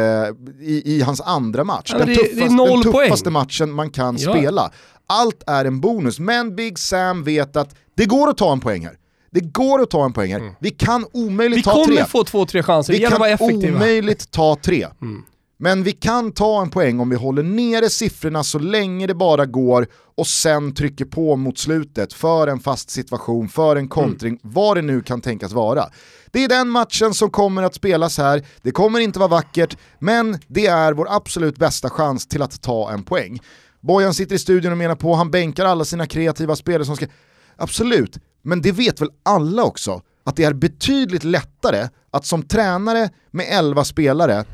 i, 0.61 0.81
i, 0.85 1.01
hans 1.01 1.21
andra 1.21 1.63
match. 1.63 1.89
Ja, 1.91 1.97
den, 1.97 2.07
det, 2.07 2.15
tuffast, 2.15 2.57
den 2.57 2.83
tuffaste 2.83 3.29
matchen 3.29 3.71
man 3.71 3.89
kan 3.89 4.17
ja. 4.17 4.31
spela. 4.31 4.71
Allt 5.07 5.43
är 5.47 5.65
en 5.65 5.81
bonus, 5.81 6.19
men 6.19 6.55
Big 6.55 6.79
Sam 6.79 7.23
vet 7.23 7.55
att 7.55 7.75
det 7.95 8.05
går 8.05 8.29
att 8.29 8.37
ta 8.37 8.51
en 8.51 8.59
poäng 8.59 8.85
här. 8.85 8.97
Det 9.31 9.39
går 9.39 9.81
att 9.81 9.89
ta 9.89 10.05
en 10.05 10.13
poäng 10.13 10.31
här. 10.31 10.39
Mm. 10.39 10.53
Vi 10.59 10.69
kan 10.69 11.05
omöjligt 11.13 11.59
vi 11.59 11.63
ta 11.63 11.71
tre. 11.71 11.81
Vi 11.81 11.95
kommer 11.95 12.07
få 12.07 12.23
två, 12.23 12.45
tre 12.45 12.63
chanser, 12.63 12.93
vi 12.93 12.99
kan 12.99 13.37
omöjligt 13.39 14.31
ta 14.31 14.57
tre. 14.61 14.87
Mm. 15.01 15.23
Men 15.59 15.83
vi 15.83 15.91
kan 15.91 16.31
ta 16.31 16.61
en 16.61 16.69
poäng 16.69 16.99
om 16.99 17.09
vi 17.09 17.15
håller 17.15 17.43
nere 17.43 17.89
siffrorna 17.89 18.43
så 18.43 18.59
länge 18.59 19.07
det 19.07 19.15
bara 19.15 19.45
går 19.45 19.87
och 20.17 20.27
sen 20.27 20.73
trycker 20.73 21.05
på 21.05 21.35
mot 21.35 21.57
slutet 21.57 22.13
för 22.13 22.47
en 22.47 22.59
fast 22.59 22.89
situation, 22.89 23.49
för 23.49 23.75
en 23.75 23.87
kontring, 23.87 24.29
mm. 24.29 24.39
vad 24.43 24.77
det 24.77 24.81
nu 24.81 25.01
kan 25.01 25.21
tänkas 25.21 25.51
vara. 25.51 25.89
Det 26.31 26.43
är 26.43 26.49
den 26.49 26.69
matchen 26.69 27.13
som 27.13 27.29
kommer 27.29 27.63
att 27.63 27.75
spelas 27.75 28.17
här, 28.17 28.45
det 28.61 28.71
kommer 28.71 28.99
inte 28.99 29.19
vara 29.19 29.29
vackert, 29.29 29.77
men 29.99 30.39
det 30.47 30.65
är 30.65 30.93
vår 30.93 31.07
absolut 31.09 31.57
bästa 31.57 31.89
chans 31.89 32.27
till 32.27 32.41
att 32.41 32.61
ta 32.61 32.91
en 32.91 33.03
poäng. 33.03 33.39
Bojan 33.81 34.13
sitter 34.13 34.35
i 34.35 34.39
studion 34.39 34.71
och 34.71 34.77
menar 34.77 34.95
på, 34.95 35.13
han 35.13 35.31
bänkar 35.31 35.65
alla 35.65 35.85
sina 35.85 36.07
kreativa 36.07 36.55
spelare 36.55 36.85
som 36.85 36.95
ska... 36.95 37.05
Absolut, 37.55 38.17
men 38.47 38.61
det 38.61 38.71
vet 38.71 39.01
väl 39.01 39.09
alla 39.23 39.63
också, 39.63 40.01
att 40.23 40.35
det 40.35 40.43
är 40.43 40.53
betydligt 40.53 41.23
lättare 41.23 41.87
att 42.11 42.25
som 42.25 42.43
tränare 42.43 43.09
med 43.31 43.45
11 43.49 43.83
spelare 43.83 44.45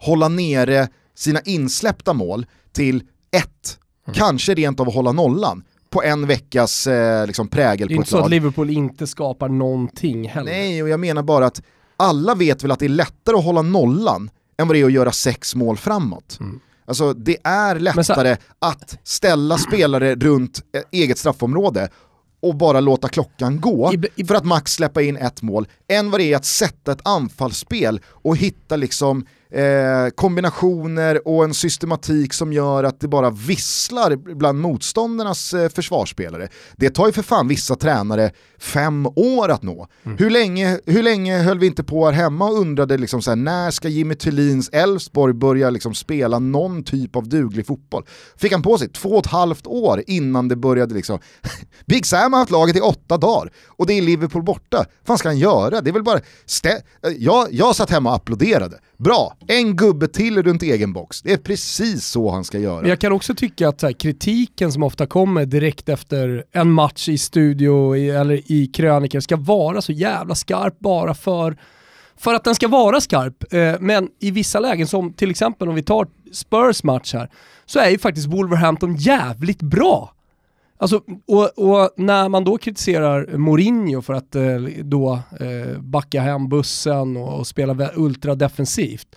hålla 0.00 0.28
nere 0.28 0.88
sina 1.14 1.40
insläppta 1.40 2.12
mål 2.12 2.46
till 2.72 3.02
ett, 3.36 3.78
mm. 4.06 4.14
kanske 4.14 4.54
rent 4.54 4.80
av 4.80 4.88
att 4.88 4.94
hålla 4.94 5.12
nollan 5.12 5.64
på 5.90 6.02
en 6.02 6.26
veckas 6.26 6.86
eh, 6.86 7.26
liksom 7.26 7.48
prägel 7.48 7.68
på 7.76 7.82
ett 7.82 7.88
lag. 7.88 7.88
Det 7.88 7.94
är 7.94 7.96
inte 7.96 8.10
så 8.10 8.18
att 8.18 8.30
Liverpool 8.30 8.70
inte 8.70 9.06
skapar 9.06 9.48
någonting 9.48 10.28
heller. 10.28 10.52
Nej, 10.52 10.82
och 10.82 10.88
jag 10.88 11.00
menar 11.00 11.22
bara 11.22 11.46
att 11.46 11.62
alla 11.96 12.34
vet 12.34 12.64
väl 12.64 12.70
att 12.70 12.78
det 12.78 12.86
är 12.86 12.88
lättare 12.88 13.36
att 13.36 13.44
hålla 13.44 13.62
nollan 13.62 14.30
än 14.58 14.68
vad 14.68 14.76
det 14.76 14.80
är 14.80 14.86
att 14.86 14.92
göra 14.92 15.12
sex 15.12 15.54
mål 15.54 15.76
framåt. 15.76 16.38
Mm. 16.40 16.60
Alltså 16.84 17.12
det 17.12 17.36
är 17.44 17.78
lättare 17.78 18.36
så... 18.36 18.42
att 18.58 18.98
ställa 19.04 19.58
spelare 19.58 20.14
runt 20.14 20.62
eh, 20.76 20.82
eget 21.00 21.18
straffområde 21.18 21.88
och 22.42 22.56
bara 22.56 22.80
låta 22.80 23.08
klockan 23.08 23.60
gå 23.60 23.92
för 24.28 24.34
att 24.34 24.44
max 24.44 24.72
släppa 24.72 25.02
in 25.02 25.16
ett 25.16 25.42
mål, 25.42 25.66
än 25.88 26.10
vad 26.10 26.20
det 26.20 26.32
är 26.32 26.36
att 26.36 26.44
sätta 26.44 26.92
ett 26.92 27.06
anfallsspel 27.06 28.00
och 28.06 28.36
hitta 28.36 28.76
liksom 28.76 29.26
eh, 29.52 30.08
kombinationer 30.14 31.28
och 31.28 31.44
en 31.44 31.54
systematik 31.54 32.32
som 32.32 32.52
gör 32.52 32.84
att 32.84 33.00
det 33.00 33.08
bara 33.08 33.30
visslar 33.30 34.16
bland 34.16 34.60
motståndarnas 34.60 35.54
eh, 35.54 35.68
försvarsspelare. 35.68 36.48
Det 36.76 36.90
tar 36.90 37.06
ju 37.06 37.12
för 37.12 37.22
fan 37.22 37.48
vissa 37.48 37.76
tränare 37.76 38.30
fem 38.58 39.06
år 39.06 39.48
att 39.48 39.62
nå. 39.62 39.86
Mm. 40.02 40.18
Hur, 40.18 40.30
länge, 40.30 40.78
hur 40.86 41.02
länge 41.02 41.38
höll 41.38 41.58
vi 41.58 41.66
inte 41.66 41.84
på 41.84 42.04
här 42.06 42.12
hemma 42.12 42.44
och 42.44 42.58
undrade 42.58 42.98
liksom 42.98 43.22
så 43.22 43.30
här, 43.30 43.36
när 43.36 43.70
ska 43.70 43.88
Jimmy 43.88 44.14
Thulins 44.14 44.68
Elfsborg 44.68 45.34
börja 45.34 45.70
liksom 45.70 45.94
spela 45.94 46.38
någon 46.38 46.84
typ 46.84 47.16
av 47.16 47.28
duglig 47.28 47.66
fotboll? 47.66 48.04
Fick 48.36 48.52
han 48.52 48.62
på 48.62 48.78
sig 48.78 48.88
två 48.88 49.08
och 49.08 49.26
ett 49.26 49.32
halvt 49.32 49.66
år 49.66 50.02
innan 50.06 50.48
det 50.48 50.56
började 50.56 50.94
liksom, 50.94 51.18
Big 51.86 52.06
Sam 52.06 52.32
har 52.32 52.40
haft 52.40 52.50
laget 52.50 52.76
i 52.76 52.80
åtta 52.80 53.16
dagar 53.16 53.52
och 53.66 53.86
det 53.86 53.92
är 53.92 54.02
Liverpool 54.02 54.42
borta. 54.42 54.76
Vad 54.76 55.06
fan 55.06 55.18
ska 55.18 55.28
han 55.28 55.38
göra? 55.38 55.80
Det 55.80 55.90
är 55.90 55.92
väl 55.92 56.02
bara, 56.02 56.20
jag, 57.16 57.48
jag 57.50 57.76
satt 57.76 57.90
hemma 57.90 58.10
och 58.10 58.16
applåderade. 58.16 58.78
Bra, 58.98 59.36
en 59.48 59.76
gubbe 59.76 60.08
till 60.08 60.42
runt 60.42 60.62
egen 60.62 60.92
box. 60.92 61.22
Det 61.22 61.32
är 61.32 61.36
precis 61.36 62.06
så 62.06 62.30
han 62.30 62.44
ska 62.44 62.58
göra. 62.58 62.88
Jag 62.88 62.98
kan 62.98 63.12
också 63.12 63.34
tycka 63.34 63.68
att 63.68 63.82
här, 63.82 63.92
kritiken 63.92 64.72
som 64.72 64.82
ofta 64.82 65.06
kommer 65.06 65.46
direkt 65.46 65.88
efter 65.88 66.44
en 66.52 66.70
match 66.70 67.08
i 67.08 67.18
studio 67.18 67.96
i, 67.96 68.10
eller 68.10 68.52
i 68.52 68.66
krönikor 68.66 69.20
ska 69.20 69.36
vara 69.36 69.82
så 69.82 69.92
jävla 69.92 70.34
skarp 70.34 70.78
bara 70.78 71.14
för 71.14 71.56
för 72.16 72.34
att 72.34 72.44
den 72.44 72.54
ska 72.54 72.68
vara 72.68 73.00
skarp, 73.00 73.52
eh, 73.52 73.74
men 73.80 74.08
i 74.20 74.30
vissa 74.30 74.60
lägen 74.60 74.86
som 74.86 75.12
till 75.12 75.30
exempel 75.30 75.68
om 75.68 75.74
vi 75.74 75.82
tar 75.82 76.06
Spurs 76.32 76.82
match 76.82 77.14
här, 77.14 77.30
så 77.66 77.78
är 77.78 77.90
ju 77.90 77.98
faktiskt 77.98 78.26
Wolverhampton 78.26 78.96
jävligt 78.96 79.62
bra. 79.62 80.14
Alltså, 80.82 81.00
och, 81.26 81.58
och, 81.58 81.90
när 81.96 82.28
man 82.28 82.44
då 82.44 82.58
kritiserar 82.58 83.36
Mourinho 83.36 84.02
för 84.02 84.14
att 84.14 84.34
eh, 84.34 84.56
då 84.82 85.18
eh, 85.40 85.80
backa 85.80 86.20
hem 86.20 86.48
bussen 86.48 87.16
och, 87.16 87.38
och 87.38 87.46
spela 87.46 87.90
ultradefensivt, 87.94 89.16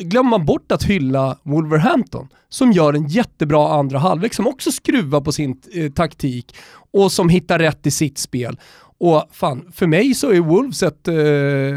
glömmer 0.00 0.30
man 0.30 0.46
bort 0.46 0.72
att 0.72 0.82
hylla 0.82 1.38
Wolverhampton 1.42 2.28
som 2.48 2.72
gör 2.72 2.92
en 2.92 3.06
jättebra 3.06 3.72
andra 3.72 3.98
halvlek, 3.98 4.34
som 4.34 4.46
också 4.46 4.72
skruvar 4.72 5.20
på 5.20 5.32
sin 5.32 5.62
eh, 5.72 5.92
taktik 5.92 6.56
och 6.92 7.12
som 7.12 7.28
hittar 7.28 7.58
rätt 7.58 7.86
i 7.86 7.90
sitt 7.90 8.18
spel. 8.18 8.58
Och 9.00 9.24
fan, 9.32 9.68
för 9.72 9.86
mig 9.86 10.14
så 10.14 10.30
är 10.30 10.40
Wolves 10.40 10.82
ett, 10.82 11.08
eh, 11.08 11.14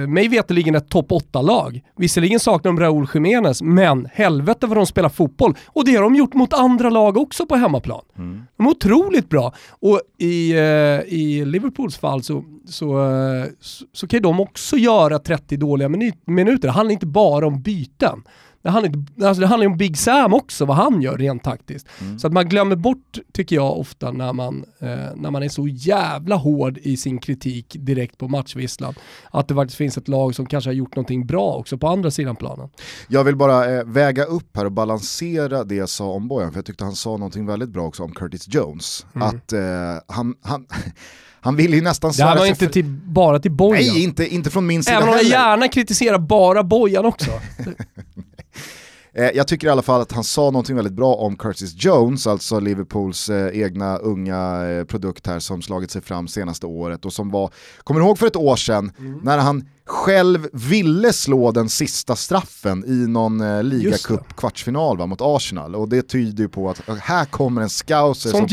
mig 0.08 0.28
veterligen 0.28 0.76
ett 0.76 0.90
topp 0.90 1.12
8-lag. 1.12 1.82
Visserligen 1.98 2.40
saknar 2.40 2.72
de 2.72 2.80
Raúl 2.80 3.08
Jiménez, 3.14 3.62
men 3.62 4.08
helvete 4.14 4.68
vad 4.68 4.78
de 4.78 4.86
spelar 4.86 5.10
fotboll. 5.10 5.58
Och 5.68 5.86
det 5.86 5.96
har 5.96 6.04
de 6.04 6.16
gjort 6.16 6.34
mot 6.34 6.54
andra 6.54 6.90
lag 6.90 7.18
också 7.18 7.46
på 7.46 7.56
hemmaplan. 7.56 8.02
Mm. 8.18 8.44
De 8.58 8.66
är 8.66 8.72
otroligt 8.72 9.30
bra. 9.30 9.54
Och 9.70 10.02
i, 10.18 10.52
eh, 10.52 10.60
i 11.14 11.44
Liverpools 11.46 11.98
fall 11.98 12.24
så, 12.24 12.44
så, 12.66 13.10
eh, 13.12 13.46
så, 13.60 13.86
så 13.94 14.08
kan 14.08 14.22
de 14.22 14.40
också 14.40 14.78
göra 14.78 15.20
30 15.20 15.58
dåliga 15.58 15.90
minuter. 16.26 16.68
Det 16.68 16.72
handlar 16.72 16.94
inte 16.94 17.06
bara 17.06 17.48
om 17.48 17.62
byten. 17.62 18.24
Det 18.64 18.70
handlar, 18.70 19.28
alltså 19.28 19.42
det 19.42 19.48
handlar 19.48 19.68
om 19.68 19.78
Big 19.78 19.98
Sam 19.98 20.34
också, 20.34 20.66
vad 20.66 20.78
han 20.78 21.02
gör 21.02 21.18
rent 21.18 21.44
taktiskt. 21.44 21.88
Mm. 22.02 22.20
Så 22.20 22.28
att 22.28 22.34
man 22.34 22.50
glömmer 22.50 22.76
bort, 22.76 23.20
tycker 23.32 23.56
jag 23.56 23.80
ofta, 23.80 24.12
när 24.12 24.34
man, 24.34 24.66
eh, 24.80 24.88
när 25.16 25.32
man 25.32 25.44
är 25.44 25.50
så 25.50 25.68
jävla 25.68 26.36
hård 26.36 26.78
i 26.78 26.98
sin 26.98 27.20
kritik 27.20 27.76
direkt 27.80 28.18
på 28.18 28.28
matchvisslan, 28.28 28.94
att 29.32 29.48
det 29.48 29.56
faktiskt 29.56 29.78
finns 29.78 29.98
ett 29.98 30.08
lag 30.08 30.36
som 30.36 30.46
kanske 30.46 30.70
har 30.70 30.76
gjort 30.76 30.96
någonting 30.96 31.26
bra 31.26 31.54
också 31.54 31.78
på 31.78 31.88
andra 31.88 32.12
sidan 32.12 32.36
planen. 32.36 32.70
Jag 33.08 33.24
vill 33.24 33.36
bara 33.36 33.72
eh, 33.72 33.84
väga 33.86 34.24
upp 34.24 34.58
här 34.58 34.66
och 34.66 34.72
balansera 34.72 35.64
det 35.64 35.76
jag 35.76 35.90
sa 35.90 36.06
om 36.06 36.28
Bojan, 36.28 36.52
för 36.52 36.58
jag 36.58 36.66
tyckte 36.66 36.84
han 36.84 36.96
sa 36.96 37.10
någonting 37.10 37.46
väldigt 37.46 37.70
bra 37.70 37.84
också 37.86 38.04
om 38.04 38.12
Curtis 38.12 38.48
Jones. 38.48 39.06
Mm. 39.16 39.28
Att 39.28 39.54
eh, 39.54 39.60
han, 40.08 40.36
han 40.42 40.66
han 41.42 41.56
vill 41.56 41.74
ju 41.74 41.82
nästan 41.82 42.14
svära 42.14 42.28
Det 42.28 42.32
här 42.32 42.40
var 42.40 42.46
inte 42.46 42.66
för... 42.66 42.74
till, 42.74 42.86
bara 43.06 43.40
till 43.40 43.52
Bojan. 43.52 43.94
Nej, 43.94 44.04
inte, 44.04 44.28
inte 44.28 44.50
från 44.50 44.68
min 44.68 44.84
sida 44.84 44.98
Även 44.98 45.10
om 45.10 45.16
jag 45.16 45.24
gärna 45.24 45.68
kritiserar 45.68 46.20
bara 46.20 46.64
Bojan 46.64 47.06
också. 47.06 47.32
Eh, 49.16 49.30
jag 49.34 49.48
tycker 49.48 49.68
i 49.68 49.70
alla 49.70 49.82
fall 49.82 50.02
att 50.02 50.12
han 50.12 50.24
sa 50.24 50.42
någonting 50.42 50.76
väldigt 50.76 50.94
bra 50.94 51.16
om 51.16 51.36
Curtis 51.36 51.74
Jones, 51.78 52.28
alltså 52.28 52.60
Liverpools 52.60 53.30
eh, 53.30 53.62
egna 53.62 53.98
unga 53.98 54.70
eh, 54.70 54.84
produkt 54.84 55.28
här 55.28 55.40
som 55.40 55.62
slagit 55.62 55.92
sig 55.92 56.02
fram 56.02 56.28
senaste 56.28 56.66
året 56.66 57.06
och 57.06 57.14
som 57.14 57.32
var, 57.32 57.50
kommer 57.84 58.02
du 58.02 58.08
ihåg 58.08 58.20
för 58.20 58.28
ett 58.28 58.36
år 58.36 58.56
sedan 58.56 58.92
mm. 59.00 59.20
när 59.24 59.38
han 59.38 59.66
själv 59.86 60.48
ville 60.54 61.14
slå 61.14 61.52
den 61.52 61.70
sista 61.70 62.16
straffen 62.16 62.86
i 62.88 63.08
någon 63.08 63.42
eh, 63.42 63.64
ligacup 63.64 64.36
kvartsfinal 64.36 64.98
va, 64.98 65.06
mot 65.06 65.22
Arsenal. 65.22 65.76
Och 65.76 65.90
det 65.90 66.02
tyder 66.02 66.44
ju 66.44 66.50
på 66.50 66.70
att 66.70 67.00
här 67.00 67.26
kommer 67.26 67.62
en 67.62 67.70
scouser 67.70 68.30
som, 68.30 68.48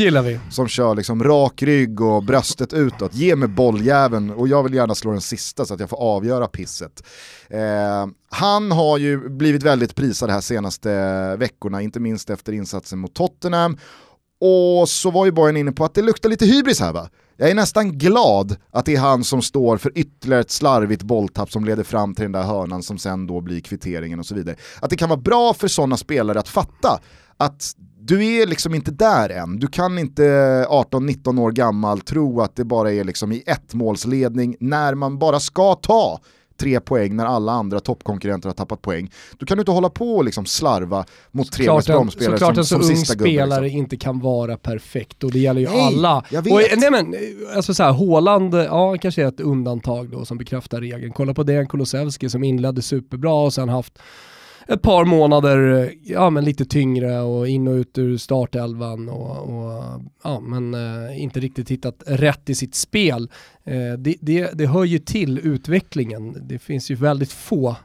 som 0.51 0.67
kör 0.67 0.95
liksom 0.95 1.23
rak 1.23 1.63
rygg 1.63 2.01
och 2.01 2.23
bröstet 2.23 2.73
utåt, 2.73 3.15
ge 3.15 3.35
mig 3.35 3.47
bolljäveln 3.47 4.31
och 4.31 4.47
jag 4.47 4.63
vill 4.63 4.73
gärna 4.73 4.95
slå 4.95 5.11
den 5.11 5.21
sista 5.21 5.65
så 5.65 5.73
att 5.73 5.79
jag 5.79 5.89
får 5.89 5.97
avgöra 5.97 6.47
pisset. 6.47 7.03
Eh, 7.49 8.07
han 8.29 8.71
har 8.71 8.97
ju 8.97 9.29
blivit 9.29 9.63
väldigt 9.63 9.95
prisad 9.95 10.29
här 10.29 10.41
senaste 10.41 10.89
veckorna, 11.35 11.81
inte 11.81 11.99
minst 11.99 12.29
efter 12.29 12.53
insatsen 12.53 12.99
mot 12.99 13.13
Tottenham. 13.13 13.77
Och 14.41 14.89
så 14.89 15.11
var 15.11 15.25
ju 15.25 15.31
Bojan 15.31 15.57
inne 15.57 15.71
på 15.71 15.85
att 15.85 15.93
det 15.93 16.01
luktar 16.01 16.29
lite 16.29 16.45
hybris 16.45 16.79
här 16.79 16.93
va? 16.93 17.09
Jag 17.41 17.49
är 17.49 17.55
nästan 17.55 17.97
glad 17.97 18.55
att 18.71 18.85
det 18.85 18.95
är 18.95 18.99
han 18.99 19.23
som 19.23 19.41
står 19.41 19.77
för 19.77 19.91
ytterligare 19.97 20.41
ett 20.41 20.51
slarvigt 20.51 21.03
bolltapp 21.03 21.51
som 21.51 21.65
leder 21.65 21.83
fram 21.83 22.15
till 22.15 22.23
den 22.23 22.31
där 22.31 22.43
hörnan 22.43 22.83
som 22.83 22.97
sen 22.97 23.27
då 23.27 23.41
blir 23.41 23.59
kvitteringen 23.59 24.19
och 24.19 24.25
så 24.25 24.35
vidare. 24.35 24.55
Att 24.79 24.89
det 24.89 24.95
kan 24.95 25.09
vara 25.09 25.19
bra 25.19 25.53
för 25.53 25.67
sådana 25.67 25.97
spelare 25.97 26.39
att 26.39 26.47
fatta 26.47 26.99
att 27.37 27.71
du 27.99 28.25
är 28.25 28.47
liksom 28.47 28.75
inte 28.75 28.91
där 28.91 29.29
än. 29.29 29.59
Du 29.59 29.67
kan 29.67 29.99
inte 29.99 30.23
18-19 30.69 31.41
år 31.41 31.51
gammal 31.51 32.01
tro 32.01 32.41
att 32.41 32.55
det 32.55 32.65
bara 32.65 32.91
är 32.91 33.03
liksom 33.03 33.31
i 33.31 33.43
ett 33.45 33.73
målsledning 33.73 34.55
när 34.59 34.95
man 34.95 35.19
bara 35.19 35.39
ska 35.39 35.75
ta 35.75 36.19
tre 36.61 36.79
poäng 36.79 37.15
när 37.15 37.25
alla 37.25 37.51
andra 37.51 37.79
toppkonkurrenter 37.79 38.49
har 38.49 38.53
tappat 38.53 38.81
poäng. 38.81 39.11
Du 39.37 39.45
kan 39.45 39.59
inte 39.59 39.71
hålla 39.71 39.89
på 39.89 40.15
och 40.15 40.25
liksom 40.25 40.45
slarva 40.45 41.05
mot 41.31 41.51
tre 41.51 41.65
Brom-spelare 41.65 42.37
som, 42.37 42.55
som, 42.55 42.65
som 42.65 42.83
sista 42.83 43.13
en 43.13 43.19
så 43.19 43.23
ung 43.23 43.29
spelare 43.29 43.61
liksom. 43.61 43.79
inte 43.79 43.97
kan 43.97 44.19
vara 44.19 44.57
perfekt 44.57 45.23
och 45.23 45.31
det 45.31 45.39
gäller 45.39 45.61
ju 45.61 45.69
nej, 45.69 45.81
alla. 45.81 46.17
Och, 46.17 46.61
nej 46.77 46.91
men, 46.91 47.15
alltså 47.55 47.73
så 47.73 47.83
här, 47.83 47.91
Håland, 47.91 48.55
ja 48.55 48.97
kanske 49.01 49.23
är 49.23 49.27
ett 49.27 49.39
undantag 49.39 50.09
då 50.11 50.25
som 50.25 50.37
bekräftar 50.37 50.81
regeln. 50.81 51.11
Kolla 51.11 51.33
på 51.33 51.43
Dejan 51.43 51.67
Kulusevski 51.67 52.29
som 52.29 52.43
inledde 52.43 52.81
superbra 52.81 53.33
och 53.33 53.53
sen 53.53 53.69
haft 53.69 53.99
ett 54.67 54.81
par 54.81 55.05
månader, 55.05 55.93
ja 56.03 56.29
men 56.29 56.45
lite 56.45 56.65
tyngre 56.65 57.21
och 57.21 57.47
in 57.47 57.67
och 57.67 57.73
ut 57.73 57.97
ur 57.97 58.17
startelvan 58.17 59.09
och, 59.09 59.37
och 59.37 60.01
ja 60.23 60.39
men 60.39 60.73
eh, 60.73 61.21
inte 61.21 61.39
riktigt 61.39 61.71
hittat 61.71 62.03
rätt 62.05 62.49
i 62.49 62.55
sitt 62.55 62.75
spel. 62.75 63.31
Eh, 63.63 63.93
det, 63.97 64.15
det, 64.21 64.51
det 64.53 64.65
hör 64.67 64.83
ju 64.83 64.99
till 64.99 65.39
utvecklingen. 65.39 66.37
Det 66.41 66.59
finns 66.59 66.91
ju 66.91 66.95
väldigt 66.95 67.31
få 67.31 67.75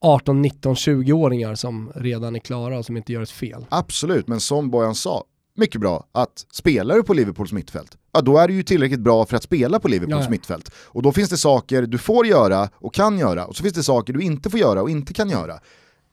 18, 0.00 0.42
19, 0.42 0.74
20-åringar 0.74 1.54
som 1.54 1.92
redan 1.94 2.36
är 2.36 2.40
klara 2.40 2.78
och 2.78 2.86
som 2.86 2.96
inte 2.96 3.12
gör 3.12 3.22
ett 3.22 3.30
fel. 3.30 3.66
Absolut, 3.68 4.28
men 4.28 4.40
som 4.40 4.70
Bojan 4.70 4.94
sa, 4.94 5.24
mycket 5.54 5.80
bra 5.80 6.06
att 6.12 6.46
spelar 6.52 6.96
du 6.96 7.02
på 7.02 7.14
Liverpools 7.14 7.52
mittfält, 7.52 7.96
ja 8.12 8.20
då 8.20 8.38
är 8.38 8.48
du 8.48 8.54
ju 8.54 8.62
tillräckligt 8.62 9.00
bra 9.00 9.26
för 9.26 9.36
att 9.36 9.42
spela 9.42 9.80
på 9.80 9.88
Liverpools 9.88 10.24
ja. 10.24 10.30
mittfält. 10.30 10.70
Och 10.74 11.02
då 11.02 11.12
finns 11.12 11.30
det 11.30 11.36
saker 11.36 11.82
du 11.82 11.98
får 11.98 12.26
göra 12.26 12.68
och 12.74 12.94
kan 12.94 13.18
göra, 13.18 13.46
och 13.46 13.56
så 13.56 13.62
finns 13.62 13.74
det 13.74 13.82
saker 13.82 14.12
du 14.12 14.20
inte 14.20 14.50
får 14.50 14.60
göra 14.60 14.82
och 14.82 14.90
inte 14.90 15.12
kan 15.12 15.30
göra. 15.30 15.60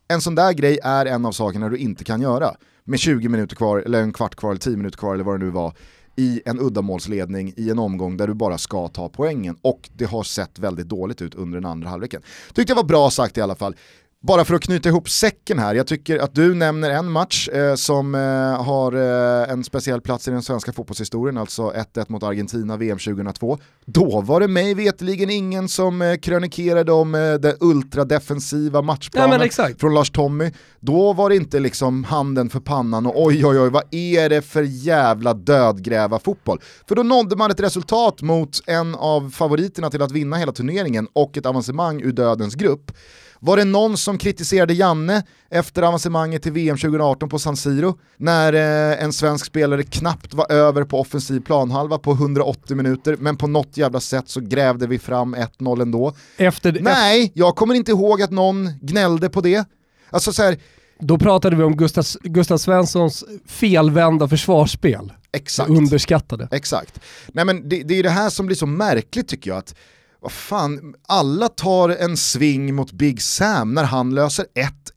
En 0.08 0.22
sån 0.22 0.36
där 0.36 0.54
grej 0.54 0.80
är 0.84 1.06
en 1.06 1.26
av 1.26 1.32
sakerna 1.32 1.70
du 1.70 1.78
inte 1.78 2.04
kan 2.04 2.22
göra. 2.22 2.56
Med 2.84 3.00
20 3.00 3.30
minuter 3.30 3.56
kvar, 3.56 3.78
eller 3.80 4.02
en 4.02 4.14
kvart 4.14 4.36
kvar, 4.36 4.50
eller 4.50 4.60
10 4.60 4.78
minuter 4.78 4.98
kvar 4.98 5.14
eller 5.14 5.24
vad 5.24 5.40
det 5.40 5.46
nu 5.46 5.52
var, 5.52 5.74
i 6.16 6.42
en 6.46 6.60
uddamålsledning 6.60 7.54
i 7.58 7.70
en 7.70 7.80
omgång 7.80 8.18
där 8.18 8.28
du 8.28 8.34
bara 8.34 8.58
ska 8.58 8.88
ta 8.88 9.10
poängen. 9.10 9.58
Och 9.62 9.90
det 9.94 10.06
har 10.06 10.24
sett 10.24 10.60
väldigt 10.60 10.88
dåligt 10.88 11.22
ut 11.22 11.36
under 11.36 11.58
den 11.60 11.72
andra 11.72 11.90
halvleken. 11.90 12.22
Tyckte 12.54 12.72
jag 12.72 12.76
var 12.76 12.84
bra 12.84 13.10
sagt 13.10 13.38
i 13.38 13.42
alla 13.42 13.56
fall 13.56 13.76
bara 14.22 14.46
för 14.46 14.56
att 14.56 14.62
knyta 14.62 14.90
ihop 14.90 15.10
säcken 15.10 15.60
här, 15.60 15.76
jag 15.76 15.88
tycker 15.88 16.20
att 16.20 16.36
du 16.36 16.56
nämner 16.56 16.90
en 16.90 17.12
match 17.12 17.50
eh, 17.50 17.76
som 17.76 18.16
eh, 18.16 18.64
har 18.66 18.94
eh, 18.94 19.52
en 19.52 19.64
speciell 19.64 20.02
plats 20.02 20.28
i 20.28 20.32
den 20.32 20.42
svenska 20.42 20.74
fotbollshistorien, 20.74 21.38
alltså 21.38 21.72
1-1 21.72 22.06
mot 22.08 22.24
Argentina 22.24 22.78
VM 22.78 22.98
2002. 22.98 23.58
Då 23.86 24.22
var 24.22 24.40
det 24.40 24.48
mig 24.48 24.74
veteligen 24.74 25.30
ingen 25.30 25.70
som 25.70 26.02
eh, 26.02 26.16
krönikerade 26.16 26.92
om 26.92 27.16
eh, 27.16 27.34
den 27.34 27.56
ultradefensiva 27.60 28.82
matchplanen 28.82 29.50
ja, 29.58 29.68
från 29.80 29.94
Lars 29.94 30.12
Tommy. 30.12 30.52
Då 30.80 31.14
var 31.14 31.30
det 31.30 31.36
inte 31.36 31.60
liksom 31.60 32.04
handen 32.04 32.50
för 32.50 32.60
pannan 32.60 33.06
och 33.06 33.24
oj 33.26 33.46
oj 33.46 33.60
oj 33.60 33.70
vad 33.70 33.84
är 33.92 34.30
det 34.30 34.42
för 34.42 34.64
jävla 34.64 35.34
dödgräva 35.34 36.20
fotboll. 36.20 36.62
För 36.88 36.96
då 36.96 37.04
nådde 37.04 37.36
man 37.36 37.52
ett 37.52 37.60
resultat 37.60 38.22
mot 38.22 38.62
en 38.68 38.96
av 38.96 39.30
favoriterna 39.30 39.90
till 39.90 40.02
att 40.02 40.12
vinna 40.12 40.38
hela 40.38 40.52
turneringen 40.52 41.08
och 41.14 41.38
ett 41.38 41.46
avancemang 41.46 42.02
ur 42.02 42.12
dödens 42.12 42.56
grupp. 42.56 42.92
Var 43.40 43.58
det 43.58 43.64
någon 43.64 43.98
som 43.98 44.18
kritiserade 44.18 44.74
Janne 44.74 45.24
efter 45.50 45.82
avancemanget 45.82 46.44
till 46.44 46.52
VM 46.52 46.78
2018 46.78 47.30
på 47.30 47.40
San 47.40 47.58
Siro? 47.58 48.00
När 48.18 48.54
eh, 48.54 49.04
en 49.04 49.14
svensk 49.14 49.46
spelare 49.46 49.84
knappt 49.84 50.34
var 50.34 50.52
över 50.52 50.84
på 50.84 51.00
offensiv 51.00 51.40
planhalva 51.40 51.98
på 51.98 52.12
180 52.12 52.76
minuter, 52.76 53.16
men 53.20 53.38
på 53.38 53.48
något 53.48 53.78
jävla 53.78 54.00
sätt 54.00 54.30
så 54.30 54.42
grävde 54.42 54.88
vi 54.88 55.00
fram 55.00 55.36
1-0 55.36 55.82
ändå. 55.82 56.14
Efter, 56.38 56.78
Nej, 56.82 57.32
jag 57.34 57.56
kommer 57.56 57.76
inte 57.76 57.92
ihåg 57.92 58.22
att 58.22 58.32
någon 58.32 58.70
gnällde 58.82 59.30
på 59.30 59.42
det. 59.42 59.66
Alltså 60.10 60.34
så 60.34 60.44
här, 60.44 60.58
då 61.00 61.18
pratade 61.18 61.56
vi 61.56 61.64
om 61.64 61.78
Gustav, 61.78 62.06
Gustav 62.22 62.58
Svenssons 62.58 63.24
felvända 63.46 64.28
försvarsspel. 64.28 65.14
Exakt. 65.32 65.70
Underskattade. 65.70 66.48
Exakt. 66.52 67.00
Nej 67.28 67.46
men 67.46 67.70
det, 67.70 67.84
det 67.84 68.00
är 68.00 68.04
det 68.04 68.10
här 68.10 68.30
som 68.30 68.46
blir 68.46 68.56
så 68.56 68.66
märkligt 68.66 69.28
tycker 69.28 69.52
jag, 69.52 69.58
att 69.58 69.76
vad 70.22 70.32
fan, 70.32 70.96
alla 71.08 71.50
tar 71.50 71.90
en 71.90 72.18
sving 72.18 72.76
mot 72.76 72.92
Big 72.92 73.22
Sam 73.22 73.74
när 73.74 73.84
han 73.84 74.16
löser 74.16 74.46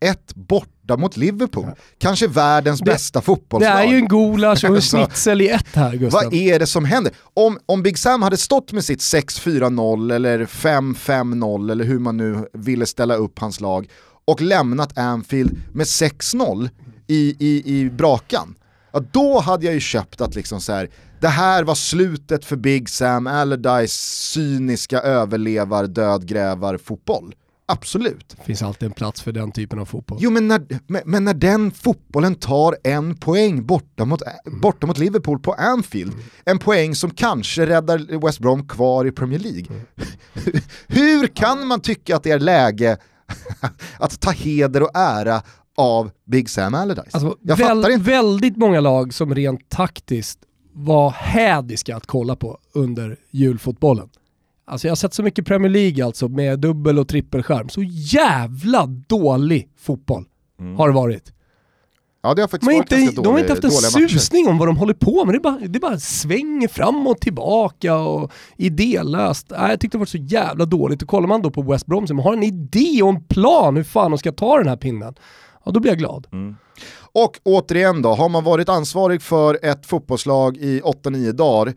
1-1 0.03 0.17
borta 0.35 0.97
mot 0.97 1.17
Liverpool. 1.17 1.65
Ja. 1.69 1.75
Kanske 1.99 2.27
världens 2.27 2.81
det, 2.81 2.85
bästa 2.85 3.21
fotbollslag. 3.21 3.77
Det 3.77 3.83
är 3.83 3.91
ju 3.91 3.97
en 3.97 4.09
gulasch 4.09 4.65
och 4.65 4.77
en 4.77 4.81
schnitzel 4.81 5.41
i 5.41 5.49
ett 5.49 5.67
här 5.75 5.97
Gustav. 5.97 6.23
Vad 6.25 6.35
är 6.35 6.59
det 6.59 6.67
som 6.67 6.85
händer? 6.85 7.13
Om, 7.35 7.59
om 7.67 7.83
Big 7.83 7.99
Sam 7.99 8.23
hade 8.23 8.37
stått 8.37 8.73
med 8.73 8.85
sitt 8.85 9.01
6-4-0 9.01 10.15
eller 10.15 10.45
5-5-0 10.45 11.73
eller 11.73 11.85
hur 11.85 11.99
man 11.99 12.17
nu 12.17 12.49
ville 12.53 12.87
ställa 12.87 13.15
upp 13.15 13.39
hans 13.39 13.61
lag 13.61 13.89
och 14.25 14.41
lämnat 14.41 14.99
Anfield 14.99 15.63
med 15.73 15.85
6-0 15.87 16.71
i, 17.07 17.37
i, 17.39 17.79
i 17.79 17.91
brakan, 17.91 18.55
ja, 18.93 19.01
då 19.13 19.41
hade 19.41 19.65
jag 19.67 19.75
ju 19.75 19.81
köpt 19.81 20.21
att 20.21 20.35
liksom 20.35 20.61
så 20.61 20.73
här, 20.73 20.91
det 21.21 21.29
här 21.29 21.65
var 21.65 21.75
slutet 21.75 22.45
för 22.45 22.57
Big 22.57 22.89
Sam 22.89 23.27
Allardyce 23.27 23.95
cyniska 24.33 25.01
överlevar 25.01 25.87
dödgrävar 25.87 26.79
fotboll. 26.79 27.35
Absolut. 27.67 28.35
Det 28.39 28.45
finns 28.45 28.63
alltid 28.63 28.87
en 28.87 28.93
plats 28.93 29.23
för 29.23 29.33
den 29.33 29.53
typen 29.53 29.79
av 29.79 29.85
fotboll. 29.85 30.19
Jo 30.21 30.31
men 30.31 30.49
när, 30.49 30.63
men 31.05 31.25
när 31.25 31.35
den 31.35 31.71
fotbollen 31.71 32.35
tar 32.35 32.77
en 32.85 33.17
poäng 33.17 33.67
borta 33.67 34.05
mot, 34.05 34.23
borta 34.63 34.87
mot 34.87 34.99
Liverpool 34.99 35.39
på 35.39 35.53
Anfield, 35.53 36.13
mm. 36.13 36.25
en 36.45 36.59
poäng 36.59 36.95
som 36.95 37.11
kanske 37.11 37.67
räddar 37.67 38.27
West 38.27 38.39
Brom 38.39 38.69
kvar 38.69 39.05
i 39.07 39.13
Premier 39.13 39.39
League. 39.39 39.67
Mm. 39.69 39.81
Hur 40.87 41.27
kan 41.27 41.67
man 41.67 41.81
tycka 41.81 42.17
att 42.17 42.23
det 42.23 42.31
är 42.31 42.39
läge 42.39 42.99
att 43.99 44.21
ta 44.21 44.31
heder 44.31 44.83
och 44.83 44.91
ära 44.95 45.43
av 45.77 46.11
Big 46.27 46.51
Sam 46.51 46.75
Allardyce? 46.75 47.11
Alltså, 47.13 47.37
Jag 47.43 47.57
väl, 47.57 47.67
fattar 47.67 47.91
inte. 47.91 48.11
Väldigt 48.11 48.57
många 48.57 48.81
lag 48.81 49.15
som 49.15 49.35
rent 49.35 49.69
taktiskt 49.69 50.39
var 50.73 51.11
hädiska 51.11 51.97
att 51.97 52.07
kolla 52.07 52.37
på 52.37 52.59
under 52.73 53.17
julfotbollen. 53.31 54.09
Alltså 54.65 54.87
jag 54.87 54.91
har 54.91 54.97
sett 54.97 55.15
så 55.15 55.23
mycket 55.23 55.47
Premier 55.47 55.71
League 55.71 56.05
alltså 56.05 56.29
med 56.29 56.59
dubbel 56.59 56.99
och 56.99 57.09
trippelskärm. 57.09 57.69
Så 57.69 57.83
jävla 57.85 58.87
dålig 58.87 59.69
fotboll 59.77 60.25
mm. 60.61 60.77
har 60.77 60.89
det 60.89 60.95
varit. 60.95 61.33
Ja 62.23 62.35
det 62.35 62.43
har 62.43 62.49
faktiskt 62.49 62.73
varit 62.73 62.79
inte, 62.79 62.97
dålig, 62.97 63.25
De 63.25 63.33
har 63.33 63.39
inte 63.39 63.53
haft 63.53 63.65
en 63.65 64.09
susning 64.09 64.49
om 64.49 64.59
vad 64.59 64.69
de 64.69 64.77
håller 64.77 64.95
på 64.95 65.25
med, 65.25 65.35
det 65.35 65.41
bara, 65.41 65.59
det 65.59 65.81
bara 65.81 65.99
svänger 65.99 66.69
fram 66.69 67.07
och 67.07 67.21
tillbaka 67.21 67.97
och 67.97 68.33
idélöst. 68.57 69.53
Äh, 69.53 69.69
jag 69.71 69.81
tyckte 69.81 69.97
det 69.97 70.01
var 70.01 70.07
så 70.07 70.19
jävla 70.19 70.65
dåligt 70.65 71.03
och 71.03 71.09
kollar 71.09 71.29
man 71.29 71.43
då 71.43 71.51
på 71.51 71.63
West 71.63 71.87
Brom 71.87 72.07
som 72.07 72.19
har 72.19 72.33
en 72.33 72.43
idé 72.43 73.03
och 73.03 73.09
en 73.09 73.25
plan 73.25 73.77
hur 73.77 73.85
fan 73.85 74.11
de 74.11 74.19
ska 74.19 74.33
ta 74.33 74.59
den 74.59 74.69
här 74.69 74.77
pinnen, 74.77 75.15
ja 75.65 75.71
då 75.73 75.81
blir 75.81 75.91
jag 75.91 75.99
glad. 75.99 76.27
Mm. 76.33 76.57
Och 77.13 77.41
återigen 77.43 78.03
då, 78.03 78.15
har 78.15 78.29
man 78.29 78.45
varit 78.45 78.69
ansvarig 78.69 79.23
för 79.23 79.59
ett 79.63 79.87
fotbollslag 79.87 80.57
i 80.57 80.81
8-9 80.81 81.33
dagar 81.33 81.75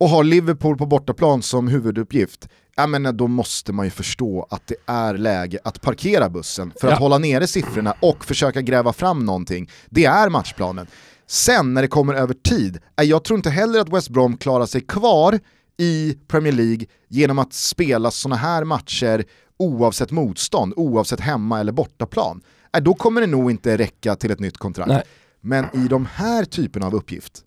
och 0.00 0.08
har 0.08 0.24
Liverpool 0.24 0.78
på 0.78 0.86
bortaplan 0.86 1.42
som 1.42 1.68
huvuduppgift, 1.68 2.48
ja, 2.76 2.86
men 2.86 3.16
då 3.16 3.28
måste 3.28 3.72
man 3.72 3.86
ju 3.86 3.90
förstå 3.90 4.46
att 4.50 4.66
det 4.66 4.76
är 4.86 5.14
läge 5.14 5.58
att 5.64 5.80
parkera 5.80 6.28
bussen 6.28 6.72
för 6.80 6.88
att 6.88 6.92
ja. 6.92 6.98
hålla 6.98 7.18
nere 7.18 7.46
siffrorna 7.46 7.94
och 8.02 8.24
försöka 8.24 8.60
gräva 8.60 8.92
fram 8.92 9.24
någonting. 9.24 9.70
Det 9.86 10.04
är 10.04 10.30
matchplanen. 10.30 10.86
Sen 11.26 11.74
när 11.74 11.82
det 11.82 11.88
kommer 11.88 12.14
över 12.14 12.34
tid, 12.34 12.78
jag 12.96 13.24
tror 13.24 13.36
inte 13.36 13.50
heller 13.50 13.80
att 13.80 13.92
West 13.92 14.08
Brom 14.08 14.36
klarar 14.36 14.66
sig 14.66 14.80
kvar 14.80 15.38
i 15.76 16.14
Premier 16.28 16.52
League 16.52 16.86
genom 17.08 17.38
att 17.38 17.52
spela 17.52 18.10
sådana 18.10 18.36
här 18.36 18.64
matcher 18.64 19.24
oavsett 19.56 20.10
motstånd, 20.10 20.72
oavsett 20.76 21.20
hemma 21.20 21.60
eller 21.60 21.72
bortaplan. 21.72 22.42
Då 22.80 22.94
kommer 22.94 23.20
det 23.20 23.26
nog 23.26 23.50
inte 23.50 23.76
räcka 23.76 24.16
till 24.16 24.30
ett 24.30 24.40
nytt 24.40 24.58
kontrakt. 24.58 24.88
Nej. 24.88 25.02
Men 25.40 25.64
i 25.64 25.88
de 25.88 26.06
här 26.06 26.44
typerna 26.44 26.86
av 26.86 26.94
uppgift, 26.94 27.44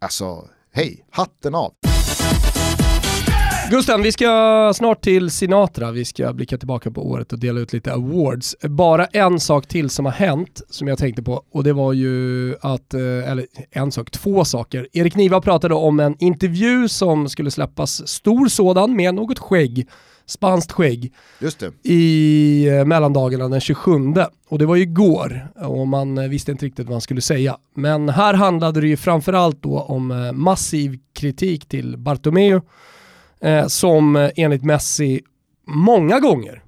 alltså 0.00 0.48
hej, 0.72 1.04
hatten 1.10 1.54
av. 1.54 1.72
Gusten, 3.70 4.02
vi 4.02 4.12
ska 4.12 4.72
snart 4.76 5.04
till 5.04 5.30
Sinatra, 5.30 5.90
vi 5.90 6.04
ska 6.04 6.32
blicka 6.32 6.58
tillbaka 6.58 6.90
på 6.90 7.08
året 7.10 7.32
och 7.32 7.38
dela 7.38 7.60
ut 7.60 7.72
lite 7.72 7.92
awards. 7.92 8.56
Bara 8.62 9.06
en 9.06 9.40
sak 9.40 9.66
till 9.66 9.90
som 9.90 10.04
har 10.04 10.12
hänt 10.12 10.62
som 10.70 10.88
jag 10.88 10.98
tänkte 10.98 11.22
på 11.22 11.42
och 11.52 11.64
det 11.64 11.72
var 11.72 11.92
ju 11.92 12.54
att, 12.60 12.94
eh, 12.94 13.30
eller 13.30 13.46
en 13.70 13.92
sak, 13.92 14.10
två 14.10 14.44
saker. 14.44 14.88
Erik 14.92 15.14
Niva 15.14 15.40
pratade 15.40 15.74
om 15.74 16.00
en 16.00 16.16
intervju 16.18 16.88
som 16.88 17.28
skulle 17.28 17.50
släppas, 17.50 18.08
stor 18.08 18.48
sådan 18.48 18.96
med 18.96 19.14
något 19.14 19.38
skägg 19.38 19.88
spanskt 20.26 20.72
skägg 20.72 21.12
i 21.82 22.68
eh, 22.68 22.84
mellandagarna 22.84 23.48
den 23.48 23.60
27. 23.60 23.92
Och 24.48 24.58
det 24.58 24.66
var 24.66 24.76
ju 24.76 24.82
igår 24.82 25.48
och 25.54 25.88
man 25.88 26.18
eh, 26.18 26.28
visste 26.28 26.52
inte 26.52 26.66
riktigt 26.66 26.86
vad 26.86 26.94
man 26.94 27.00
skulle 27.00 27.20
säga. 27.20 27.56
Men 27.74 28.08
här 28.08 28.34
handlade 28.34 28.80
det 28.80 28.88
ju 28.88 28.96
framförallt 28.96 29.62
då 29.62 29.80
om 29.80 30.10
eh, 30.10 30.32
massiv 30.32 30.98
kritik 31.12 31.68
till 31.68 31.96
Bartomeu 31.96 32.60
eh, 33.40 33.66
som 33.66 34.30
enligt 34.36 34.64
Messi 34.64 35.20
många 35.66 36.20
gånger 36.20 36.62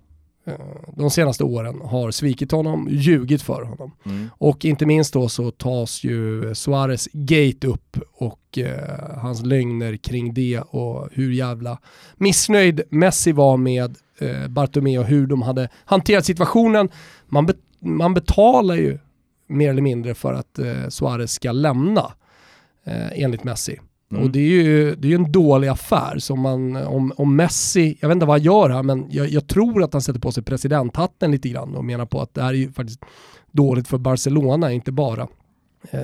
de 0.96 1.10
senaste 1.10 1.44
åren 1.44 1.80
har 1.84 2.10
svikit 2.10 2.52
honom, 2.52 2.88
ljugit 2.90 3.42
för 3.42 3.62
honom. 3.62 3.92
Mm. 4.06 4.30
Och 4.38 4.64
inte 4.64 4.86
minst 4.86 5.12
då 5.12 5.28
så 5.28 5.50
tas 5.50 6.04
ju 6.04 6.54
Suarez 6.54 7.08
gate 7.12 7.66
upp 7.66 7.96
och 8.12 8.58
eh, 8.58 9.18
hans 9.18 9.42
lögner 9.42 9.96
kring 9.96 10.34
det 10.34 10.60
och 10.60 11.08
hur 11.12 11.32
jävla 11.32 11.78
missnöjd 12.16 12.82
Messi 12.90 13.32
var 13.32 13.56
med 13.56 13.96
eh, 14.18 14.48
Bartomeu 14.48 14.98
och 14.98 15.06
hur 15.06 15.26
de 15.26 15.42
hade 15.42 15.68
hanterat 15.84 16.24
situationen. 16.24 16.88
Man, 17.26 17.46
be 17.46 17.54
man 17.80 18.14
betalar 18.14 18.74
ju 18.74 18.98
mer 19.46 19.70
eller 19.70 19.82
mindre 19.82 20.14
för 20.14 20.34
att 20.34 20.58
eh, 20.58 20.88
Suarez 20.88 21.32
ska 21.32 21.52
lämna 21.52 22.12
eh, 22.84 23.22
enligt 23.22 23.44
Messi. 23.44 23.78
Mm. 24.10 24.22
Och 24.22 24.30
det 24.30 24.38
är 24.38 24.62
ju 24.62 24.94
det 24.94 25.12
är 25.12 25.14
en 25.14 25.32
dålig 25.32 25.68
affär. 25.68 26.18
Så 26.18 26.36
man, 26.36 26.76
om, 26.76 27.12
om 27.16 27.36
Messi, 27.36 27.98
jag 28.00 28.08
vet 28.08 28.14
inte 28.14 28.26
vad 28.26 28.34
han 28.34 28.44
gör 28.44 28.70
här, 28.70 28.82
men 28.82 29.06
jag, 29.10 29.28
jag, 29.28 29.48
tror 29.48 29.82
att 29.82 29.92
han 29.92 30.02
sätter 30.02 30.20
på 30.20 30.32
sig 30.32 30.42
presidenthatten 30.42 31.30
lite 31.30 31.48
grann 31.48 31.74
och 31.74 31.84
menar 31.84 32.06
på 32.06 32.20
att 32.20 32.34
det 32.34 32.42
här 32.42 32.48
är 32.48 32.54
ju 32.54 32.72
faktiskt 32.72 33.00
dåligt 33.52 33.88
för 33.88 33.98
Barcelona, 33.98 34.72
inte 34.72 34.92
bara 34.92 35.28
eh, 35.90 36.00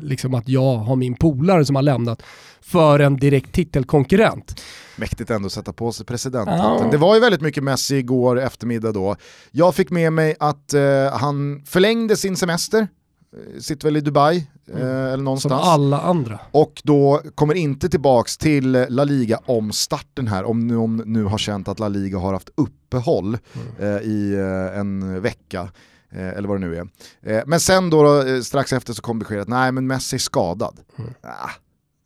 liksom 0.00 0.34
att 0.34 0.48
jag 0.48 0.76
har 0.76 0.96
min 0.96 1.14
polare 1.14 1.64
som 1.64 1.76
har 1.76 1.82
lämnat 1.82 2.22
för 2.60 2.98
en 2.98 3.16
direkt 3.16 3.52
titelkonkurrent. 3.52 4.62
Mäktigt 4.96 5.30
ändå 5.30 5.46
att 5.46 5.52
sätta 5.52 5.72
på 5.72 5.92
sig 5.92 6.06
presidenthatten. 6.06 6.86
Ja. 6.86 6.90
Det 6.90 6.96
var 6.96 7.14
ju 7.14 7.20
väldigt 7.20 7.40
mycket 7.40 7.64
Messi 7.64 7.96
igår 7.96 8.40
eftermiddag 8.40 8.92
då. 8.92 9.16
Jag 9.50 9.74
fick 9.74 9.90
med 9.90 10.12
mig 10.12 10.36
att 10.40 10.74
eh, 10.74 10.82
han 11.12 11.62
förlängde 11.66 12.16
sin 12.16 12.36
semester 12.36 12.88
Eh, 13.34 13.60
sitter 13.60 13.86
väl 13.86 13.96
i 13.96 14.00
Dubai 14.00 14.46
mm. 14.68 14.82
eh, 14.82 15.12
eller 15.12 15.24
någonstans. 15.24 15.62
Som 15.62 15.70
alla 15.70 16.00
andra. 16.00 16.38
Och 16.50 16.82
då 16.84 17.22
kommer 17.34 17.54
inte 17.54 17.88
tillbaks 17.88 18.38
till 18.38 18.86
La 18.88 19.04
Liga 19.04 19.40
om 19.46 19.72
starten 19.72 20.26
här, 20.26 20.44
om 20.44 20.68
de 20.68 20.96
nu 20.96 21.24
har 21.24 21.38
känt 21.38 21.68
att 21.68 21.78
La 21.78 21.88
Liga 21.88 22.18
har 22.18 22.32
haft 22.32 22.50
uppehåll 22.54 23.38
mm. 23.52 23.96
eh, 23.96 24.02
i 24.02 24.34
eh, 24.34 24.78
en 24.78 25.22
vecka. 25.22 25.68
Eh, 26.12 26.28
eller 26.28 26.48
vad 26.48 26.60
det 26.60 26.66
nu 26.66 26.76
är. 26.76 26.88
Eh, 27.22 27.42
men 27.46 27.60
sen 27.60 27.90
då, 27.90 28.02
då 28.02 28.42
strax 28.42 28.72
efter 28.72 28.92
så 28.92 29.02
kom 29.02 29.18
beskedet, 29.18 29.48
nej 29.48 29.72
men 29.72 29.86
Messi 29.86 30.16
är 30.16 30.20
skadad. 30.20 30.80
Mm. 30.96 31.14
Ah, 31.22 31.50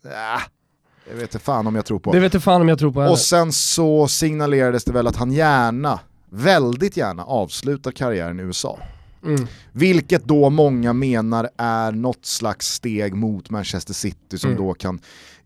ah, 0.05 0.42
jag 1.09 1.14
vet 1.14 1.23
inte 1.23 1.38
fan 1.38 1.66
om 1.66 1.75
jag 1.75 1.85
tror 1.85 1.99
på. 1.99 2.12
Det 2.12 2.21
vet 2.21 2.35
inte 2.35 2.44
fan 2.44 2.61
om 2.61 2.68
jag 2.68 2.79
tror 2.79 2.92
på 2.92 3.01
heller. 3.01 3.12
Och 3.12 3.18
sen 3.18 3.53
så 3.53 4.09
signalerades 4.09 4.85
det 4.85 4.92
väl 4.92 5.07
att 5.07 5.16
han 5.16 5.33
gärna, 5.33 6.01
väldigt 6.31 6.97
gärna 6.97 7.25
avslutar 7.25 7.90
karriären 7.90 8.40
i 8.40 8.42
USA. 8.42 8.79
Mm. 9.29 9.47
Vilket 9.73 10.25
då 10.25 10.51
många 10.51 10.93
menar 10.93 11.51
är 11.57 11.93
något 11.93 12.27
slags 12.27 12.75
steg 12.75 13.14
mot 13.14 13.51
Manchester 13.51 13.95
City 13.95 14.38
som 14.38 14.51
mm. 14.51 14.62
då 14.62 14.75
kan 14.75 15.01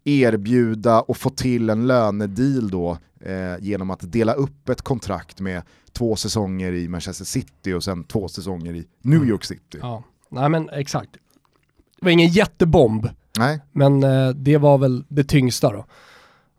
erbjuda 0.05 1.01
och 1.01 1.17
få 1.17 1.31
till 1.31 1.71
en 1.71 1.87
lönedeal 1.87 2.71
då 2.71 2.99
eh, 3.21 3.57
genom 3.61 3.91
att 3.91 4.13
dela 4.13 4.33
upp 4.33 4.69
ett 4.69 4.83
kontrakt 4.83 5.41
med 5.41 5.63
två 5.93 6.17
säsonger 6.17 6.73
i 6.73 6.89
Manchester 6.89 7.25
City 7.25 7.73
och 7.73 7.85
sen 7.85 8.05
två 8.05 8.29
säsonger 8.29 8.75
i 8.75 8.85
New 9.03 9.17
mm. 9.17 9.29
York 9.29 9.45
City. 9.45 9.79
Ja, 9.81 10.03
nej 10.29 10.49
men 10.49 10.71
exakt. 10.71 11.13
Det 12.01 12.05
var 12.05 12.11
ingen 12.11 12.29
jättebomb, 12.29 13.09
nej. 13.39 13.61
men 13.73 14.05
eh, 14.05 14.29
det 14.29 14.57
var 14.57 14.79
väl 14.79 15.05
det 15.09 15.25
tyngsta 15.25 15.73
då. 15.73 15.87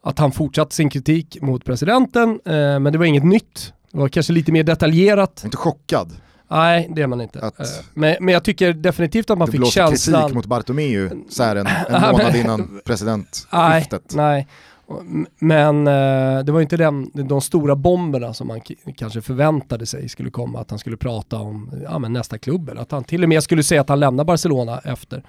Att 0.04 0.20
han 0.20 0.32
fortsatte 0.32 0.76
sin 0.76 0.90
kritik 0.90 1.42
mot 1.42 1.66
presidenten, 1.66 2.30
eh, 2.46 2.80
men 2.80 2.84
det 2.84 2.98
var 2.98 3.06
inget 3.06 3.24
nytt. 3.24 3.74
Det 3.92 3.98
var 3.98 4.10
kanske 4.10 4.34
lite 4.34 4.52
mer 4.52 4.64
detaljerat. 4.64 5.42
Inte 5.44 5.58
chockad. 5.58 6.14
Nej, 6.54 6.90
det 6.96 7.02
är 7.02 7.08
man 7.08 7.22
inte. 7.22 7.40
Att, 7.40 7.60
uh, 7.60 7.66
men, 7.94 8.16
men 8.20 8.34
jag 8.34 8.44
tycker 8.44 8.74
definitivt 8.74 9.30
att 9.30 9.38
man 9.38 9.48
fick 9.48 9.66
känslan... 9.66 10.22
kritik 10.22 10.36
mot 10.36 10.46
Bartomeu 10.46 11.10
så 11.30 11.44
här 11.44 11.56
en, 11.56 11.68
en 11.68 12.02
månad 12.12 12.36
innan 12.36 12.82
presidentskiftet. 12.86 14.16
Nej, 14.16 14.16
nej. 14.16 14.48
Men 15.40 15.88
uh, 15.88 16.44
det 16.44 16.52
var 16.52 16.62
inte 16.62 16.78
den, 16.78 17.12
de 17.14 17.42
stora 17.42 17.76
bomberna 17.76 18.34
som 18.34 18.48
man 18.48 18.62
kanske 18.98 19.22
förväntade 19.22 19.86
sig 19.86 20.10
skulle 20.10 20.30
komma, 20.30 20.60
att 20.60 20.70
han 20.70 20.80
skulle 20.80 20.98
prata 20.98 21.38
om 21.38 21.72
ja, 21.84 22.00
nästa 22.00 22.38
klubb, 22.38 22.70
eller 22.70 22.82
att 22.82 22.92
han 22.92 23.04
till 23.04 23.24
och 23.24 23.30
med 23.30 23.44
skulle 23.44 23.64
säga 23.64 23.82
att 23.82 23.90
han 23.90 24.00
lämnar 24.00 24.24
Barcelona 24.24 24.80
efter, 24.84 25.24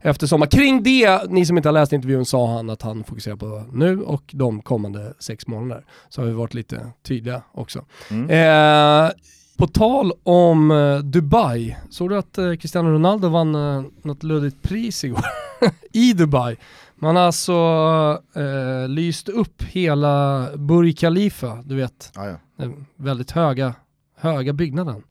efter 0.00 0.26
sommar. 0.26 0.46
Kring 0.46 0.82
det, 0.82 1.30
ni 1.30 1.46
som 1.46 1.56
inte 1.56 1.68
har 1.68 1.74
läst 1.74 1.92
intervjun, 1.92 2.24
sa 2.24 2.46
han 2.46 2.70
att 2.70 2.82
han 2.82 3.04
fokuserar 3.04 3.36
på 3.36 3.64
nu 3.72 4.02
och 4.02 4.22
de 4.32 4.62
kommande 4.62 5.12
sex 5.18 5.46
månaderna. 5.46 5.86
Så 6.08 6.20
har 6.20 6.26
vi 6.26 6.32
varit 6.32 6.54
lite 6.54 6.90
tydliga 7.02 7.42
också. 7.52 7.84
Mm. 8.10 8.30
Uh, 8.30 9.10
på 9.56 9.66
tal 9.66 10.12
om 10.22 10.70
eh, 10.70 10.98
Dubai, 10.98 11.76
såg 11.90 12.10
du 12.10 12.18
att 12.18 12.38
eh, 12.38 12.54
Cristiano 12.54 12.90
Ronaldo 12.90 13.28
vann 13.28 13.54
eh, 13.54 13.84
något 14.02 14.22
luddigt 14.22 14.62
pris 14.62 15.04
igår? 15.04 15.24
I 15.92 16.12
Dubai. 16.12 16.56
Man 16.96 17.16
har 17.16 17.22
alltså 17.22 17.52
eh, 18.34 18.88
lyst 18.88 19.28
upp 19.28 19.62
hela 19.62 20.48
Burj 20.56 20.92
Khalifa, 20.92 21.62
du 21.64 21.76
vet. 21.76 22.12
Ah, 22.14 22.26
ja. 22.26 22.36
Den 22.56 22.86
väldigt 22.96 23.30
höga, 23.30 23.74
höga 24.16 24.52
byggnaden. 24.52 25.02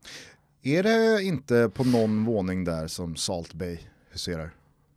Är 0.63 0.83
det 0.83 1.23
inte 1.23 1.69
på 1.73 1.83
någon 1.83 2.25
våning 2.25 2.63
där 2.63 2.87
som 2.87 3.15
Salt 3.15 3.53
Bay 3.53 3.77
huserar? 4.11 4.49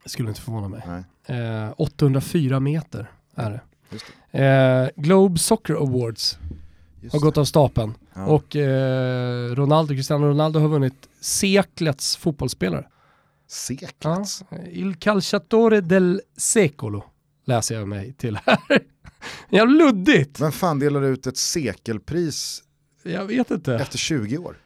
Det 0.03 0.09
skulle 0.11 0.29
inte 0.29 0.41
förvåna 0.41 0.69
mig. 0.69 0.83
Eh, 1.27 1.73
804 1.77 2.61
meter 2.61 3.11
är 3.35 3.51
det. 3.51 3.61
det. 4.31 4.45
Eh, 4.45 5.03
Globe 5.03 5.39
Soccer 5.39 5.75
Awards 5.75 6.39
Just 7.01 7.13
har 7.13 7.21
gått 7.21 7.39
av 7.39 7.45
stapeln. 7.45 7.95
Ja. 8.17 8.27
Och 8.27 8.57
eh, 8.57 9.55
Ronaldo, 9.55 9.95
Cristiano 9.95 10.27
Ronaldo 10.27 10.61
har 10.61 10.69
vunnit 10.69 11.09
seklets 11.21 12.17
fotbollsspelare. 12.17 12.87
Seklets? 13.49 14.45
Ja. 14.51 14.59
Il 14.71 14.95
calciatore 14.95 15.81
del 15.81 16.21
secolo 16.37 17.05
läser 17.47 17.75
jag 17.75 17.89
mig 17.89 18.13
till 18.13 18.39
här. 18.47 18.59
Jävla 19.51 19.75
luddigt. 19.75 20.41
Vem 20.41 20.53
fan 20.53 20.79
delar 20.79 21.03
ut 21.03 21.27
ett 21.27 21.37
sekelpris 21.37 22.63
jag 23.03 23.25
vet 23.25 23.51
inte. 23.51 23.75
efter 23.75 23.99
20 23.99 24.39
år? 24.39 24.57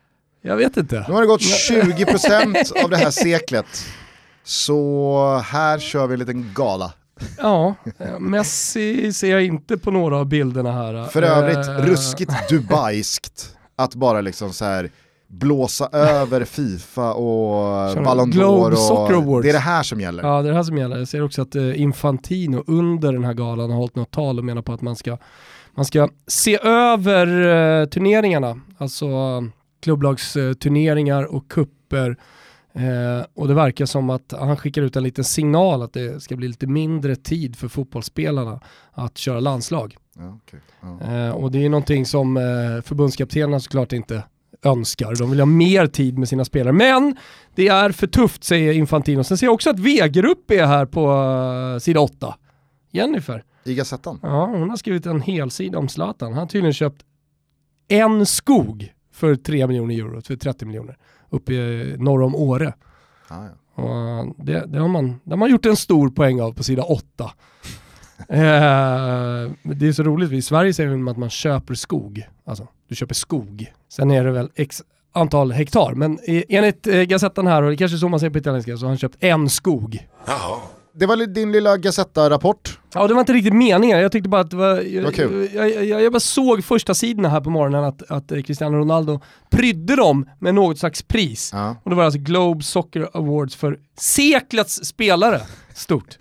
Jag 0.43 0.57
vet 0.57 0.77
inte. 0.77 1.05
Nu 1.09 1.15
har 1.15 1.21
det 1.21 1.27
gått 1.27 1.41
20% 1.41 2.83
av 2.85 2.91
det 2.91 2.97
här 2.97 3.11
seklet. 3.11 3.67
Så 4.45 5.37
här 5.45 5.79
kör 5.79 6.07
vi 6.07 6.13
en 6.13 6.19
liten 6.19 6.51
gala. 6.55 6.93
Ja, 7.39 7.75
Messi 8.19 9.13
ser 9.13 9.31
jag 9.31 9.45
inte 9.45 9.79
på 9.79 9.91
några 9.91 10.17
av 10.17 10.27
bilderna 10.27 10.73
här. 10.73 11.05
För 11.05 11.23
övrigt, 11.23 11.69
uh, 11.69 11.87
ruskigt 11.87 12.49
dubaiskt 12.49 13.57
att 13.77 13.95
bara 13.95 14.21
liksom 14.21 14.53
så 14.53 14.65
här 14.65 14.91
blåsa 15.31 15.89
över 15.93 16.45
Fifa 16.45 17.13
och 17.13 18.05
Ballon 18.05 18.33
d'Or. 18.33 19.35
Och 19.35 19.43
det 19.43 19.49
är 19.49 19.53
det 19.53 19.59
här 19.59 19.83
som 19.83 20.01
gäller. 20.01 20.23
Ja, 20.23 20.43
det 20.43 20.49
är 20.49 20.51
det 20.51 20.57
här 20.57 20.63
som 20.63 20.79
gäller. 20.79 20.99
Jag 20.99 21.09
ser 21.09 21.23
också 21.23 21.43
att 21.43 21.55
eh, 21.55 21.81
Infantino 21.81 22.65
under 22.67 23.13
den 23.13 23.25
här 23.25 23.35
galan 23.35 23.71
har 23.71 23.77
hållit 23.77 23.97
något 23.97 24.11
tal 24.11 24.39
och 24.39 24.45
menar 24.45 24.63
på 24.63 24.73
att 24.73 24.83
man 24.83 24.97
ska, 24.97 25.19
man 25.75 25.85
ska 25.85 26.09
se 26.27 26.59
över 26.63 27.27
eh, 27.27 27.87
turneringarna, 27.87 28.61
alltså 28.79 29.07
eh, 29.07 29.43
klubblagsturneringar 29.83 31.35
och 31.35 31.49
kupper. 31.51 32.17
Eh, 32.73 33.27
och 33.35 33.49
det 33.49 33.55
verkar 33.55 33.87
som 33.87 34.11
att 34.11 34.35
han 34.39 34.57
skickar 34.57 34.83
ut 34.83 34.97
en 34.97 35.03
liten 35.03 35.25
signal 35.25 35.83
att 35.83 35.93
det 35.93 36.23
ska 36.23 36.37
bli 36.37 36.49
lite 36.49 36.67
mindre 36.67 37.17
tid 37.17 37.57
för 37.57 37.69
fotbollsspelarna 37.69 38.61
att 38.93 39.19
köra 39.19 39.41
landslag. 39.41 39.97
Ja, 40.17 40.39
okej. 40.43 40.61
ja. 40.81 41.15
Eh, 41.15 41.31
och 41.31 41.51
det 41.51 41.65
är 41.65 41.69
någonting 41.69 42.07
som 42.07 42.37
eh, 42.37 42.43
förbundskaptenerna 42.83 43.61
såklart 43.61 43.93
inte 43.93 44.23
önskar. 44.63 45.15
De 45.19 45.31
vill 45.31 45.41
ha 45.41 45.47
mer 45.47 45.87
tid 45.87 46.19
med 46.19 46.29
sina 46.29 46.45
spelare. 46.45 46.73
Men 46.73 47.17
det 47.55 47.69
är 47.69 47.93
för 47.93 48.07
tufft 48.07 48.45
säger 48.45 48.73
Infantino. 48.73 49.25
Sen 49.25 49.39
ser 49.39 49.47
jag 49.47 49.55
också 49.55 49.71
att 49.71 49.79
V-grupp 49.79 50.51
är 50.51 50.67
här 50.67 50.87
på 50.87 51.13
uh, 51.75 51.79
sida 51.79 52.01
8. 52.01 52.35
Jennifer. 52.93 53.45
I 53.65 53.75
Gazettan? 53.75 54.19
Ja, 54.23 54.47
hon 54.47 54.71
har 54.71 54.77
skrivit 54.77 55.07
en 55.07 55.21
hel 55.21 55.51
sida 55.51 55.79
om 55.79 55.89
Zlatan. 55.89 56.33
Han 56.33 56.39
har 56.39 56.47
tydligen 56.47 56.73
köpt 56.73 57.05
en 57.89 58.27
skog 58.27 58.93
för 59.13 59.37
3 59.37 59.67
miljoner 59.67 59.95
euro, 59.95 60.23
för 60.23 60.37
30 60.37 60.65
miljoner, 60.65 60.97
uppe 61.31 61.53
i 61.53 61.97
norr 61.99 62.23
om 62.23 62.35
Åre. 62.35 62.75
Ja, 63.31 63.45
ja. 63.45 63.83
Och 63.83 64.35
det, 64.39 64.67
det, 64.67 64.79
har 64.79 64.89
man, 64.89 65.21
det 65.25 65.31
har 65.31 65.37
man 65.37 65.51
gjort 65.51 65.67
en 65.67 65.77
stor 65.77 66.09
poäng 66.09 66.41
av 66.41 66.53
på 66.53 66.63
sida 66.63 66.83
8. 66.83 67.05
eh, 68.29 68.41
det 69.63 69.89
är 69.89 69.93
så 69.93 70.03
roligt, 70.03 70.33
i 70.33 70.43
Sverige 70.43 70.75
säger 70.75 70.97
man 70.97 71.09
att 71.09 71.19
man 71.19 71.31
köper 71.31 71.75
skog. 71.75 72.29
Alltså, 72.45 72.69
du 72.89 72.95
köper 72.95 73.15
skog. 73.15 73.73
Sen 73.89 74.11
är 74.11 74.25
det 74.25 74.31
väl 74.31 74.51
x 74.55 74.83
antal 75.13 75.53
hektar, 75.53 75.95
men 75.95 76.19
enligt 76.27 76.87
eh, 76.87 77.03
Gazettan 77.03 77.47
här, 77.47 77.63
och 77.63 77.71
det 77.71 77.77
kanske 77.77 77.97
är 77.97 77.99
så 77.99 78.09
man 78.09 78.21
säger 78.21 78.31
på 78.31 78.39
italienska, 78.39 78.77
så 78.77 78.85
har 78.85 78.89
han 78.89 78.99
köpt 78.99 79.17
en 79.21 79.49
skog. 79.49 80.09
Det 80.93 81.07
var 81.07 81.27
din 81.27 81.53
lilla 81.53 81.77
Gazetta-rapport. 81.77 82.79
Ja, 82.95 83.09
det 83.09 83.15
var 83.15 83.21
inte 83.21 83.33
riktigt 83.33 83.55
meningen. 83.55 83.99
Jag 83.99 84.13
tyckte 84.13 84.29
bara 84.29 84.41
att 84.41 84.51
det 84.51 84.57
var... 84.57 84.81
Jag, 84.81 85.03
var 85.03 85.11
kul. 85.11 85.49
jag, 85.55 85.85
jag, 85.85 86.03
jag 86.03 86.13
bara 86.13 86.21
såg 86.21 86.65
första 86.65 86.95
sidorna 86.95 87.29
här 87.29 87.41
på 87.41 87.51
morgonen 87.51 87.85
att, 87.85 88.11
att 88.11 88.29
Cristiano 88.47 88.77
Ronaldo 88.77 89.21
prydde 89.51 89.97
dem 89.97 90.29
med 90.39 90.55
något 90.55 90.79
slags 90.79 91.03
pris. 91.03 91.51
Ja. 91.53 91.77
Och 91.83 91.91
det 91.91 91.97
var 91.97 92.05
alltså 92.05 92.21
Globe 92.21 92.63
Soccer 92.63 93.09
Awards 93.13 93.57
för 93.57 93.79
seklets 93.97 94.85
spelare. 94.85 95.41
Stort. 95.75 96.19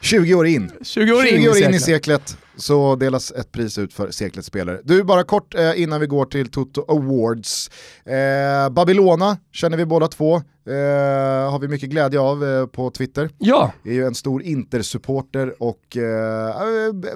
20 0.00 0.34
år 0.34 0.46
in. 0.46 0.70
20 0.82 1.12
år 1.12 1.22
20 1.22 1.36
in, 1.36 1.48
år 1.50 1.62
in 1.62 1.74
i 1.74 1.80
seklet. 1.80 2.36
så 2.56 2.96
delas 2.96 3.32
ett 3.32 3.52
pris 3.52 3.78
ut 3.78 3.92
för 3.94 4.10
seklets 4.10 4.48
spelare. 4.48 4.80
Du, 4.84 5.04
bara 5.04 5.24
kort 5.24 5.54
eh, 5.54 5.82
innan 5.82 6.00
vi 6.00 6.06
går 6.06 6.24
till 6.24 6.50
Toto 6.50 6.84
Awards. 6.88 7.70
Eh, 8.04 8.70
Babylona 8.70 9.36
känner 9.52 9.76
vi 9.76 9.84
båda 9.86 10.08
två, 10.08 10.36
eh, 10.36 11.50
har 11.50 11.58
vi 11.58 11.68
mycket 11.68 11.90
glädje 11.90 12.20
av 12.20 12.44
eh, 12.44 12.66
på 12.66 12.90
Twitter. 12.90 13.30
Ja, 13.38 13.72
är 13.84 13.92
ju 13.92 14.04
en 14.06 14.14
stor 14.14 14.42
Inter-supporter 14.42 15.62
och 15.62 15.96
eh, 15.96 16.54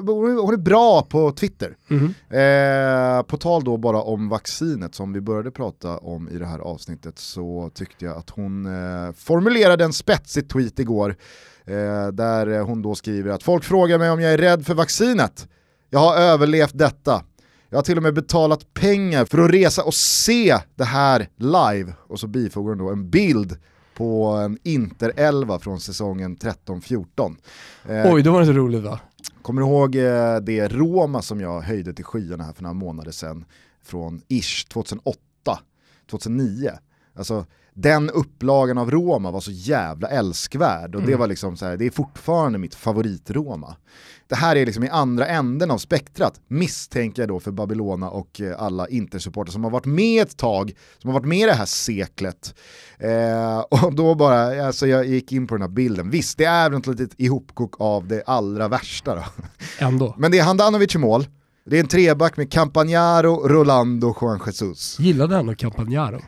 hon 0.06 0.54
är 0.54 0.56
bra 0.56 1.02
på 1.02 1.32
Twitter. 1.32 1.76
Mhm. 1.88 2.14
Eh, 2.30 3.22
på 3.22 3.36
tal 3.36 3.64
då 3.64 3.76
bara 3.76 4.02
om 4.02 4.28
vaccinet 4.28 4.94
som 4.94 5.12
vi 5.12 5.20
började 5.20 5.50
prata 5.50 5.98
om 5.98 6.28
i 6.28 6.38
det 6.38 6.46
här 6.46 6.58
avsnittet 6.58 7.18
så 7.18 7.70
tyckte 7.74 8.04
jag 8.04 8.16
att 8.16 8.30
hon 8.30 8.66
eh, 8.66 9.12
formulerade 9.16 9.84
en 9.84 9.92
spetsig 9.92 10.48
tweet 10.48 10.78
igår 10.78 11.10
eh, 11.10 11.16
där 12.12 12.60
hon 12.60 12.82
då 12.82 12.94
skriver 12.94 13.30
att 13.30 13.42
folk 13.42 13.64
frågar 13.64 13.98
mig 13.98 14.10
om 14.10 14.20
jag 14.20 14.32
är 14.32 14.38
rädd 14.38 14.66
för 14.66 14.74
vaccinet. 14.74 15.48
Jag 15.90 15.98
har 15.98 16.16
överlevt 16.16 16.78
detta. 16.78 17.24
Jag 17.68 17.78
har 17.78 17.82
till 17.82 17.96
och 17.96 18.02
med 18.02 18.14
betalat 18.14 18.74
pengar 18.74 19.24
för 19.24 19.38
att 19.38 19.50
resa 19.50 19.82
och 19.82 19.94
se 19.94 20.58
det 20.74 20.84
här 20.84 21.28
live. 21.36 21.92
Och 21.98 22.20
så 22.20 22.26
bifogar 22.26 22.68
hon 22.68 22.78
då 22.78 22.90
en 22.90 23.10
bild 23.10 23.58
på 23.96 24.26
en 24.26 24.58
Inter-11 24.58 25.58
från 25.58 25.80
säsongen 25.80 26.36
13-14. 26.36 27.36
Eh, 27.88 28.14
oj 28.14 28.22
då 28.22 28.32
var 28.32 28.40
det 28.40 28.46
så 28.46 28.52
roligt 28.52 28.82
va? 28.82 29.00
Kommer 29.42 29.62
du 29.62 29.68
ihåg 29.68 29.96
eh, 29.96 30.36
det 30.36 30.68
Roma 30.68 31.22
som 31.22 31.40
jag 31.40 31.60
höjde 31.60 31.94
till 31.94 32.04
skyarna 32.04 32.44
här 32.44 32.52
för 32.52 32.62
några 32.62 32.74
månader 32.74 33.10
sedan? 33.10 33.44
Från 33.84 34.20
ish 34.28 34.68
2008, 34.68 35.18
2009. 36.10 36.70
Alltså 37.14 37.46
den 37.74 38.10
upplagan 38.10 38.78
av 38.78 38.90
Roma 38.90 39.30
var 39.30 39.40
så 39.40 39.50
jävla 39.50 40.08
älskvärd 40.08 40.94
och 40.94 41.00
det 41.00 41.06
Mm. 41.06 41.18
var 41.20 41.26
liksom 41.26 41.56
så 41.56 41.66
här, 41.66 41.76
det 41.76 41.86
är 41.86 41.90
fortfarande 41.90 42.58
mitt 42.58 42.74
favorit-Roma. 42.74 43.76
Det 44.28 44.34
här 44.34 44.56
är 44.56 44.66
liksom 44.66 44.84
i 44.84 44.88
andra 44.88 45.26
änden 45.26 45.70
av 45.70 45.78
spektrat, 45.78 46.40
misstänker 46.48 47.22
jag 47.22 47.28
då 47.28 47.40
för 47.40 47.50
Babylona 47.52 48.10
och 48.10 48.40
eh, 48.40 48.62
alla 48.62 48.88
Intersupportrar 48.88 49.52
som 49.52 49.64
har 49.64 49.70
varit 49.70 49.86
med 49.86 50.22
ett 50.22 50.36
tag, 50.36 50.72
som 50.98 51.10
har 51.10 51.20
varit 51.20 51.28
med 51.28 51.38
i 51.38 51.44
det 51.44 51.52
här 51.54 51.64
seklet. 51.66 52.54
Eh, 52.98 53.58
och 53.58 53.94
då 53.94 54.14
bara, 54.14 54.66
alltså 54.66 54.86
jag 54.86 55.06
gick 55.06 55.32
in 55.32 55.46
på 55.46 55.54
den 55.54 55.62
här 55.62 55.68
bilden, 55.68 56.10
visst 56.10 56.38
det 56.38 56.44
är 56.44 56.70
ett 56.78 56.86
litet 56.86 57.20
ihopkok 57.20 57.74
av 57.80 58.08
det 58.08 58.22
allra 58.26 58.68
värsta 58.68 59.14
då. 59.14 59.22
Ändå. 59.78 60.14
Men 60.18 60.30
det 60.30 60.38
är 60.38 60.42
Handanovic 60.44 60.94
i 60.94 60.98
mål, 60.98 61.26
det 61.66 61.76
är 61.76 61.80
en 61.80 61.86
treback 61.88 62.36
med 62.36 62.52
Campagnaro, 62.52 63.48
Rolando 63.48 64.08
och 64.08 64.18
Juan 64.22 64.40
Jesus. 64.46 64.98
Gillade 65.00 65.36
ändå 65.36 65.54
Campagnaro. 65.54 66.20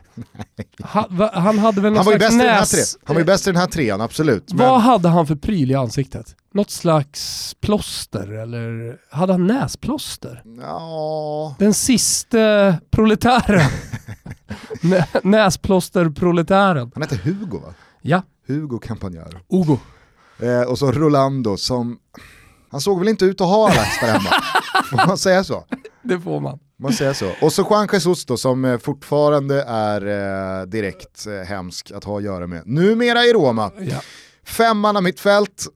Han, 0.83 1.29
han 1.33 1.59
hade 1.59 1.81
väl 1.81 1.93
någon 1.93 1.97
Han 1.97 2.05
var, 2.05 2.11
slags 2.19 2.19
bäst 2.19 2.33
i 2.33 2.37
den 2.37 2.47
här 2.49 2.59
näs... 2.59 2.97
han 3.03 3.15
var 3.15 3.21
ju 3.21 3.25
bäst 3.25 3.47
i 3.47 3.51
den 3.51 3.59
här 3.59 3.67
trean, 3.67 4.01
absolut. 4.01 4.53
Men, 4.53 4.57
Vad 4.67 4.81
hade 4.81 5.09
han 5.09 5.27
för 5.27 5.35
pryl 5.35 5.71
i 5.71 5.75
ansiktet? 5.75 6.35
Något 6.53 6.71
slags 6.71 7.53
plåster 7.61 8.31
eller 8.41 8.97
hade 9.11 9.33
han 9.33 9.47
näsplåster? 9.47 10.41
ja, 10.61 11.55
Den 11.59 11.73
sista 11.73 12.75
proletären. 12.91 13.69
Nä, 14.81 15.07
Näsplåsterproletären. 15.23 16.91
han 16.93 17.03
hette 17.03 17.15
Hugo 17.23 17.59
va? 17.59 17.73
Ja, 18.01 18.21
Hugo 18.47 18.79
Campagnaro. 18.79 19.39
Ogo. 19.47 19.77
Eh, 20.39 20.61
och 20.61 20.79
så 20.79 20.91
Rolando 20.91 21.57
som, 21.57 21.97
han 22.71 22.81
såg 22.81 22.99
väl 22.99 23.07
inte 23.07 23.25
ut 23.25 23.41
att 23.41 23.47
ha 23.47 23.71
Alax 23.71 23.99
där 24.01 24.07
hemma. 24.07 24.29
Får 24.89 25.07
man 25.07 25.17
säga 25.17 25.43
så? 25.43 25.65
Det 26.03 26.19
får 26.19 26.39
man. 26.39 26.59
Man 26.79 26.93
säger 26.93 27.13
så. 27.13 27.31
Och 27.41 27.53
så 27.53 27.67
Juan 27.69 27.87
Jesus 27.93 28.25
då 28.25 28.37
som 28.37 28.65
eh, 28.65 28.77
fortfarande 28.77 29.63
är 29.67 30.05
eh, 30.61 30.65
direkt 30.65 31.27
eh, 31.27 31.33
hemsk 31.33 31.91
att 31.91 32.03
ha 32.03 32.17
att 32.17 32.23
göra 32.23 32.47
med. 32.47 32.61
Numera 32.65 33.23
i 33.23 33.33
Roma. 33.33 33.71
Ja. 33.79 34.01
Femman 34.43 34.97
av 34.97 35.03
mittfält. 35.03 35.67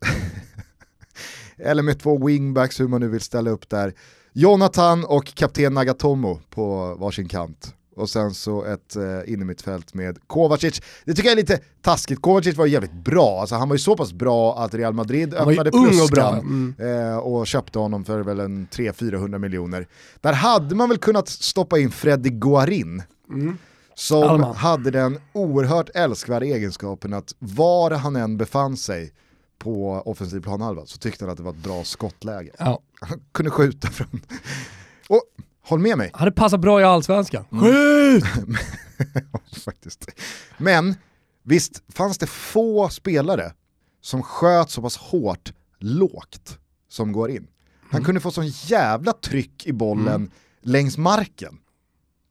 Eller 1.58 1.84
med 1.84 2.00
två 2.00 2.26
wingbacks 2.26 2.80
hur 2.80 2.88
man 2.88 3.02
nu 3.02 3.08
vill 3.08 3.22
ställa 3.22 3.50
upp 3.50 3.70
där. 3.70 3.94
Jonathan 4.34 5.06
och 5.06 5.26
kapten 5.26 5.74
Nagatomo 5.74 6.40
på 6.50 6.96
varsin 6.96 7.28
kant. 7.28 7.76
Och 7.96 8.10
sen 8.10 8.34
så 8.34 8.64
ett 8.66 8.96
eh, 8.96 9.04
innermittfält 9.34 9.94
med 9.94 10.28
Kovacic. 10.28 10.82
Det 11.06 11.14
tycker 11.14 11.30
jag 11.30 11.32
är 11.34 11.42
lite 11.42 11.60
taskigt. 11.82 12.22
Kovacic 12.22 12.56
var 12.58 12.66
ju 12.66 12.72
jävligt 12.72 12.94
bra. 12.94 13.40
Alltså, 13.40 13.56
han 13.56 13.70
var 13.70 13.76
ju 13.76 13.80
så 13.80 13.98
pass 13.98 14.14
bra 14.14 14.58
att 14.64 14.74
Real 14.74 14.94
Madrid 14.94 15.34
Han 15.38 15.50
öppnade 15.50 15.72
pluskan 15.72 16.40
Mm. 16.40 16.76
eh, 17.12 17.18
och 17.18 17.48
köpte 17.48 17.80
honom 17.80 18.06
för 18.06 18.20
väl 18.20 18.40
en 18.40 18.68
300-400 18.68 19.38
miljoner. 19.38 19.88
Där 20.22 20.34
hade 20.34 20.76
man 20.76 20.90
väl 20.90 20.98
kunnat 20.98 21.30
stoppa 21.30 21.80
in 21.80 21.92
Freddy 21.92 22.30
Guarin. 22.30 23.04
Mm. 23.30 23.58
Som 23.96 24.24
Allman. 24.24 24.56
hade 24.56 24.92
den 24.92 25.20
oerhört 25.34 25.90
älskvärda 25.96 26.46
egenskapen 26.46 27.14
att 27.14 27.36
var 27.40 27.92
han 27.92 28.16
än 28.16 28.38
befann 28.38 28.78
sig 28.78 29.12
på 29.60 30.02
offensiv 30.06 30.40
planhalva 30.42 30.86
så 30.86 30.98
tyckte 30.98 31.26
han 31.26 31.32
att 31.32 31.38
det 31.38 31.44
var 31.44 31.52
ett 31.52 31.64
bra 31.64 31.84
skottläge. 31.84 32.52
Ja. 32.60 32.80
Han 33.02 33.20
kunde 33.32 33.52
skjuta 33.52 33.88
från... 33.88 34.22
Och 35.10 35.22
håll 35.72 35.80
med 35.80 35.98
mig, 35.98 36.12
Hade 36.14 36.32
passat 36.32 36.60
bra 36.60 36.82
i 36.82 36.84
allsvenskan. 36.84 37.46
Mm. 37.52 37.64
Skjut! 37.64 38.24
faktiskt. 39.66 40.06
Men 40.58 40.96
visst 41.44 41.84
fanns 41.94 42.18
det 42.18 42.28
få 42.28 42.90
spelare 42.90 43.54
som 44.02 44.24
sköt 44.24 44.70
så 44.70 44.82
pass 44.82 44.98
hårt 44.98 45.54
lågt 45.80 46.58
som 46.90 47.12
går 47.12 47.30
in. 47.32 47.48
Han 47.82 47.98
Mm. 47.98 48.06
kunde 48.06 48.22
få 48.22 48.32
sån 48.32 48.48
jävla 48.48 49.14
tryck 49.14 49.66
i 49.68 49.74
bollen 49.74 50.32
längs 50.62 50.98
marken. 50.98 51.58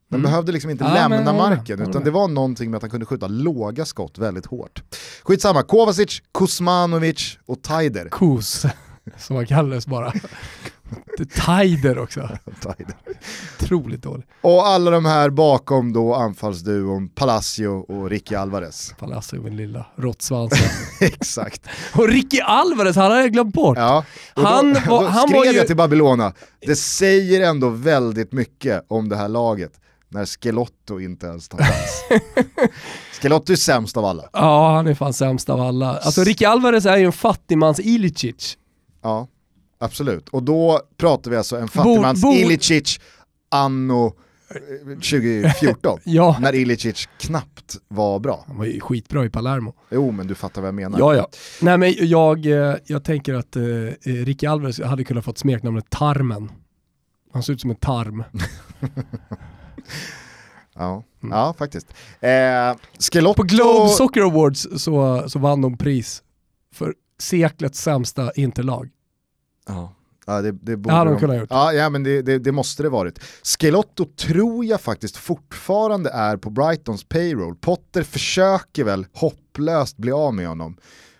Den 0.08 0.20
Mm. 0.20 0.30
behövde 0.30 0.52
liksom 0.52 0.70
inte 0.70 0.84
Ja, 0.84 0.90
men 0.90 1.10
lämna 1.10 1.32
med, 1.32 1.34
marken 1.42 1.64
jag 1.66 1.76
håller 1.76 1.90
utan 1.90 2.04
det 2.04 2.10
var 2.10 2.28
någonting 2.28 2.70
med 2.70 2.76
att 2.76 2.82
han 2.82 2.90
kunde 2.90 3.06
skjuta 3.06 3.26
låga 3.26 3.84
skott 3.84 4.18
väldigt 4.18 4.46
hårt. 4.46 4.82
Skitsamma, 5.22 5.62
Kovacic, 5.62 6.22
Kuzmanovic 6.34 7.38
och 7.46 7.62
Tajder. 7.62 8.08
Kos, 8.08 8.66
som 9.18 9.36
han 9.36 9.46
kallades 9.46 9.86
bara. 9.86 10.12
Tider 11.46 11.98
också. 11.98 12.20
Tajder. 12.60 12.94
Otroligt 13.62 14.02
dåligt. 14.02 14.26
Och 14.40 14.66
alla 14.66 14.90
de 14.90 15.04
här 15.04 15.30
bakom 15.30 15.92
då 15.92 16.14
anfallsduon 16.14 17.08
Palacio 17.08 17.66
och 17.88 18.10
Ricky 18.10 18.34
Alvarez. 18.34 18.94
Palacio 18.98 19.42
min 19.42 19.56
lilla 19.56 19.86
råttsvansen. 19.96 20.68
Exakt. 21.00 21.62
Och 21.96 22.08
Ricky 22.08 22.40
Alvarez, 22.40 22.96
han 22.96 23.10
hade 23.10 23.20
jag 23.22 23.32
glömt 23.32 23.54
bort. 23.54 23.78
Ja, 23.78 24.04
och 24.34 24.42
Han 24.42 24.72
då, 24.72 24.80
var- 24.90 25.02
då 25.02 25.08
han 25.08 25.28
skrev 25.28 25.38
var 25.38 25.44
ju- 25.46 25.52
jag 25.52 25.66
till 25.66 25.76
Babylona, 25.76 26.32
det 26.66 26.76
säger 26.76 27.48
ändå 27.48 27.68
väldigt 27.68 28.32
mycket 28.32 28.84
om 28.88 29.08
det 29.08 29.16
här 29.16 29.28
laget 29.28 29.72
när 30.08 30.26
Skelotto 30.26 31.00
inte 31.00 31.26
ens 31.26 31.48
tar 31.48 31.58
plats. 31.58 32.02
Skelotto 33.20 33.52
är 33.52 33.56
sämst 33.56 33.96
av 33.96 34.04
alla. 34.04 34.24
Ja, 34.32 34.74
han 34.76 34.86
är 34.86 34.94
fan 34.94 35.12
sämst 35.12 35.48
av 35.48 35.60
alla. 35.60 35.98
Alltså 35.98 36.24
Ricky 36.24 36.44
Alvarez 36.44 36.86
är 36.86 36.96
ju 36.96 37.04
en 37.06 37.12
fattigmans 37.12 37.80
Ilicic. 37.80 38.56
Ja, 39.02 39.28
absolut. 39.80 40.28
Och 40.28 40.42
då 40.42 40.80
pratar 40.96 41.30
vi 41.30 41.36
alltså 41.36 41.56
en 41.56 41.68
fattigmans 41.68 42.22
Bo- 42.22 42.28
Bo- 42.28 42.34
Ilicic 42.34 43.00
anno 43.48 44.14
2014. 44.94 45.98
Ja, 46.04 46.36
När 46.40 46.54
Ilicic 46.54 47.08
knappt 47.18 47.76
var 47.88 48.18
bra. 48.18 48.44
han 48.46 48.56
var 48.58 48.64
ju 48.64 48.80
skitbra 48.80 49.24
i 49.24 49.30
Palermo. 49.30 49.74
Jo 49.90 50.10
men 50.10 50.26
du 50.26 50.34
fattar 50.34 50.60
vad 50.62 50.68
jag 50.68 50.74
menar. 50.74 50.98
Ja, 50.98 51.14
ja. 51.14 51.28
Nej 51.60 51.78
men 51.78 51.94
jag, 51.98 52.46
eh, 52.46 52.74
jag 52.86 53.04
tänker 53.04 53.34
att 53.34 53.56
eh, 53.56 53.62
eh, 53.62 53.94
Ricky 54.04 54.46
Alvarez 54.46 54.80
hade 54.80 55.04
kunnat 55.04 55.24
fått 55.24 55.38
smeknamnet 55.38 55.90
Tarmen. 55.90 56.50
Han 57.32 57.42
ser 57.42 57.52
ut 57.52 57.60
som 57.60 57.70
en 57.70 57.76
tarm. 57.76 58.24
Ja, 60.74 61.02
Mm. 61.22 61.36
ja 61.36 61.54
faktiskt. 61.58 61.86
Eh, 62.20 62.74
Skelotto... 63.12 63.34
På 63.36 63.42
Globe 63.42 63.88
Soccer 63.88 64.20
Awards 64.20 64.66
så, 64.76 65.24
så 65.28 65.38
vann 65.38 65.60
de 65.62 65.76
pris 65.78 66.22
för 66.74 66.94
seklets 67.18 67.80
sämsta 67.82 68.32
interlag. 68.32 68.88
Ja. 69.70 69.92
Ja, 70.26 70.42
det, 70.42 70.52
det 70.52 70.76
borde 70.76 70.94
Det 70.94 70.98
hade 70.98 71.10
de 71.10 71.20
kunnat 71.20 71.36
gjort. 71.38 71.48
Ja, 71.50 71.72
ja 71.72 71.88
men 71.90 72.02
det, 72.02 72.22
det, 72.22 72.38
det 72.38 72.52
måste 72.52 72.82
det 72.82 72.88
varit. 72.88 73.20
Skelotto 73.42 74.04
tror 74.04 74.64
jag 74.64 74.80
faktiskt 74.80 75.16
fortfarande 75.16 76.10
är 76.10 76.36
på 76.36 76.50
Brightons 76.50 77.04
payroll. 77.04 77.54
Potter 77.54 78.02
försöker 78.02 78.84
väl 78.84 79.06
hopplöst 79.12 79.96
bli 79.96 80.12
av 80.12 80.34
med 80.34 80.48
honom. 80.48 80.76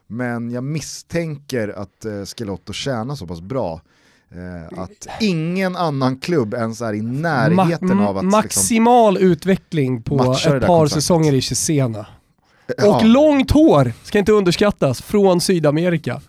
Men 0.06 0.50
jag 0.50 0.64
misstänker 0.64 1.68
att 1.68 2.04
eh, 2.04 2.24
Skelotto 2.24 2.72
tjänar 2.72 3.14
så 3.14 3.26
pass 3.26 3.40
bra 3.40 3.80
eh, 4.30 4.78
att 4.82 5.06
ingen 5.20 5.76
annan 5.76 6.18
klubb 6.18 6.54
ens 6.54 6.80
är 6.80 6.92
i 6.92 7.02
närheten 7.02 7.88
Ma- 7.88 8.06
av 8.06 8.16
att... 8.18 8.24
liksom, 8.24 8.38
maximal 8.38 9.18
utveckling 9.18 10.02
på 10.02 10.14
ett 10.32 10.66
par 10.66 10.86
säsonger 10.86 11.32
i 11.34 11.42
Cesena. 11.42 12.06
ja, 12.76 12.96
Och 12.96 13.04
långt 13.04 13.50
hår, 13.50 13.92
ska 14.02 14.18
inte 14.18 14.32
underskattas, 14.32 15.02
från 15.02 15.40
Sydamerika. 15.40 16.20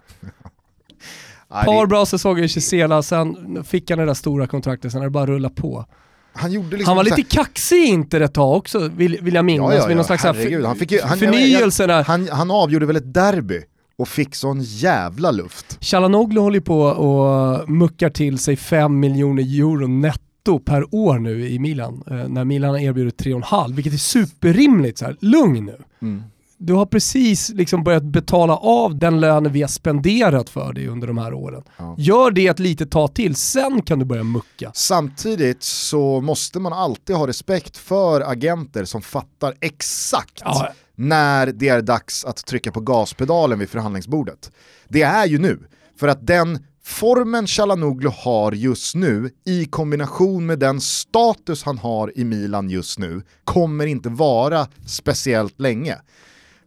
Nej, 1.53 1.65
Par 1.65 1.85
bra 1.87 2.05
säsonger 2.05 2.43
i 2.43 2.49
Cesena, 2.49 3.01
sen 3.03 3.63
fick 3.63 3.89
han 3.89 3.99
det 3.99 4.05
där 4.05 4.13
stora 4.13 4.47
kontraktet, 4.47 4.91
sen 4.91 5.01
har 5.01 5.05
det 5.07 5.11
bara 5.11 5.25
rullat 5.25 5.55
på. 5.55 5.85
han 6.33 6.51
liksom 6.51 6.79
Han 6.85 6.95
var 6.97 7.03
så 7.03 7.09
här- 7.09 7.17
lite 7.17 7.35
kaxig 7.35 7.75
i 7.77 7.85
Inter 7.85 8.21
ett 8.21 8.33
tag 8.33 8.57
också, 8.57 8.89
vill, 8.95 9.17
vill 9.21 9.33
jag 9.33 9.45
minnas. 9.45 9.73
Ja, 9.73 9.75
ja, 9.79 9.87
vid 9.87 9.95
någon 9.97 10.01
ja, 10.03 10.17
slags 10.17 10.23
herregud. 10.23 10.65
Han 10.65 10.75
fick 10.75 10.91
ju- 10.91 11.01
han- 11.01 11.17
förnyelse 11.17 11.87
där. 11.87 12.03
Han, 12.03 12.27
han 12.31 12.51
avgjorde 12.51 12.85
väl 12.85 12.95
ett 12.95 13.13
derby 13.13 13.61
och 13.97 14.07
fick 14.07 14.35
sån 14.35 14.61
jävla 14.61 15.31
luft. 15.31 15.77
Chalanoglu 15.81 16.39
håller 16.41 16.59
på 16.59 16.81
och 16.81 17.69
muckar 17.69 18.09
till 18.09 18.39
sig 18.39 18.55
5 18.55 18.99
miljoner 18.99 19.43
euro 19.43 19.87
netto 19.87 20.59
per 20.59 20.95
år 20.95 21.19
nu 21.19 21.49
i 21.49 21.59
Milan. 21.59 22.03
Eh, 22.07 22.13
när 22.27 22.45
Milan 22.45 22.69
har 22.69 22.79
erbjudit 22.79 23.17
3,5 23.17 23.73
vilket 23.73 23.93
är 23.93 23.97
superrimligt. 23.97 24.97
Så 24.97 25.05
här. 25.05 25.15
Lugn 25.19 25.65
nu. 25.65 25.77
Mm. 26.01 26.23
Du 26.63 26.73
har 26.73 26.85
precis 26.85 27.49
liksom 27.49 27.83
börjat 27.83 28.03
betala 28.03 28.57
av 28.57 28.99
den 28.99 29.19
lönen 29.19 29.51
vi 29.51 29.61
har 29.61 29.69
spenderat 29.69 30.49
för 30.49 30.73
dig 30.73 30.87
under 30.87 31.07
de 31.07 31.17
här 31.17 31.33
åren. 31.33 31.63
Ja. 31.77 31.95
Gör 31.97 32.31
det 32.31 32.47
ett 32.47 32.59
litet 32.59 32.91
tag 32.91 33.13
till, 33.13 33.35
sen 33.35 33.81
kan 33.81 33.99
du 33.99 34.05
börja 34.05 34.23
mucka. 34.23 34.71
Samtidigt 34.73 35.63
så 35.63 36.21
måste 36.21 36.59
man 36.59 36.73
alltid 36.73 37.15
ha 37.15 37.27
respekt 37.27 37.77
för 37.77 38.21
agenter 38.21 38.85
som 38.85 39.01
fattar 39.01 39.53
exakt 39.61 40.41
Ja. 40.45 40.69
när 40.95 41.47
det 41.47 41.67
är 41.69 41.81
dags 41.81 42.25
att 42.25 42.45
trycka 42.45 42.71
på 42.71 42.79
gaspedalen 42.79 43.59
vid 43.59 43.69
förhandlingsbordet. 43.69 44.51
Det 44.87 45.01
är 45.01 45.25
ju 45.25 45.39
nu, 45.39 45.59
för 45.99 46.07
att 46.07 46.27
den 46.27 46.59
formen 46.83 47.47
Chalanoglu 47.47 48.09
har 48.17 48.51
just 48.51 48.95
nu 48.95 49.29
i 49.45 49.65
kombination 49.65 50.45
med 50.45 50.59
den 50.59 50.81
status 50.81 51.63
han 51.63 51.77
har 51.77 52.17
i 52.17 52.23
Milan 52.23 52.69
just 52.69 52.99
nu 52.99 53.21
kommer 53.43 53.85
inte 53.85 54.09
vara 54.09 54.67
speciellt 54.85 55.59
länge. 55.59 55.97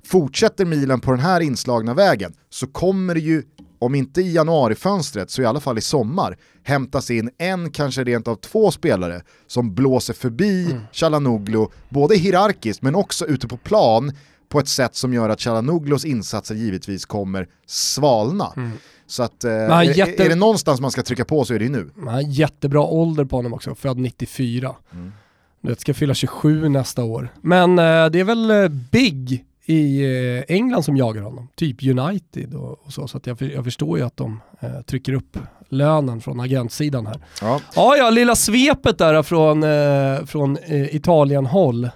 Fortsätter 0.06 0.64
Milan 0.64 1.00
på 1.00 1.10
den 1.10 1.20
här 1.20 1.40
inslagna 1.40 1.94
vägen 1.94 2.32
så 2.50 2.66
kommer 2.66 3.14
det 3.14 3.20
ju, 3.20 3.42
om 3.78 3.94
inte 3.94 4.20
i 4.20 4.32
januarifönstret 4.34 5.30
så 5.30 5.42
i 5.42 5.46
alla 5.46 5.60
fall 5.60 5.78
i 5.78 5.80
sommar, 5.80 6.36
hämtas 6.62 7.10
in 7.10 7.30
en, 7.38 7.70
kanske 7.70 8.04
rent 8.04 8.28
av 8.28 8.36
två 8.36 8.70
spelare 8.70 9.22
som 9.46 9.74
blåser 9.74 10.14
förbi 10.14 10.64
Mm. 10.70 10.82
Chalanoglu, 10.92 11.66
både 11.88 12.16
hierarkiskt 12.16 12.82
men 12.82 12.94
också 12.94 13.26
ute 13.26 13.48
på 13.48 13.56
plan 13.56 14.12
på 14.48 14.58
ett 14.58 14.68
sätt 14.68 14.94
som 14.96 15.14
gör 15.14 15.28
att 15.28 15.40
Chalanoglos 15.40 16.04
insatser 16.04 16.54
givetvis 16.54 17.04
kommer 17.04 17.48
svalna. 17.66 18.52
Så 19.06 19.22
att, 19.22 19.44
eh, 19.44 19.52
jätte- 19.96 20.24
är 20.24 20.28
det 20.28 20.34
någonstans 20.34 20.80
man 20.80 20.90
ska 20.90 21.02
trycka 21.02 21.24
på 21.24 21.44
så 21.44 21.54
är 21.54 21.58
det 21.58 21.64
ju 21.64 21.70
nu. 21.70 21.90
Han 21.98 22.08
har 22.08 22.20
jättebra 22.20 22.80
ålder 22.82 23.24
på 23.24 23.36
honom 23.36 23.52
också, 23.54 23.74
född 23.74 23.98
94. 23.98 24.74
Mm. 24.92 25.12
Du 25.60 25.68
vet, 25.68 25.80
ska 25.80 25.94
fylla 25.94 26.14
27 26.14 26.68
nästa 26.68 27.04
år. 27.04 27.28
Men 27.40 27.70
eh, 27.78 28.06
det 28.06 28.20
är 28.20 28.24
väl 28.24 28.50
eh, 28.50 28.68
Big 28.68 29.44
i 29.66 30.02
eh, 30.48 30.56
England 30.56 30.82
som 30.82 30.96
jagar 30.96 31.22
honom, 31.22 31.48
typ 31.54 31.76
United 31.82 32.54
och, 32.54 32.86
och 32.86 32.92
så. 32.92 33.08
Så 33.08 33.20
jag, 33.24 33.42
jag 33.42 33.64
förstår 33.64 33.98
ju 33.98 34.04
att 34.04 34.16
de 34.16 34.40
eh, 34.60 34.80
trycker 34.80 35.12
upp 35.12 35.38
lönen 35.68 36.20
från 36.20 36.40
agentsidan 36.40 37.06
här. 37.06 37.20
Ja. 37.40 37.60
Ja, 37.74 37.96
ja, 37.96 38.10
lilla 38.10 38.34
svepet 38.36 38.98
där 38.98 39.22
från, 39.22 39.62
eh, 39.62 40.26
från 40.26 40.56
eh, 40.56 40.94
Italien-håll. 40.96 41.90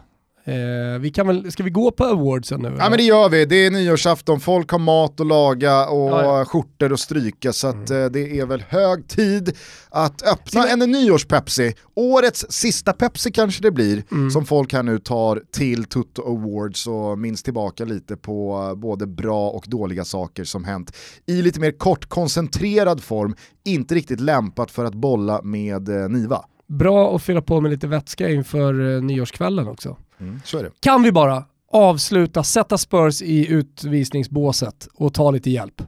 Eh, 0.48 0.98
vi 1.00 1.10
kan 1.10 1.26
väl, 1.26 1.52
ska 1.52 1.62
vi 1.62 1.70
gå 1.70 1.90
på 1.90 2.04
awardsen 2.04 2.60
nu? 2.60 2.74
Ja 2.78 2.88
men 2.90 2.98
det 2.98 3.04
gör 3.04 3.28
vi, 3.28 3.44
det 3.44 3.66
är 3.66 3.70
nyårsafton, 3.70 4.40
folk 4.40 4.70
har 4.70 4.78
mat 4.78 5.20
att 5.20 5.26
laga 5.26 5.86
och 5.88 6.10
Ja, 6.10 6.38
ja. 6.38 6.44
skjortor 6.44 6.92
att 6.92 7.00
stryka 7.00 7.52
så 7.52 7.66
att 7.68 7.90
eh, 7.90 8.04
det 8.04 8.38
är 8.40 8.46
väl 8.46 8.64
hög 8.68 9.08
tid 9.08 9.56
att 9.90 10.22
öppna 10.22 10.62
Ska 10.62 10.72
en 10.72 10.78
nyårs-Pepsi. 10.92 11.74
Årets 11.94 12.46
sista 12.48 12.92
Pepsi 12.92 13.30
kanske 13.32 13.62
det 13.62 13.70
blir, 13.70 14.02
Mm. 14.12 14.30
som 14.30 14.44
folk 14.46 14.72
här 14.72 14.82
nu 14.82 14.98
tar 14.98 15.42
till 15.52 15.84
Tutto 15.84 16.22
Awards 16.22 16.86
och 16.86 17.18
minns 17.18 17.42
tillbaka 17.42 17.84
lite 17.84 18.16
på 18.16 18.72
både 18.76 19.06
bra 19.06 19.50
och 19.50 19.64
dåliga 19.68 20.04
saker 20.04 20.44
som 20.44 20.64
hänt 20.64 20.96
i 21.26 21.42
lite 21.42 21.60
mer 21.60 21.70
kort 21.70 22.06
koncentrerad 22.08 23.02
form, 23.02 23.34
inte 23.64 23.94
riktigt 23.94 24.20
lämpat 24.20 24.70
för 24.70 24.84
att 24.84 24.94
bolla 24.94 25.42
med 25.42 25.88
eh, 25.88 26.08
Niva. 26.08 26.44
Bra 26.68 27.16
att 27.16 27.22
fylla 27.22 27.42
på 27.42 27.60
med 27.60 27.70
lite 27.70 27.86
vätska 27.86 28.28
inför 28.30 28.96
eh, 28.96 29.02
nyårskvällen 29.02 29.68
också. 29.68 29.96
Så 30.44 30.58
är 30.58 30.62
det. 30.62 30.70
Kan 30.80 31.02
vi 31.02 31.12
bara 31.12 31.44
avsluta, 31.72 32.44
sätta 32.44 32.78
Spurs 32.78 33.22
i 33.22 33.46
utvisningsbåset 33.48 34.88
och 34.94 35.14
ta 35.14 35.30
lite 35.30 35.50
hjälp? 35.50 35.82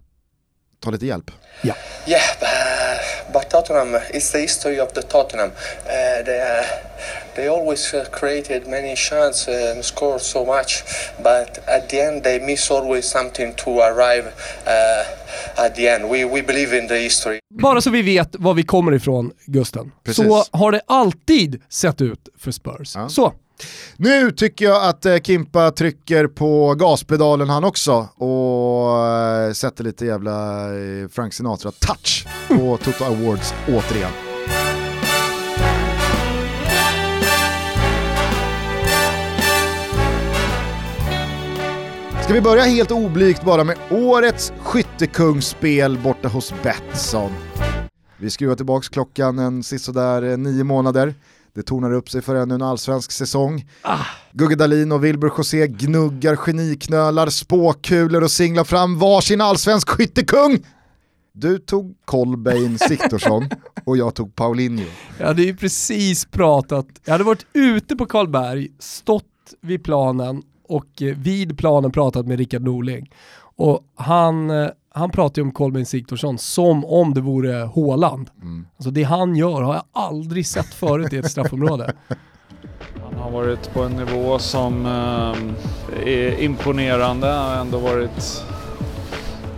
Ta 0.81 0.91
lite 0.91 1.07
hjälp. 1.07 1.31
Ja. 1.63 1.75
Yeah, 2.07 2.23
but, 2.41 3.33
but 3.33 3.51
Tottenham 3.51 4.01
is 4.15 4.31
the 4.31 4.39
history 4.39 4.81
of 4.81 4.93
the 4.93 5.03
Tottenham. 5.03 5.49
Uh, 5.49 6.25
they 6.25 6.41
uh, 6.41 6.67
they 7.35 7.49
always 7.49 7.95
uh, 7.95 8.05
created 8.05 8.67
many 8.67 8.97
chances 8.97 9.75
and 9.75 9.85
scored 9.85 10.21
so 10.21 10.45
much, 10.45 10.85
but 11.19 11.69
at 11.69 11.89
the 11.89 12.01
end 12.01 12.23
they 12.23 12.41
miss 12.41 12.71
always 12.71 13.05
something 13.05 13.55
to 13.57 13.71
arrive 13.71 14.25
uh, 14.67 15.65
at 15.65 15.75
the 15.75 15.89
end. 15.89 16.11
We 16.11 16.25
we 16.25 16.43
believe 16.43 16.79
in 16.79 16.89
the 16.89 16.99
history. 16.99 17.39
Bara 17.55 17.81
så 17.81 17.91
vi 17.91 18.03
vet 18.03 18.37
var 18.39 18.55
vi 18.55 18.63
kommer 18.63 18.93
ifrån, 18.93 19.33
Gusten. 19.47 19.93
Precis. 20.05 20.25
Så 20.25 20.45
har 20.51 20.73
det 20.73 20.81
alltid 20.87 21.63
sett 21.69 22.01
ut 22.01 22.29
för 22.39 22.51
Spurs. 22.51 22.97
Ja. 22.97 23.09
Så, 23.09 23.33
nu 23.97 24.31
tycker 24.31 24.65
jag 24.65 24.89
att 24.89 25.07
eh, 25.07 25.17
Kimpa 25.17 25.71
trycker 25.71 26.27
på 26.27 26.75
gaspedalen 26.75 27.49
han 27.49 27.65
också 27.65 28.09
och 28.17 29.07
eh, 29.07 29.53
sätter 29.53 29.85
lite 29.85 30.07
jävla 30.07 30.65
eh, 30.65 31.09
Frank 31.09 31.33
Sinatra-touch 31.33 32.27
på 32.49 32.79
Toto 32.85 33.05
Awards 33.05 33.55
återigen. 33.69 34.11
Ska 42.31 42.35
vi 42.35 42.41
börja 42.41 42.63
helt 42.63 42.91
oblygt 42.91 43.45
bara 43.45 43.65
med 43.65 43.77
årets 43.91 44.53
skyttekungsspel 44.59 45.99
borta 45.99 46.29
hos 46.29 46.55
Betsson. 46.63 47.31
Vi 48.17 48.31
skruvar 48.31 48.55
tillbaka 48.55 48.89
klockan 48.91 49.39
en 49.39 49.63
sisådär 49.63 50.37
nio 50.37 50.65
månader. 50.65 51.15
Det 51.55 51.63
tornar 51.63 51.93
upp 51.93 52.11
sig 52.11 52.23
för 52.23 52.35
ännu 52.35 52.55
en 52.55 52.63
allsvensk 52.63 53.13
säsong. 53.13 53.65
Gugge 54.33 54.57
Dahlin 54.57 54.93
och 54.93 55.05
Wilbur 55.05 55.33
José 55.39 55.67
gnuggar 55.67 56.37
geniknölar, 56.37 57.29
spåkulor 57.29 58.23
och 58.23 58.31
singlar 58.31 58.65
fram 58.65 58.99
varsin 58.99 59.41
allsvensk 59.41 59.89
skyttekung. 59.89 60.59
Du 61.33 61.59
tog 61.59 61.97
Kolbeinn 62.05 62.79
Siktorsson 62.79 63.49
och 63.85 63.97
jag 63.97 64.15
tog 64.15 64.35
Paulinho. 64.35 64.85
jag 65.19 65.27
hade 65.27 65.43
ju 65.43 65.57
precis 65.57 66.25
pratat, 66.25 66.87
jag 67.05 67.13
hade 67.13 67.25
varit 67.25 67.47
ute 67.53 67.97
på 67.97 68.07
Karlberg, 68.07 68.69
stått 68.79 69.25
vid 69.61 69.85
planen 69.85 70.43
och 70.69 71.03
eh, 71.03 71.17
vid 71.17 71.59
planen 71.59 71.93
pratat 71.93 72.27
med 72.27 72.39
Rickard 72.39 72.63
Norling. 72.63 73.11
Och 73.57 73.81
han, 73.95 74.51
eh, 74.51 74.69
han 74.95 75.11
pratar 75.11 75.43
ju 75.43 75.47
om 75.47 75.53
Kolbeinn 75.53 75.87
Sigthorsson 75.87 76.39
som 76.39 76.85
om 76.85 77.15
det 77.15 77.21
vore 77.21 77.63
Håland. 77.63 78.31
Mm. 78.43 78.67
Alltså 78.77 78.91
det 78.91 79.03
han 79.03 79.37
gör 79.37 79.63
har 79.63 79.75
jag 79.75 79.85
aldrig 79.93 80.47
sett 80.47 80.75
förut 80.75 81.13
i 81.13 81.19
ett 81.19 81.31
straffområde. 81.31 81.93
Han 83.05 83.15
har 83.15 83.31
varit 83.31 83.75
på 83.75 83.83
en 83.83 83.93
nivå 83.93 84.39
som 84.39 84.87
eh, 84.87 86.09
är 86.09 86.41
imponerande. 86.41 87.27
Han 87.27 87.51
har 87.51 87.61
ändå 87.61 87.79
varit, 87.79 88.45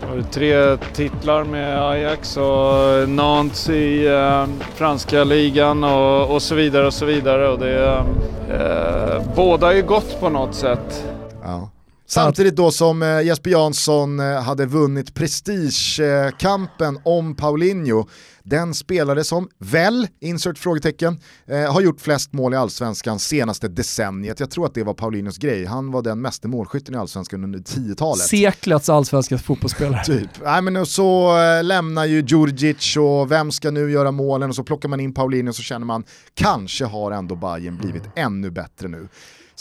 varit 0.09 0.31
tre 0.31 0.77
titlar 0.77 1.43
med 1.43 1.83
Ajax 1.83 2.37
och 2.37 3.09
Nantes 3.09 3.69
i 3.69 4.07
eh, 4.07 4.45
franska 4.75 5.23
ligan 5.23 5.83
och, 5.83 6.35
och 6.35 6.41
så 6.41 6.55
vidare 6.55 6.87
och 6.87 6.93
så 6.93 7.05
vidare. 7.05 7.49
Och 7.49 7.59
det, 7.59 8.03
eh, 8.49 9.35
båda 9.35 9.71
är 9.71 9.75
ju 9.75 9.83
gott 9.83 10.19
på 10.19 10.29
något 10.29 10.55
sätt. 10.55 11.07
Ja. 11.43 11.69
Samtidigt 12.13 12.55
då 12.55 12.71
som 12.71 13.03
eh, 13.03 13.21
Jesper 13.21 13.49
Jansson 13.49 14.19
eh, 14.19 14.41
hade 14.41 14.65
vunnit 14.65 15.13
prestigekampen 15.13 16.99
om 17.03 17.35
Paulinho 17.35 18.07
den 18.43 18.73
spelare 18.73 19.23
som 19.23 19.49
väl, 19.59 20.07
insert 20.19 20.57
frågetecken, 20.57 21.19
eh, 21.45 21.73
har 21.73 21.81
gjort 21.81 22.01
flest 22.01 22.33
mål 22.33 22.53
i 22.53 22.57
allsvenskan 22.57 23.19
senaste 23.19 23.67
decenniet. 23.67 24.39
Jag 24.39 24.51
tror 24.51 24.65
att 24.65 24.73
det 24.73 24.83
var 24.83 24.93
Paulinhos 24.93 25.37
grej, 25.37 25.65
han 25.65 25.91
var 25.91 26.01
den 26.01 26.21
meste 26.21 26.47
målskytten 26.47 26.95
i 26.95 26.97
allsvenskan 26.97 27.43
under 27.43 27.59
10-talet. 27.59 28.23
Seklets 28.23 28.89
allsvenska 28.89 29.37
fotbollsspelare. 29.37 30.03
Typ. 30.05 30.29
Nej, 30.43 30.61
men 30.61 30.85
så 30.85 31.37
äh, 31.37 31.63
lämnar 31.63 32.05
ju 32.05 32.21
Djurdjic 32.21 32.97
och 32.97 33.31
vem 33.31 33.51
ska 33.51 33.71
nu 33.71 33.91
göra 33.91 34.11
målen 34.11 34.49
och 34.49 34.55
så 34.55 34.63
plockar 34.63 34.89
man 34.89 34.99
in 34.99 35.13
Paulinho 35.13 35.49
och 35.49 35.55
så 35.55 35.63
känner 35.63 35.85
man 35.85 36.03
kanske 36.33 36.85
har 36.85 37.11
ändå 37.11 37.35
Bayern 37.35 37.77
blivit 37.77 38.03
ännu 38.15 38.51
bättre 38.51 38.87
nu. 38.87 39.07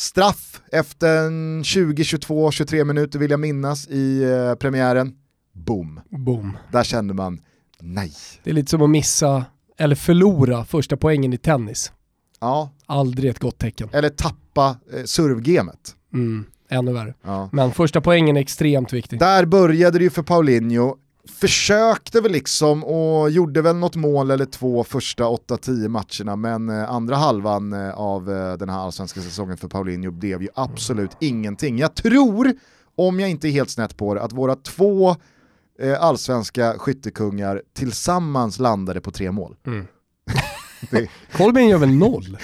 Straff 0.03 0.61
efter 0.73 1.63
20, 1.63 2.05
22, 2.05 2.51
23 2.51 2.85
minuter 2.85 3.19
vill 3.19 3.31
jag 3.31 3.41
minnas 3.41 3.89
i 3.89 4.23
eh, 4.23 4.55
premiären. 4.55 5.15
Boom. 5.53 6.01
Boom. 6.11 6.57
Där 6.73 6.85
kände 6.85 7.15
man, 7.15 7.41
nej. 7.81 8.13
Det 8.43 8.51
är 8.51 8.55
lite 8.55 8.71
som 8.71 8.83
att 8.83 8.91
missa, 8.91 9.45
eller 9.79 9.97
förlora, 9.97 10.65
första 10.65 10.97
poängen 10.97 11.33
i 11.33 11.39
tennis. 11.39 11.93
Ja. 12.41 12.71
Aldrig 12.87 13.31
ett 13.31 13.39
gott 13.39 13.59
tecken. 13.59 13.89
Eller 13.93 14.09
tappa 14.09 14.77
eh, 14.93 15.05
servgamet. 15.05 15.97
Mm, 16.15 16.45
ännu 16.69 16.93
värre. 16.93 17.15
Ja. 17.23 17.49
Men 17.53 17.73
första 17.73 18.01
poängen 18.01 18.37
är 18.37 18.41
extremt 18.41 18.93
viktig. 18.93 19.19
Där 19.19 19.45
började 19.45 19.99
det 19.99 20.05
ju 20.05 20.11
för 20.11 20.23
Paulinho, 20.23 20.97
försökte 21.29 22.21
väl 22.21 22.33
liksom 22.33 22.85
och 22.85 23.31
gjorde 23.31 23.63
väl 23.63 23.77
något 23.77 23.97
mål 23.97 24.31
eller 24.31 24.45
två 24.45 24.85
första 24.85 25.25
8-10 25.25 25.89
matcherna 25.89 26.37
men 26.37 26.69
eh, 26.69 26.91
andra 26.91 27.17
halvan 27.17 27.73
eh, 27.73 27.91
av 27.91 28.31
eh, 28.31 28.53
den 28.53 28.69
här 28.69 28.79
allsvenska 28.79 29.21
säsongen 29.21 29.57
för 29.57 29.69
Paulinho 29.69 30.11
blev 30.11 30.43
ju 30.43 30.49
absolut 30.55 31.11
ingenting. 31.21 31.79
Jag 31.79 31.95
tror, 31.95 32.53
om 32.97 33.21
jag 33.21 33.31
inte 33.31 33.49
är 33.49 33.51
helt 33.51 33.71
snett 33.71 33.97
på 33.97 34.15
det, 34.15 34.23
att 34.23 34.33
våra 34.33 34.57
två 34.57 35.17
allsvenska 35.99 36.79
skyttekungar 36.79 37.63
tillsammans 37.73 38.59
landade 38.59 39.01
på 39.01 39.11
tre 39.11 39.31
mål. 39.31 39.57
Mm. 39.67 39.87
det... 40.91 41.01
Gör 41.69 41.79
väl 41.79 41.89
noll? 41.89 42.39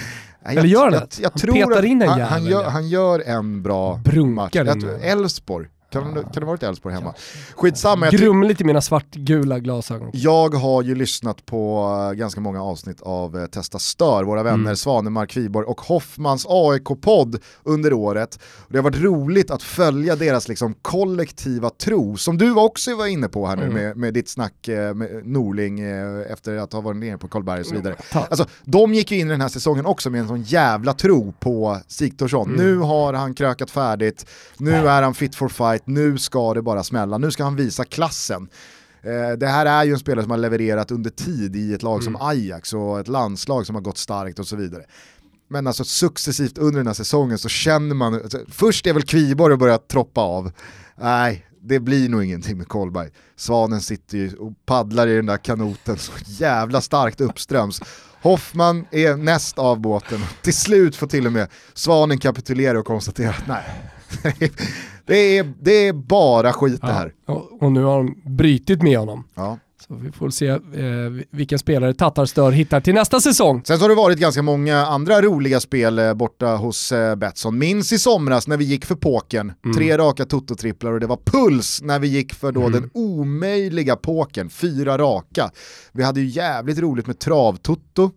Eller 0.45 0.63
gör 0.63 0.83
han 0.83 0.91
det? 0.91 0.97
Jag, 0.97 1.09
jag, 1.19 1.29
han 1.29 1.39
tror 1.39 1.53
petar 1.53 1.85
in 1.85 2.01
en 2.01 2.09
han. 2.09 2.21
Han 2.21 2.45
gör, 2.45 2.63
han 2.63 2.87
gör 2.87 3.19
en 3.19 3.63
bra 3.63 4.01
Brunkar 4.05 4.63
match. 4.63 4.83
Elfsborg 5.01 5.67
kan, 5.91 6.13
kan 6.13 6.31
det 6.33 6.45
varit 6.45 6.63
Elfsborg 6.63 6.95
hemma? 6.95 7.13
Skitsamma. 7.55 8.09
Grumligt 8.09 8.61
i 8.61 8.63
mina 8.63 8.81
svartgula 8.81 9.59
glasögon. 9.59 10.09
Jag 10.13 10.53
har 10.53 10.83
ju 10.83 10.95
lyssnat 10.95 11.45
på 11.45 11.89
eh, 12.11 12.17
ganska 12.17 12.41
många 12.41 12.63
avsnitt 12.63 13.01
av 13.01 13.37
eh, 13.37 13.45
Testa 13.45 13.79
Stör, 13.79 14.23
våra 14.23 14.43
vänner 14.43 14.57
mm. 14.57 14.75
Svanemark 14.75 15.29
Kviborg 15.29 15.65
och 15.65 15.81
Hoffmans 15.81 16.45
AIK-podd 16.49 17.39
under 17.63 17.93
året. 17.93 18.39
Det 18.67 18.77
har 18.77 18.83
varit 18.83 19.01
roligt 19.01 19.51
att 19.51 19.63
följa 19.63 20.15
deras 20.15 20.47
liksom 20.47 20.73
kollektiva 20.81 21.69
tro, 21.69 22.17
som 22.17 22.37
du 22.37 22.55
också 22.55 22.95
var 22.95 23.07
inne 23.07 23.27
på 23.27 23.47
här 23.47 23.55
nu 23.55 23.63
mm. 23.63 23.73
med, 23.73 23.97
med 23.97 24.13
ditt 24.13 24.29
snack 24.29 24.67
eh, 24.67 24.93
med 24.93 25.27
Norling 25.27 25.79
efter 26.31 26.57
att 26.57 26.73
ha 26.73 26.81
varit 26.81 26.97
nere 26.97 27.17
på 27.17 27.27
Karlberg 27.27 27.59
och 27.59 27.65
så 27.65 27.75
vidare. 27.75 27.95
Mm. 28.11 28.25
Alltså, 28.29 28.45
de 28.63 28.93
gick 28.93 29.11
ju 29.11 29.19
in 29.19 29.27
i 29.27 29.31
den 29.31 29.41
här 29.41 29.49
säsongen 29.49 29.85
också 29.85 30.09
med 30.09 30.21
en 30.21 30.27
sån 30.27 30.41
jävla 30.41 30.93
tro 30.93 31.33
på 31.39 31.79
Sigthorsson. 31.87 32.49
Mm. 32.49 32.65
Nu 32.65 32.77
har 32.77 33.13
han 33.13 33.33
krökat 33.33 33.71
färdigt, 33.71 34.25
nu 34.57 34.75
är 34.87 35.01
han 35.01 35.13
fit 35.13 35.35
for 35.35 35.49
fight, 35.49 35.78
nu 35.85 36.17
ska 36.17 36.53
det 36.53 36.61
bara 36.61 36.83
smälla, 36.83 37.17
nu 37.17 37.31
ska 37.31 37.43
han 37.43 37.55
visa 37.55 37.83
klassen. 37.85 38.49
Eh, 39.01 39.37
det 39.37 39.47
här 39.47 39.65
är 39.65 39.83
ju 39.83 39.93
en 39.93 39.99
spelare 39.99 40.23
som 40.23 40.31
har 40.31 40.37
levererat 40.37 40.91
under 40.91 41.09
tid 41.09 41.55
i 41.55 41.73
ett 41.73 41.83
lag 41.83 42.01
mm. 42.01 42.03
som 42.03 42.27
Ajax 42.27 42.73
och 42.73 42.99
ett 42.99 43.07
landslag 43.07 43.65
som 43.65 43.75
har 43.75 43.81
gått 43.81 43.97
starkt 43.97 44.39
och 44.39 44.47
så 44.47 44.55
vidare. 44.55 44.83
Men 45.49 45.67
alltså 45.67 45.83
successivt 45.83 46.57
under 46.57 46.79
den 46.79 46.87
här 46.87 46.93
säsongen 46.93 47.37
så 47.37 47.49
känner 47.49 47.95
man, 47.95 48.13
alltså, 48.13 48.39
först 48.47 48.87
är 48.87 48.93
väl 48.93 49.03
Kviborg 49.03 49.53
och 49.53 49.59
börjar 49.59 49.77
troppa 49.77 50.21
av. 50.21 50.51
Nej, 50.95 51.45
det 51.61 51.79
blir 51.79 52.09
nog 52.09 52.23
ingenting 52.23 52.57
med 52.57 52.67
Kolberg. 52.67 53.09
Svanen 53.35 53.81
sitter 53.81 54.17
ju 54.17 54.35
och 54.35 54.53
paddlar 54.65 55.07
i 55.07 55.15
den 55.15 55.25
där 55.25 55.37
kanoten 55.37 55.97
så 55.97 56.11
jävla 56.25 56.81
starkt 56.81 57.21
uppströms. 57.21 57.81
Hoffman 58.21 58.85
är 58.91 59.15
näst 59.15 59.59
av 59.59 59.79
båten, 59.79 60.19
till 60.41 60.53
slut 60.53 60.95
får 60.95 61.07
till 61.07 61.25
och 61.25 61.31
med 61.31 61.47
Svanen 61.73 62.17
kapitulera 62.17 62.79
och 62.79 62.85
konstatera 62.85 63.29
att 63.29 63.47
nej, 63.47 63.63
det, 65.09 65.37
är, 65.37 65.53
det 65.61 65.87
är 65.87 65.93
bara 65.93 66.53
skit 66.53 66.81
det 66.81 66.87
här. 66.91 67.13
Ja, 67.25 67.49
och 67.61 67.71
nu 67.71 67.83
har 67.83 67.97
de 67.97 68.21
brytit 68.25 68.81
med 68.81 68.99
honom. 68.99 69.23
Ja. 69.35 69.57
Så 69.87 69.93
vi 69.93 70.11
får 70.11 70.29
se 70.29 70.47
eh, 70.47 70.59
vilka 71.31 71.57
spelare 71.57 71.93
Tattarstör 71.93 72.51
hittar 72.51 72.81
till 72.81 72.93
nästa 72.93 73.19
säsong. 73.19 73.61
Sen 73.65 73.77
så 73.77 73.83
har 73.83 73.89
det 73.89 73.95
varit 73.95 74.19
ganska 74.19 74.41
många 74.41 74.77
andra 74.77 75.21
roliga 75.21 75.59
spel 75.59 75.99
eh, 75.99 76.13
borta 76.13 76.55
hos 76.55 76.91
eh, 76.91 77.15
Betsson. 77.15 77.57
Minns 77.57 77.93
i 77.93 77.99
somras 77.99 78.47
när 78.47 78.57
vi 78.57 78.65
gick 78.65 78.85
för 78.85 78.95
påken, 78.95 79.51
mm. 79.65 79.77
tre 79.77 79.97
raka 79.97 80.25
toto-tripplar 80.25 80.91
och 80.91 80.99
det 80.99 81.07
var 81.07 81.19
puls 81.25 81.81
när 81.83 81.99
vi 81.99 82.07
gick 82.07 82.33
för 82.33 82.51
då 82.51 82.61
mm. 82.61 82.71
den 82.71 82.89
omöjliga 82.93 83.95
påken, 83.95 84.49
fyra 84.49 84.97
raka. 84.97 85.51
Vi 85.91 86.03
hade 86.03 86.21
ju 86.21 86.27
jävligt 86.27 86.79
roligt 86.79 87.07
med 87.07 87.19
travtutto. 87.19 88.11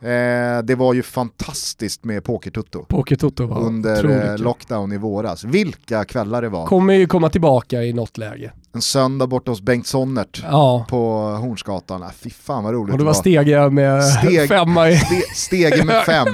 Eh, 0.00 0.62
det 0.64 0.74
var 0.74 0.94
ju 0.94 1.02
fantastiskt 1.02 2.04
med 2.04 2.24
Pokertutto. 2.24 2.84
Pokertutto 2.84 3.46
var 3.46 3.60
Under 3.60 4.32
eh, 4.32 4.38
lockdown 4.38 4.92
i 4.92 4.98
våras. 4.98 5.44
Vilka 5.44 6.04
kvällar 6.04 6.42
det 6.42 6.48
var. 6.48 6.66
Kommer 6.66 6.94
ju 6.94 7.06
komma 7.06 7.30
tillbaka 7.30 7.82
i 7.82 7.92
något 7.92 8.18
läge. 8.18 8.52
En 8.76 8.82
söndag 8.82 9.26
borta 9.26 9.50
hos 9.50 9.60
Bengt 9.60 9.86
Sonnert 9.86 10.42
ja. 10.50 10.86
på 10.88 11.20
Hornsgatan. 11.20 12.02
Ah, 12.02 12.10
fy 12.10 12.30
fan 12.30 12.64
vad 12.64 12.74
roligt 12.74 12.92
Och 12.92 12.98
det 12.98 13.04
var, 13.04 13.12
var. 13.12 13.20
stege 13.20 13.70
med 13.70 14.04
steg, 14.04 14.48
femma 14.48 14.88
i... 14.90 14.96
Ste, 14.96 15.34
stege 15.34 15.84
med 15.86 16.04
fem. 16.04 16.26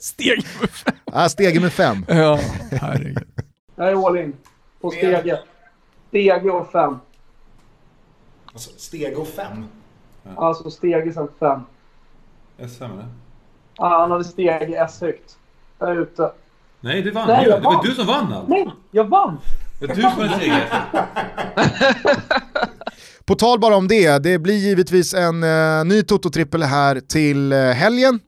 stege 0.00 0.42
med 0.60 0.70
fem. 0.70 0.94
Ah, 1.12 1.28
stege 1.28 1.60
med 1.60 1.72
fem. 1.72 2.04
Ja, 2.08 2.38
herregud. 2.70 3.24
Jag 3.76 3.88
är 3.88 4.06
all 4.06 4.18
in. 4.18 4.32
På 4.80 4.90
stege. 4.90 5.38
Stege 6.08 6.50
och 6.50 6.70
fem. 6.72 6.98
Alltså 8.52 8.70
stege 8.76 9.14
och 9.16 9.28
fem? 9.28 9.64
Alltså 10.36 10.70
stege 10.70 11.12
sen 11.12 11.28
fem. 11.40 11.60
SM 12.68 12.84
eller? 12.84 13.08
Ja, 13.76 13.98
han 14.00 14.10
hade 14.10 14.24
steg 14.24 14.72
S-högt. 14.72 15.36
Jag 15.78 15.90
är 15.90 15.96
ute. 15.96 16.32
Nej, 16.84 17.02
du 17.02 17.10
vann 17.10 17.28
Nej, 17.28 17.44
ju. 17.44 17.50
Det 17.50 17.60
var 17.60 17.84
du 17.84 17.94
som 17.94 18.06
vann 18.06 18.32
allt. 18.32 18.48
Nej, 18.48 18.70
jag 18.90 19.08
vann! 19.08 19.38
Det 19.80 19.86
var 19.86 19.94
du 19.94 20.02
som 20.02 20.10
hade 20.10 20.64
På 23.24 23.34
tal 23.34 23.60
bara 23.60 23.76
om 23.76 23.88
det, 23.88 24.22
det 24.22 24.38
blir 24.38 24.54
givetvis 24.54 25.14
en 25.14 25.44
uh, 25.44 25.84
ny 25.84 26.02
Toto-trippel 26.02 26.62
här 26.62 27.00
till 27.00 27.52
uh, 27.52 27.70
helgen. 27.70 28.20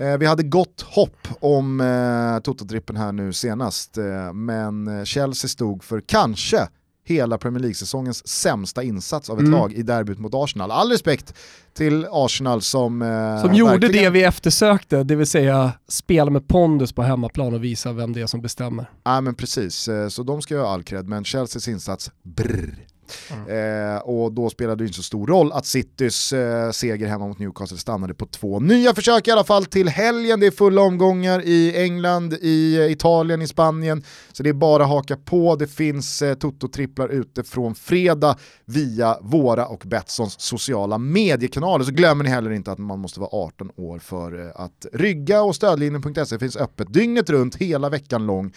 Uh, 0.00 0.16
vi 0.18 0.26
hade 0.26 0.42
gott 0.42 0.80
hopp 0.80 1.28
om 1.40 1.80
uh, 1.80 2.40
Toto-trippeln 2.40 2.96
här 2.96 3.12
nu 3.12 3.32
senast, 3.32 3.98
men 4.34 5.06
Chelsea 5.06 5.48
stod 5.48 5.84
för 5.84 6.00
kanske 6.06 6.68
hela 7.04 7.38
Premier 7.38 7.60
League-säsongens 7.60 8.28
sämsta 8.28 8.82
insats 8.82 9.30
av 9.30 9.36
ett 9.36 9.46
mm. 9.46 9.52
lag 9.52 9.72
i 9.72 9.82
derbyt 9.82 10.18
mot 10.18 10.34
Arsenal. 10.34 10.70
All 10.70 10.90
respekt 10.90 11.34
till 11.74 12.06
Arsenal 12.10 12.62
som... 12.62 13.02
Eh, 13.02 13.40
som 13.40 13.54
gjorde 13.54 13.72
verkligen... 13.72 14.04
det 14.04 14.10
vi 14.10 14.24
eftersökte, 14.24 15.02
det 15.02 15.16
vill 15.16 15.26
säga 15.26 15.72
spela 15.88 16.30
med 16.30 16.48
pondus 16.48 16.92
på 16.92 17.02
hemmaplan 17.02 17.54
och 17.54 17.64
visa 17.64 17.92
vem 17.92 18.12
det 18.12 18.20
är 18.20 18.26
som 18.26 18.40
bestämmer. 18.40 18.90
Ja 19.04 19.20
men 19.20 19.34
precis, 19.34 19.88
eh, 19.88 20.08
så 20.08 20.22
de 20.22 20.42
ska 20.42 20.54
ju 20.54 20.60
ha 20.60 20.68
all 20.68 20.82
cred, 20.82 21.08
men 21.08 21.24
Chelseas 21.24 21.68
insats, 21.68 22.10
brrr. 22.22 22.86
Mm. 23.30 23.94
Eh, 23.94 23.98
och 23.98 24.32
då 24.32 24.50
spelade 24.50 24.84
det 24.84 24.86
inte 24.86 24.96
så 24.96 25.02
stor 25.02 25.26
roll 25.26 25.52
att 25.52 25.66
Citys 25.66 26.32
eh, 26.32 26.70
seger 26.70 27.06
hemma 27.06 27.26
mot 27.26 27.38
Newcastle 27.38 27.78
stannade 27.78 28.14
på 28.14 28.26
två 28.26 28.60
nya 28.60 28.94
försök 28.94 29.28
i 29.28 29.30
alla 29.30 29.44
fall 29.44 29.64
till 29.64 29.88
helgen. 29.88 30.40
Det 30.40 30.46
är 30.46 30.50
fulla 30.50 30.82
omgångar 30.82 31.42
i 31.44 31.82
England, 31.82 32.32
i 32.32 32.76
eh, 32.76 32.92
Italien, 32.92 33.42
i 33.42 33.46
Spanien. 33.46 34.04
Så 34.32 34.42
det 34.42 34.48
är 34.48 34.54
bara 34.54 34.82
att 34.82 34.88
haka 34.88 35.16
på. 35.16 35.56
Det 35.56 35.66
finns 35.66 36.22
eh, 36.22 36.34
Toto-tripplar 36.34 37.08
ute 37.08 37.44
från 37.44 37.74
fredag 37.74 38.36
via 38.64 39.18
våra 39.20 39.66
och 39.66 39.82
Betssons 39.86 40.40
sociala 40.40 40.98
mediekanaler. 40.98 41.84
Så 41.84 41.92
glömmer 41.92 42.24
ni 42.24 42.30
heller 42.30 42.50
inte 42.50 42.72
att 42.72 42.78
man 42.78 42.98
måste 42.98 43.20
vara 43.20 43.30
18 43.32 43.70
år 43.76 43.98
för 43.98 44.46
eh, 44.46 44.52
att 44.54 44.86
rygga 44.92 45.42
och 45.42 45.56
stödlinjen.se 45.56 46.38
finns 46.38 46.56
öppet 46.56 46.92
dygnet 46.92 47.30
runt 47.30 47.56
hela 47.56 47.88
veckan 47.88 48.26
lång 48.26 48.52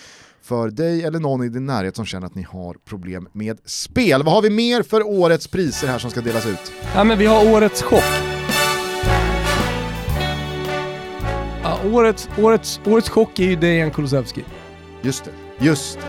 för 0.45 0.69
dig 0.69 1.03
eller 1.03 1.19
någon 1.19 1.43
i 1.43 1.49
din 1.49 1.65
närhet 1.65 1.95
som 1.95 2.05
känner 2.05 2.27
att 2.27 2.35
ni 2.35 2.43
har 2.43 2.75
problem 2.85 3.27
med 3.33 3.59
spel. 3.65 4.23
Vad 4.23 4.33
har 4.33 4.41
vi 4.41 4.49
mer 4.49 4.83
för 4.83 5.07
årets 5.07 5.47
priser 5.47 5.87
här 5.87 5.99
som 5.99 6.11
ska 6.11 6.21
delas 6.21 6.45
ut? 6.45 6.71
Ja, 6.95 7.03
men 7.03 7.17
vi 7.17 7.25
har 7.25 7.53
årets 7.53 7.81
chock. 7.83 8.03
Ja, 11.63 11.79
årets, 11.91 12.29
årets, 12.41 12.79
årets 12.85 13.09
chock 13.09 13.39
är 13.39 13.43
ju 13.43 13.55
Dejan 13.55 13.91
Kulusevski. 13.91 14.43
Just 15.01 15.25
det, 15.25 15.65
just 15.65 15.99
det. 15.99 16.05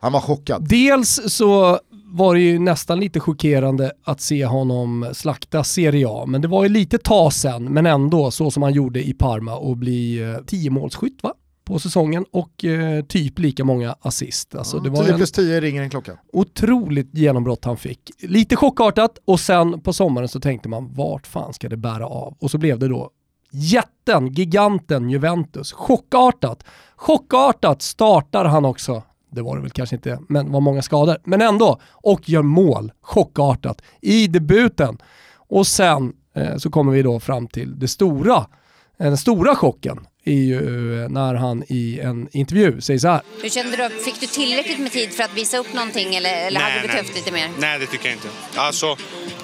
Han 0.00 0.12
var 0.12 0.20
chockad. 0.20 0.68
Dels 0.68 1.20
så 1.26 1.80
var 2.12 2.34
det 2.34 2.40
ju 2.40 2.58
nästan 2.58 3.00
lite 3.00 3.20
chockerande 3.20 3.92
att 4.04 4.20
se 4.20 4.46
honom 4.46 5.10
slakta 5.12 5.64
Serie 5.64 6.06
A, 6.08 6.24
men 6.26 6.40
det 6.40 6.48
var 6.48 6.62
ju 6.62 6.68
lite 6.68 6.98
tag 6.98 7.32
sen, 7.32 7.64
men 7.64 7.86
ändå 7.86 8.30
så 8.30 8.50
som 8.50 8.62
han 8.62 8.72
gjorde 8.72 9.08
i 9.08 9.12
Parma 9.12 9.56
och 9.56 9.76
bli 9.76 10.22
eh, 10.22 10.44
10 10.46 10.70
målsskytt 10.70 11.22
va? 11.22 11.32
På 11.66 11.78
säsongen 11.78 12.24
och 12.32 12.64
eh, 12.64 13.04
typ 13.04 13.38
lika 13.38 13.64
många 13.64 13.96
assist. 14.00 14.54
Alltså, 14.54 14.78
det 14.78 14.90
var 14.90 15.04
10 15.04 15.16
plus 15.16 15.32
10 15.32 15.60
ringer 15.60 15.82
en 15.82 15.90
klocka. 15.90 16.18
Otroligt 16.32 17.14
genombrott 17.14 17.64
han 17.64 17.76
fick. 17.76 18.10
Lite 18.18 18.56
chockartat 18.56 19.18
och 19.24 19.40
sen 19.40 19.80
på 19.80 19.92
sommaren 19.92 20.28
så 20.28 20.40
tänkte 20.40 20.68
man 20.68 20.94
vart 20.94 21.26
fan 21.26 21.54
ska 21.54 21.68
det 21.68 21.76
bära 21.76 22.06
av? 22.06 22.36
Och 22.38 22.50
så 22.50 22.58
blev 22.58 22.78
det 22.78 22.88
då 22.88 23.10
jätten, 23.50 24.32
giganten 24.32 25.10
Juventus. 25.10 25.72
Chockartat. 25.72 26.64
Chockartat 26.96 27.82
startar 27.82 28.44
han 28.44 28.64
också. 28.64 29.02
Det 29.30 29.42
var 29.42 29.56
det 29.56 29.62
väl 29.62 29.70
kanske 29.70 29.96
inte, 29.96 30.18
men 30.28 30.52
var 30.52 30.60
många 30.60 30.82
skador. 30.82 31.16
Men 31.24 31.42
ändå. 31.42 31.80
Och 31.90 32.28
gör 32.28 32.42
mål. 32.42 32.92
Chockartat. 33.00 33.82
I 34.00 34.26
debuten. 34.26 34.98
Och 35.36 35.66
sen 35.66 36.12
eh, 36.34 36.56
så 36.56 36.70
kommer 36.70 36.92
vi 36.92 37.02
då 37.02 37.20
fram 37.20 37.46
till 37.46 37.78
det 37.78 37.88
stora, 37.88 38.36
eh, 38.36 39.06
den 39.06 39.16
stora 39.16 39.54
chocken 39.56 40.06
är 40.26 40.32
ju 40.44 41.02
eh, 41.02 41.08
när 41.08 41.34
han 41.34 41.64
i 41.68 42.00
en 42.00 42.28
intervju 42.32 42.80
säger 42.80 42.98
så 43.00 43.08
här. 43.08 43.20
Hur 43.42 43.48
kände 43.48 43.76
du? 43.76 43.88
Fick 44.04 44.20
du 44.20 44.26
tillräckligt 44.26 44.78
med 44.78 44.92
tid 44.92 45.10
för 45.12 45.22
att 45.22 45.34
visa 45.36 45.58
upp 45.58 45.74
någonting 45.74 46.14
eller, 46.14 46.46
eller 46.46 46.60
Nej, 46.60 46.70
hade 46.70 46.82
du 46.82 46.88
behövt 46.88 47.14
lite 47.14 47.32
mer? 47.32 47.50
Nej, 47.58 47.78
det 47.78 47.86
tycker 47.86 48.04
jag 48.04 48.14
inte. 48.14 48.28
Alltså, 48.56 48.96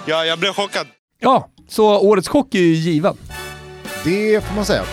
jag, 0.07 0.27
jag 0.27 0.39
blev 0.39 0.53
chockad. 0.53 0.87
Ja, 1.21 1.51
så 1.69 1.99
årets 2.01 2.29
chock 2.29 2.55
är 2.55 2.59
ju 2.59 2.75
given. 2.75 3.17
Det 4.05 4.45
får 4.45 4.55
man 4.55 4.65
säga. 4.67 4.85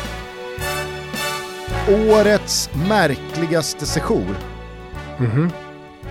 Årets 1.90 2.70
märkligaste 2.88 3.86
sejour. 3.86 4.36
Mhm. 5.20 5.52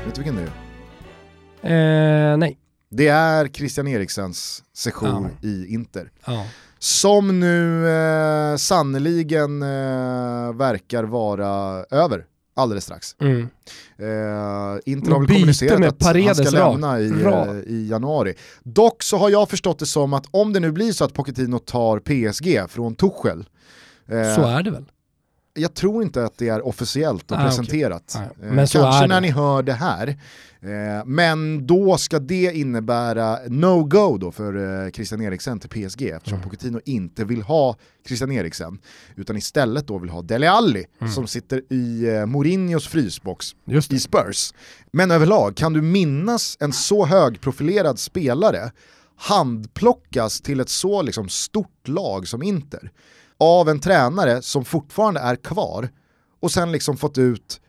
Vet 0.06 0.14
du 0.14 0.22
vilken 0.22 0.36
det 0.36 0.42
är? 1.62 2.32
Eh, 2.32 2.36
nej. 2.36 2.58
Det 2.90 3.08
är 3.08 3.48
Christian 3.48 3.88
Eriksens 3.88 4.62
sejour 4.76 5.30
i 5.42 5.66
Inter. 5.74 6.10
Ja. 6.24 6.46
Som 6.78 7.40
nu 7.40 7.88
eh, 7.88 8.56
sannoliken 8.56 9.62
eh, 9.62 9.68
verkar 10.54 11.04
vara 11.04 11.84
över 11.90 12.24
alldeles 12.56 12.84
strax. 12.84 13.16
Mm. 13.20 13.40
Eh, 13.98 14.78
Inter 14.86 15.10
har 15.12 15.18
väl 15.20 15.28
kommunicerat 15.28 15.78
med 15.80 15.88
att 15.88 16.02
han 16.02 16.12
Paredes 16.12 16.36
ska 16.48 16.58
rak- 16.58 16.72
lämna 16.72 17.00
i, 17.00 17.10
eh, 17.10 17.72
i 17.74 17.88
januari. 17.90 18.34
Dock 18.62 19.02
så 19.02 19.16
har 19.16 19.30
jag 19.30 19.48
förstått 19.50 19.78
det 19.78 19.86
som 19.86 20.12
att 20.12 20.26
om 20.30 20.52
det 20.52 20.60
nu 20.60 20.72
blir 20.72 20.92
så 20.92 21.04
att 21.04 21.14
Pochettino 21.14 21.58
tar 21.58 21.98
PSG 22.00 22.66
från 22.68 22.94
Tuchel, 22.94 23.44
eh, 24.08 24.34
Så 24.36 24.42
är 24.42 24.62
det 24.62 24.70
väl? 24.70 24.84
Jag 25.58 25.74
tror 25.74 26.02
inte 26.02 26.24
att 26.24 26.38
det 26.38 26.48
är 26.48 26.66
officiellt 26.66 27.30
och 27.32 27.38
Ah, 27.38 27.44
presenterat. 27.44 28.12
Nej, 28.16 28.48
Eh, 28.48 28.54
men 28.54 28.68
så 28.68 28.78
Kanske 28.82 29.04
är 29.04 29.08
när 29.08 29.14
det. 29.14 29.20
ni 29.20 29.30
hör 29.30 29.62
det 29.62 29.72
här. 29.72 30.08
Eh, 30.60 31.04
men 31.06 31.66
då 31.66 31.98
ska 31.98 32.18
det 32.18 32.52
innebära 32.54 33.38
no-go 33.48 34.18
då 34.18 34.32
för 34.32 34.84
eh, 34.86 34.90
Christian 34.90 35.20
Eriksen 35.22 35.60
till 35.60 35.70
PSG 35.70 36.02
eftersom 36.10 36.38
Mm. 36.38 36.48
Pochettino 36.50 36.80
inte 36.84 37.24
vill 37.24 37.42
ha 37.42 37.76
Christian 38.06 38.32
Eriksen 38.32 38.78
utan 39.16 39.36
istället 39.36 39.86
då 39.86 39.98
vill 39.98 40.10
ha 40.10 40.22
Dele 40.22 40.50
Alli 40.50 40.84
Mm. 41.00 41.12
som 41.12 41.26
sitter 41.26 41.62
i 41.72 42.08
eh, 42.16 42.26
Mourinhos 42.26 42.88
frysbox 42.88 43.46
Just 43.64 43.92
i 43.92 43.98
Spurs. 44.00 44.52
Men 44.92 45.10
överlag, 45.10 45.56
kan 45.56 45.72
du 45.72 45.82
minnas 45.82 46.56
en 46.60 46.72
så 46.72 47.06
högprofilerad 47.06 47.98
spelare 47.98 48.70
handplockas 49.16 50.40
till 50.40 50.60
ett 50.60 50.68
så 50.68 51.02
liksom 51.02 51.28
stort 51.28 51.88
lag 51.88 52.28
som 52.28 52.42
Inter 52.42 52.90
av 53.40 53.68
en 53.68 53.80
tränare 53.80 54.42
som 54.42 54.64
fortfarande 54.64 55.20
är 55.20 55.36
kvar 55.36 55.88
och 56.40 56.50
sen 56.50 56.72
liksom 56.72 56.96
fått 56.96 57.18
ut 57.18 57.60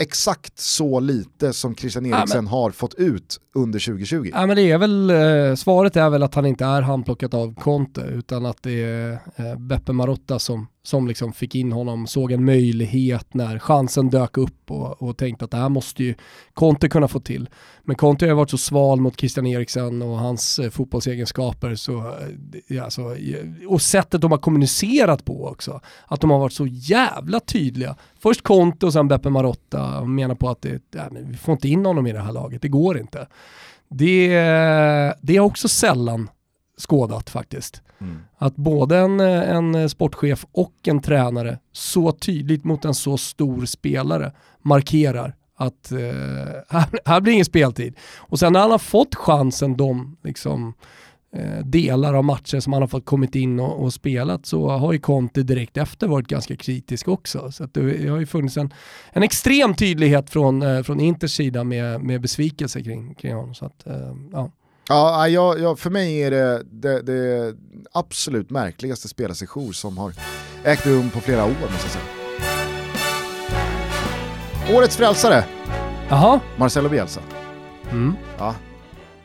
exakt 0.00 0.58
så 0.58 1.00
lite 1.00 1.52
som 1.52 1.74
Christian 1.74 2.06
Ja, 2.06 2.18
Eriksen 2.20 2.44
men- 2.44 2.46
har 2.52 2.70
fått 2.70 2.94
ut 2.94 3.40
under 3.54 3.78
2020. 3.78 4.30
Ja, 4.34 4.46
men 4.46 4.56
det 4.56 4.62
är 4.70 4.78
väl, 4.78 5.10
eh, 5.10 5.54
svaret 5.54 5.96
är 5.96 6.10
väl 6.10 6.22
att 6.22 6.34
han 6.34 6.46
inte 6.46 6.64
är 6.64 6.82
handplockat 6.82 7.34
av 7.34 7.54
Conte 7.54 8.00
utan 8.00 8.46
att 8.46 8.62
det 8.62 8.82
är 8.84 9.12
eh, 9.36 9.56
Beppe 9.58 9.92
Marotta 9.92 10.38
som, 10.38 10.66
som 10.88 11.08
liksom 11.08 11.32
fick 11.32 11.54
in 11.54 11.72
honom, 11.72 12.06
såg 12.06 12.32
en 12.32 12.44
möjlighet 12.44 13.34
när 13.34 13.58
chansen 13.58 14.10
dök 14.10 14.36
upp 14.36 14.70
och, 14.70 15.02
och 15.02 15.16
tänkte 15.16 15.44
att 15.44 15.50
det 15.50 15.56
här 15.56 15.68
måste 15.68 16.04
ju 16.04 16.14
Conte 16.54 16.88
kunna 16.88 17.08
få 17.08 17.20
till. 17.20 17.48
Men 17.82 17.96
Conte 17.96 18.24
har 18.24 18.28
ju 18.28 18.34
varit 18.34 18.50
så 18.50 18.58
sval 18.58 19.00
mot 19.00 19.20
Christian 19.20 19.46
Eriksen 19.46 20.02
och 20.02 20.18
hans 20.18 20.58
eh, 20.58 20.70
fotbollsegenskaper 20.70 21.74
så, 21.74 22.14
eh, 22.68 22.84
alltså, 22.84 23.16
eh, 23.16 23.44
och 23.68 23.82
sättet 23.82 24.20
de 24.20 24.30
har 24.30 24.38
kommunicerat 24.38 25.24
på 25.24 25.46
också. 25.46 25.80
Att 26.06 26.20
de 26.20 26.30
har 26.30 26.38
varit 26.38 26.52
så 26.52 26.66
jävla 26.66 27.40
tydliga. 27.40 27.96
Först 28.18 28.42
Conte 28.42 28.86
och 28.86 28.92
sen 28.92 29.08
Beppe 29.08 29.30
Marotta 29.30 30.00
och 30.00 30.08
menar 30.08 30.34
på 30.34 30.48
att 30.48 30.62
det, 30.62 30.82
nej, 30.94 31.08
men 31.10 31.30
vi 31.30 31.36
får 31.36 31.52
inte 31.52 31.68
in 31.68 31.86
honom 31.86 32.06
i 32.06 32.12
det 32.12 32.20
här 32.20 32.32
laget, 32.32 32.62
det 32.62 32.68
går 32.68 32.98
inte. 32.98 33.26
Det, 33.88 34.28
det 35.20 35.36
är 35.36 35.40
också 35.40 35.68
sällan 35.68 36.30
skådat 36.78 37.30
faktiskt. 37.30 37.82
Mm. 38.00 38.18
Att 38.38 38.56
både 38.56 38.98
en, 38.98 39.20
en 39.20 39.90
sportchef 39.90 40.46
och 40.52 40.74
en 40.84 41.00
tränare 41.00 41.58
så 41.72 42.12
tydligt 42.12 42.64
mot 42.64 42.84
en 42.84 42.94
så 42.94 43.18
stor 43.18 43.64
spelare 43.64 44.32
markerar 44.62 45.34
att 45.58 45.92
eh, 45.92 45.98
här, 46.68 46.88
här 47.04 47.20
blir 47.20 47.32
ingen 47.32 47.44
speltid. 47.44 47.94
Och 48.16 48.38
sen 48.38 48.52
när 48.52 48.60
han 48.60 48.70
har 48.70 48.78
fått 48.78 49.14
chansen 49.14 49.76
de 49.76 50.16
liksom, 50.24 50.74
eh, 51.32 51.64
delar 51.64 52.14
av 52.14 52.24
matcher 52.24 52.60
som 52.60 52.72
han 52.72 52.82
har 52.82 52.86
fått 52.88 53.04
kommit 53.04 53.34
in 53.34 53.60
och, 53.60 53.82
och 53.82 53.92
spelat 53.92 54.46
så 54.46 54.68
har 54.68 54.92
ju 54.92 54.98
Conte 54.98 55.42
direkt 55.42 55.76
efter 55.76 56.08
varit 56.08 56.28
ganska 56.28 56.56
kritisk 56.56 57.08
också. 57.08 57.52
Så 57.52 57.64
att 57.64 57.74
det 57.74 58.08
har 58.08 58.18
ju 58.18 58.26
funnits 58.26 58.56
en, 58.56 58.74
en 59.12 59.22
extrem 59.22 59.74
tydlighet 59.74 60.30
från, 60.30 60.62
eh, 60.62 60.82
från 60.82 61.00
Inters 61.00 61.34
sida 61.34 61.64
med, 61.64 62.00
med 62.00 62.20
besvikelse 62.20 62.82
kring, 62.82 63.14
kring 63.14 63.34
honom. 63.34 63.54
Så 63.54 63.64
att, 63.64 63.86
eh, 63.86 64.14
ja. 64.32 64.50
Ja, 64.88 65.28
jag, 65.28 65.60
jag, 65.60 65.78
för 65.78 65.90
mig 65.90 66.22
är 66.22 66.30
det, 66.30 66.62
det 66.70 67.02
det 67.02 67.54
absolut 67.92 68.50
märkligaste 68.50 69.08
spelarsession 69.08 69.74
som 69.74 69.98
har 69.98 70.12
ägt 70.64 70.86
rum 70.86 71.10
på 71.10 71.20
flera 71.20 71.44
år 71.44 71.48
måste 71.48 71.66
jag 71.84 71.90
säga. 71.90 72.04
Årets 74.78 74.96
frälsare, 74.96 75.44
Jaha. 76.08 76.40
Marcelo 76.56 76.88
Bielsa. 76.88 77.20
Mm. 77.90 78.14
Ja. 78.38 78.54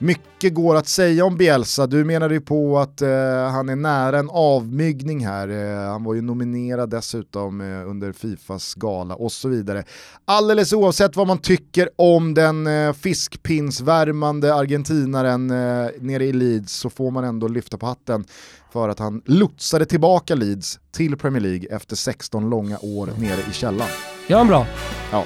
Mycket 0.04 0.54
går 0.54 0.76
att 0.76 0.88
säga 0.88 1.26
om 1.26 1.38
Bielsa, 1.38 1.88
du 1.88 2.04
menade 2.04 2.34
ju 2.34 2.42
på 2.42 2.80
att 2.80 3.02
eh, 3.02 3.10
han 3.52 3.70
är 3.70 3.76
nära 3.76 4.20
en 4.20 4.30
avmygning 4.30 5.26
här. 5.26 5.48
Eh, 5.48 5.92
han 5.92 6.04
var 6.04 6.14
ju 6.14 6.22
nominerad 6.22 6.90
dessutom 6.90 7.62
eh, 7.62 7.90
under 7.90 8.12
Fifas 8.12 8.74
gala 8.74 9.16
och 9.16 9.32
så 9.32 9.50
vidare. 9.50 9.84
Alldeles 10.26 10.74
oavsett 10.74 11.16
vad 11.16 11.28
man 11.28 11.38
tycker 11.38 11.90
om 11.96 12.34
den 12.34 12.68
eh, 12.68 12.94
fiskpinsvärmande 12.94 14.56
argentinaren 14.56 15.52
eh, 15.52 15.90
nere 16.00 16.26
i 16.26 16.34
Leeds 16.34 16.74
så 16.74 16.90
får 16.90 17.12
man 17.12 17.24
ändå 17.24 17.48
lyfta 17.48 17.78
på 17.78 17.86
hatten 17.86 18.26
för 18.74 18.90
att 18.90 19.00
han 19.00 19.22
lotsade 19.26 19.86
tillbaka 19.86 20.36
Leeds 20.36 20.80
till 20.92 21.18
Premier 21.18 21.42
League 21.42 21.76
efter 21.76 21.96
16 21.96 22.50
långa 22.50 22.78
år 22.82 23.10
nere 23.18 23.40
i 23.50 23.54
källan. 23.54 23.88
Gör 24.28 24.38
han 24.38 24.48
bra? 24.48 24.66
Ja. 25.12 25.26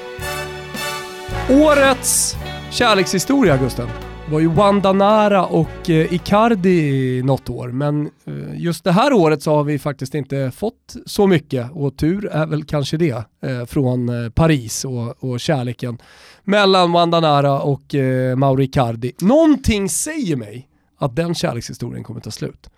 Årets 1.50 2.36
kärlekshistoria 2.72 3.58
Gusten 3.58 3.88
var 4.32 4.40
ju 4.40 4.48
Wanda 4.48 4.94
Nara 4.94 5.46
och 5.46 5.90
eh, 5.90 6.14
Icardi 6.14 7.22
något 7.24 7.50
år, 7.50 7.68
men 7.68 8.10
eh, 8.26 8.34
just 8.62 8.84
det 8.84 8.92
här 8.92 9.14
året 9.14 9.44
så 9.44 9.56
har 9.56 9.64
vi 9.64 9.80
faktiskt 9.80 10.16
inte 10.16 10.52
fått 10.56 10.96
så 11.06 11.28
mycket 11.28 11.72
och 11.72 11.98
tur 11.98 12.26
är 12.26 12.46
väl 12.46 12.64
kanske 12.64 12.98
det 12.98 13.24
eh, 13.44 13.66
från 13.66 14.10
eh, 14.10 14.30
Paris 14.30 14.86
och, 14.86 15.24
och 15.24 15.40
kärleken 15.40 15.98
mellan 16.44 16.92
Wanda 16.92 17.20
Nara 17.20 17.62
och 17.62 17.96
eh, 17.96 18.36
Mauro 18.36 18.62
Icardi. 18.62 19.12
Någonting 19.22 19.90
säger 19.90 20.36
mig 20.36 20.68
att 21.00 21.16
den 21.16 21.36
kärlekshistorien 21.36 22.04
kommer 22.04 22.20
ta 22.20 22.32
slut. 22.32 22.70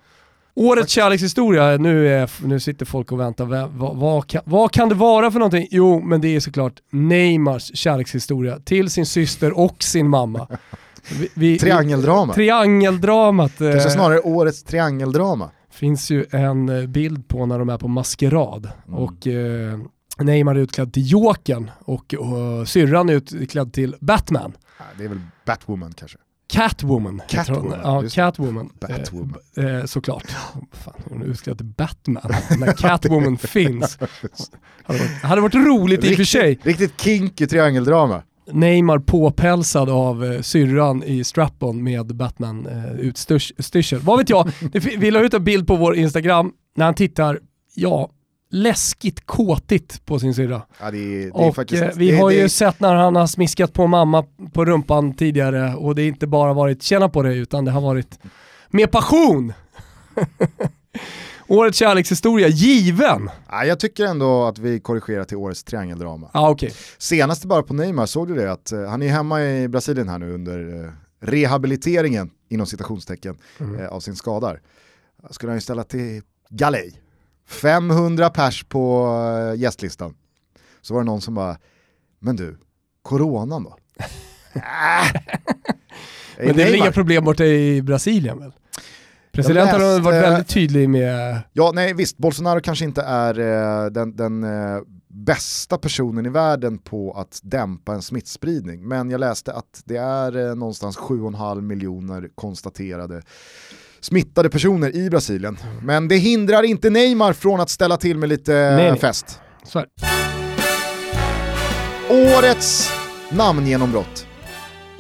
Årets 0.56 0.92
kärlekshistoria, 0.92 1.78
nu, 1.78 2.08
är, 2.08 2.30
nu 2.48 2.60
sitter 2.60 2.86
folk 2.86 3.12
och 3.12 3.20
väntar, 3.20 3.46
vad, 3.46 3.70
vad, 3.70 3.98
vad, 3.98 4.28
kan, 4.28 4.42
vad 4.46 4.72
kan 4.72 4.90
det 4.90 4.96
vara 4.96 5.32
för 5.32 5.40
någonting? 5.40 5.68
Jo, 5.72 6.00
men 6.00 6.22
det 6.22 6.36
är 6.36 6.40
såklart 6.40 6.74
Neymars 6.90 7.78
kärlekshistoria 7.78 8.60
till 8.60 8.90
sin 8.90 9.06
syster 9.06 9.60
och 9.60 9.84
sin 9.84 10.10
mamma. 10.10 10.48
Vi, 11.20 11.30
vi, 11.34 11.60
Triangeldrama. 11.60 12.34
Triangeldramat. 12.34 13.62
eh, 13.62 13.72
Kanske 13.72 13.90
snarare 13.90 14.20
årets 14.20 14.64
triangeldrama. 14.64 15.50
finns 15.72 16.10
ju 16.12 16.26
en 16.32 16.70
eh, 16.70 16.88
bild 16.88 17.28
på 17.28 17.46
när 17.46 17.60
de 17.60 17.70
är 17.70 17.78
på 17.78 17.88
maskerad 17.88 18.70
Mm. 18.88 19.00
och 19.00 19.28
eh, 19.28 19.80
Neymar 20.20 20.56
är 20.56 20.60
utklädd 20.60 20.94
till 20.94 21.12
Jokern 21.12 21.72
och, 21.80 22.14
och 22.14 22.68
syrran 22.68 23.10
är 23.10 23.14
utklädd 23.14 23.74
till 23.74 23.96
Batman. 24.00 24.54
Det 24.98 25.04
är 25.04 25.08
väl 25.10 25.20
Batwoman 25.46 25.94
kanske. 25.98 26.18
Catwoman. 26.54 27.22
Catwoman, 27.30 27.80
Ja, 27.84 28.04
just 28.04 28.16
det. 28.16 28.22
Catwoman. 28.22 28.70
Batwoman. 28.82 29.36
Eh, 29.58 29.66
eh, 29.66 29.86
såklart. 29.86 30.24
Fan, 30.72 30.94
hon 31.10 31.22
är 31.22 31.26
utklädd 31.26 31.58
till 31.58 31.66
Batman. 31.66 32.32
När 32.60 32.74
Catwoman 32.74 33.38
finns. 33.48 33.98
Hade 34.84 35.00
varit, 35.00 35.12
hade 35.24 35.42
varit 35.42 35.56
roligt 35.56 36.04
i 36.04 36.14
och 36.14 36.18
för 36.18 36.24
sig. 36.24 36.60
Riktigt 36.64 37.02
kinky 37.02 37.48
triangeldrama. 37.48 38.24
Neymar 38.52 39.00
påpälsad 39.00 39.90
av 39.90 40.26
eh, 40.26 40.42
syrran 40.42 41.04
i 41.04 41.24
strap-on 41.24 41.84
med 41.84 42.16
Batman-utstyrsel. 42.16 44.00
Vad 44.00 44.18
vet 44.18 44.30
jag? 44.30 44.52
Vi 44.98 45.12
la 45.12 45.20
ut 45.20 45.34
en 45.34 45.44
bild 45.44 45.68
på 45.68 45.76
vår 45.76 45.96
Instagram 45.96 46.52
när 46.76 46.86
han 46.86 46.94
tittar, 46.94 47.40
ja, 47.76 48.10
läskigt 48.52 49.26
kåtigt 49.26 50.06
på 50.06 50.20
sin 50.20 50.34
syrra. 50.34 50.62
Ja, 50.82 50.92
det 50.92 51.24
det 51.26 51.32
Och 51.32 51.56
faktiskt, 51.56 51.84
eh, 51.84 51.90
vi 51.96 52.12
det, 52.12 52.18
har 52.18 52.32
ju 52.32 52.50
sett 52.50 52.80
när 52.80 52.96
han 52.96 53.16
har 53.16 53.28
smiskat 53.28 53.74
på 53.74 53.88
mamma 53.88 54.26
på 54.54 54.66
rumpan 54.66 55.14
tidigare 55.14 55.76
och 55.76 55.96
det 55.96 56.02
är 56.02 56.08
inte 56.08 56.28
bara 56.28 56.54
varit 56.54 56.84
känna 56.84 57.10
på 57.10 57.24
det 57.24 57.34
utan 57.34 57.66
det 57.66 57.72
har 57.72 57.82
varit 57.82 58.20
med 58.70 58.92
passion. 58.92 59.54
Årets 61.50 61.78
kärlekshistoria, 61.78 62.48
given! 62.48 63.30
ja, 63.50 63.66
jag 63.66 63.80
tycker 63.80 64.06
ändå 64.06 64.46
att 64.46 64.58
vi 64.58 64.80
korrigerar 64.80 65.24
till 65.24 65.38
årets 65.38 65.64
triangeldrama. 65.64 66.30
Ja 66.34 66.50
okej. 66.50 66.74
Senaste 66.98 67.48
bara 67.48 67.64
på 67.64 67.74
Neymar, 67.74 68.06
såg 68.06 68.28
du 68.28 68.36
det? 68.36 68.52
Att, 68.52 68.72
eh, 68.72 68.86
han 68.86 69.02
är 69.02 69.08
hemma 69.10 69.42
i 69.44 69.68
Brasilien 69.68 70.10
här 70.10 70.18
nu 70.20 70.34
under 70.34 70.84
eh, 70.86 70.92
rehabiliteringen, 71.22 72.30
inom 72.50 72.66
citationstecken, 72.68 73.38
Mm. 73.60 73.80
eh, 73.80 73.88
av 73.88 74.00
sin 74.00 74.16
skadar. 74.16 74.62
Skulle 75.30 75.52
han 75.52 75.58
ju 75.58 75.62
ställa 75.62 75.84
till 75.84 76.22
galej. 76.50 77.02
500 77.48 78.30
pers 78.30 78.64
på 78.64 79.08
gästlistan. 79.58 80.16
Så 80.82 80.94
var 80.94 81.02
det 81.02 81.06
någon 81.06 81.22
som 81.22 81.36
bara, 81.36 81.58
men 82.20 82.36
du, 82.36 82.58
coronan 83.02 83.64
då? 83.64 83.78
Äh. 84.54 86.46
Men 86.48 86.56
det 86.56 86.62
är 86.64 86.66
väl 86.66 86.76
inga 86.76 86.92
problem 86.92 87.24
borta 87.26 87.46
i 87.46 87.82
Brasilien 87.82 88.40
väl? 88.40 88.52
Presidenten 89.44 89.82
har 89.82 90.00
varit 90.00 90.24
väldigt 90.24 90.48
tydlig 90.48 90.90
med... 90.90 91.42
Ja, 91.54 91.72
nej 91.74 91.94
visst, 91.94 92.18
Bolsonaro 92.18 92.62
kanske 92.62 92.86
inte 92.86 93.02
är 93.02 93.40
eh, 93.40 93.86
den, 93.86 94.16
den 94.16 94.44
eh, 94.44 94.82
bästa 95.08 95.78
personen 95.78 96.26
i 96.26 96.30
världen 96.30 96.78
på 96.78 97.14
att 97.14 97.40
dämpa 97.44 97.94
en 97.94 98.02
smittspridning. 98.02 98.88
Men 98.88 99.10
jag 99.10 99.20
läste 99.20 99.54
att 99.54 99.82
det 99.86 99.98
är 99.98 100.50
eh, 100.50 100.56
någonstans 100.56 100.98
7,5 100.98 101.62
miljoner 101.62 102.30
konstaterade 102.36 103.22
smittade 104.02 104.50
personer 104.50 104.96
i 104.96 105.10
Brasilien. 105.10 105.58
Men 105.82 106.08
det 106.08 106.16
hindrar 106.16 106.64
inte 106.64 106.90
Neymar 106.90 107.34
från 107.34 107.60
att 107.60 107.70
ställa 107.70 107.98
till 107.98 108.18
med 108.18 108.30
lite 108.30 108.52
Nej, 108.52 108.92
nej. 108.92 109.00
fest. 109.00 109.42
Årets 112.10 112.90
namngenombrott. 113.32 114.29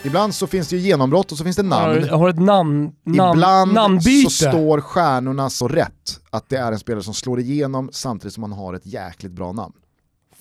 Ibland 0.03 0.35
så 0.35 0.47
finns 0.47 0.67
det 0.67 0.75
ju 0.75 0.81
genombrott 0.81 1.31
och 1.31 1.37
så 1.37 1.43
finns 1.43 1.55
det 1.55 1.63
namn. 1.63 2.05
Jag 2.05 2.17
har 2.17 2.29
ett 2.29 2.39
namn, 2.39 2.91
namn, 3.03 3.37
Ibland 3.37 3.73
namnbyte. 3.73 4.29
så 4.29 4.49
står 4.49 4.81
stjärnorna 4.81 5.49
så 5.49 5.67
rätt 5.67 6.19
att 6.29 6.49
det 6.49 6.55
är 6.57 6.71
en 6.71 6.79
spelare 6.79 7.03
som 7.03 7.13
slår 7.13 7.39
igenom 7.39 7.89
samtidigt 7.93 8.33
som 8.33 8.41
man 8.41 8.51
har 8.51 8.73
ett 8.73 8.85
jäkligt 8.85 9.31
bra 9.31 9.51
namn. 9.51 9.73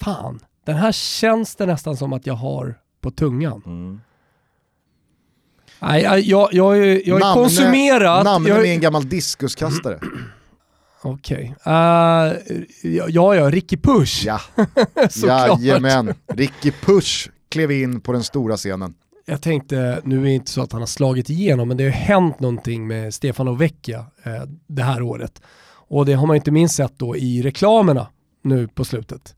Fan, 0.00 0.40
den 0.66 0.76
här 0.76 0.92
känns 0.92 1.56
det 1.56 1.66
nästan 1.66 1.96
som 1.96 2.12
att 2.12 2.26
jag 2.26 2.34
har 2.34 2.74
på 3.00 3.10
tungan. 3.10 4.00
Nej, 5.80 6.02
jag, 6.02 6.20
jag, 6.20 6.48
jag, 6.52 6.76
jag 6.76 7.16
är 7.20 7.24
Namne- 7.24 7.34
konsumerat. 7.34 8.24
Namne 8.24 8.48
jag, 8.48 8.62
med 8.62 8.70
en 8.72 8.80
gammal 8.80 9.08
diskuskastare. 9.08 9.98
Okej. 11.02 11.54
Eh, 11.64 11.72
ja, 11.72 12.34
ja, 13.08 13.34
ja, 13.34 13.50
Ricky 13.50 13.76
Push. 13.76 14.24
Ja, 14.26 14.40
jajamän. 15.60 16.14
Ricky 16.26 16.72
Push 16.72 17.30
klev 17.48 17.70
in 17.70 18.00
på 18.00 18.12
den 18.12 18.22
stora 18.22 18.56
scenen. 18.56 18.94
Jag 19.30 19.42
tänkte, 19.42 20.00
nu 20.04 20.18
är 20.20 20.24
det 20.24 20.30
inte 20.30 20.50
så 20.50 20.62
att 20.62 20.72
han 20.72 20.82
har 20.82 20.86
slagit 20.86 21.30
igenom, 21.30 21.68
men 21.68 21.76
det 21.76 21.84
har 21.84 21.88
ju 21.88 21.96
hänt 21.96 22.40
någonting 22.40 22.86
med 22.86 23.14
Stefano 23.14 23.54
Vecchia 23.54 24.06
eh, 24.22 24.42
det 24.66 24.82
här 24.82 25.02
året. 25.02 25.42
Och 25.88 26.06
det 26.06 26.12
har 26.12 26.26
man 26.26 26.34
ju 26.34 26.38
inte 26.38 26.50
minst 26.50 26.74
sett 26.74 26.98
då 26.98 27.16
i 27.16 27.42
reklamerna 27.42 28.06
nu 28.42 28.68
på 28.68 28.84
slutet. 28.84 29.34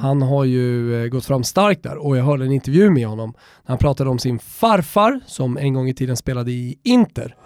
Han 0.00 0.22
har 0.22 0.44
ju 0.44 0.94
eh, 1.02 1.08
gått 1.08 1.24
fram 1.24 1.44
starkt 1.44 1.82
där 1.82 1.96
och 1.96 2.16
jag 2.16 2.24
hörde 2.24 2.44
en 2.44 2.52
intervju 2.52 2.90
med 2.90 3.06
honom 3.06 3.34
när 3.62 3.68
han 3.68 3.78
pratade 3.78 4.10
om 4.10 4.18
sin 4.18 4.38
farfar 4.38 5.20
som 5.26 5.58
en 5.58 5.74
gång 5.74 5.88
i 5.88 5.94
tiden 5.94 6.16
spelade 6.16 6.50
i 6.50 6.78
Inter. 6.82 7.36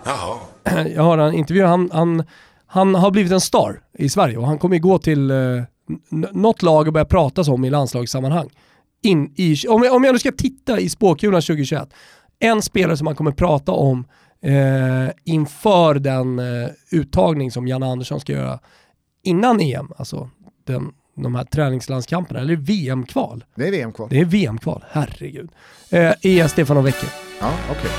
Jag 0.95 1.03
hörde 1.03 1.22
en 1.22 1.35
intervju, 1.35 1.64
han, 1.64 1.91
han, 1.93 2.24
han 2.66 2.95
har 2.95 3.11
blivit 3.11 3.32
en 3.32 3.41
star 3.41 3.80
i 3.99 4.09
Sverige 4.09 4.37
och 4.37 4.47
han 4.47 4.59
kommer 4.59 4.76
ju 4.76 4.82
gå 4.82 4.99
till 4.99 5.30
eh, 5.30 5.37
något 6.32 6.62
lag 6.62 6.87
och 6.87 6.93
börja 6.93 7.05
pratas 7.05 7.49
om 7.49 7.64
i 7.64 7.70
landslagssammanhang. 7.70 8.51
In 9.05 9.32
i, 9.36 9.57
om, 9.68 9.82
jag, 9.82 9.94
om 9.94 10.05
jag 10.05 10.12
nu 10.12 10.18
ska 10.18 10.32
titta 10.32 10.80
i 10.80 10.88
spåkulan 10.88 11.42
2021, 11.42 11.94
en 12.38 12.62
spelare 12.62 12.96
som 12.96 13.05
man 13.05 13.14
kommer 13.14 13.32
prata 13.32 13.72
om 13.72 14.05
eh, 14.42 15.14
inför 15.24 15.94
den 15.94 16.38
eh, 16.38 16.68
uttagning 16.90 17.50
som 17.50 17.68
Janne 17.68 17.86
Andersson 17.86 18.20
ska 18.20 18.32
göra 18.32 18.59
innan 19.22 19.61
EM, 19.61 19.92
alltså 19.96 20.30
den, 20.66 20.92
de 21.16 21.34
här 21.34 21.44
träningslandskamperna, 21.44 22.40
eller 22.40 22.57
VM-kval. 22.57 23.44
Det 23.55 23.66
är 23.66 23.70
VM-kval. 23.70 24.09
Det 24.11 24.20
är 24.20 24.24
VM-kval, 24.24 24.84
herregud. 24.90 25.50
Eh, 25.90 26.12
är 26.22 26.48
Stefano 26.48 26.80
Vecchia. 26.80 27.11
Ja, 27.40 27.50
okej. 27.70 27.90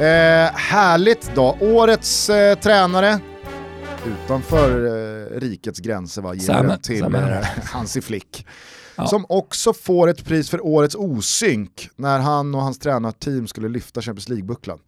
Eh, 0.00 0.50
härligt 0.54 1.30
då. 1.34 1.56
Årets 1.60 2.30
eh, 2.30 2.58
tränare 2.58 3.20
utanför 4.06 4.86
eh, 4.86 5.40
rikets 5.40 5.78
gränser 5.80 6.22
va, 6.22 6.34
ger 6.34 6.40
Sam- 6.42 6.66
den 6.68 6.80
till 6.80 7.14
eh, 7.14 7.42
Hansi 7.64 8.00
Flick. 8.00 8.46
Ja. 8.96 9.06
Som 9.06 9.26
också 9.28 9.72
får 9.72 10.08
ett 10.08 10.24
pris 10.24 10.50
för 10.50 10.66
årets 10.66 10.94
osynk 10.94 11.88
när 11.96 12.18
han 12.18 12.54
och 12.54 12.62
hans 12.62 12.78
tränarteam 12.78 13.46
skulle 13.48 13.68
lyfta 13.68 14.02
Champions 14.02 14.28
League-bucklan. 14.28 14.78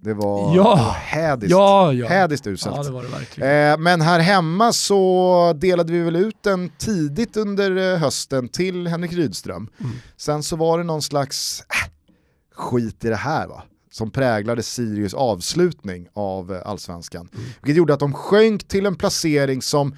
Det 0.00 0.14
var, 0.14 0.56
Ja. 0.56 0.62
det 0.62 0.82
var 0.82 0.90
hädiskt, 0.92 1.50
Ja, 1.50 1.92
ja. 1.92 2.08
hädiskt 2.08 2.46
uselt. 2.46 2.76
Ja, 2.76 2.82
det 2.82 2.90
var 2.90 3.02
det 3.02 3.08
verkligen. 3.08 3.72
Eh, 3.72 3.78
men 3.78 4.00
här 4.00 4.20
hemma 4.20 4.72
så 4.72 5.52
delade 5.56 5.92
vi 5.92 6.00
väl 6.00 6.16
ut 6.16 6.36
den 6.42 6.70
tidigt 6.78 7.36
under 7.36 7.92
eh, 7.92 7.98
hösten 7.98 8.48
till 8.48 8.86
Henrik 8.88 9.12
Rydström. 9.12 9.68
Mm. 9.80 9.92
Sen 10.16 10.42
så 10.42 10.56
var 10.56 10.78
det 10.78 10.84
någon 10.84 11.02
slags 11.02 11.60
äh, 11.60 11.90
skit 12.54 13.04
i 13.04 13.08
det 13.08 13.16
här 13.16 13.46
va, 13.46 13.62
som 13.92 14.10
präglade 14.10 14.62
Sirius 14.62 15.14
avslutning 15.14 16.08
av 16.12 16.52
eh, 16.52 16.60
allsvenskan. 16.64 17.28
Mm. 17.32 17.44
Vilket 17.62 17.76
gjorde 17.76 17.94
att 17.94 18.00
de 18.00 18.12
sjönk 18.12 18.68
till 18.68 18.86
en 18.86 18.94
placering 18.94 19.62
som 19.62 19.94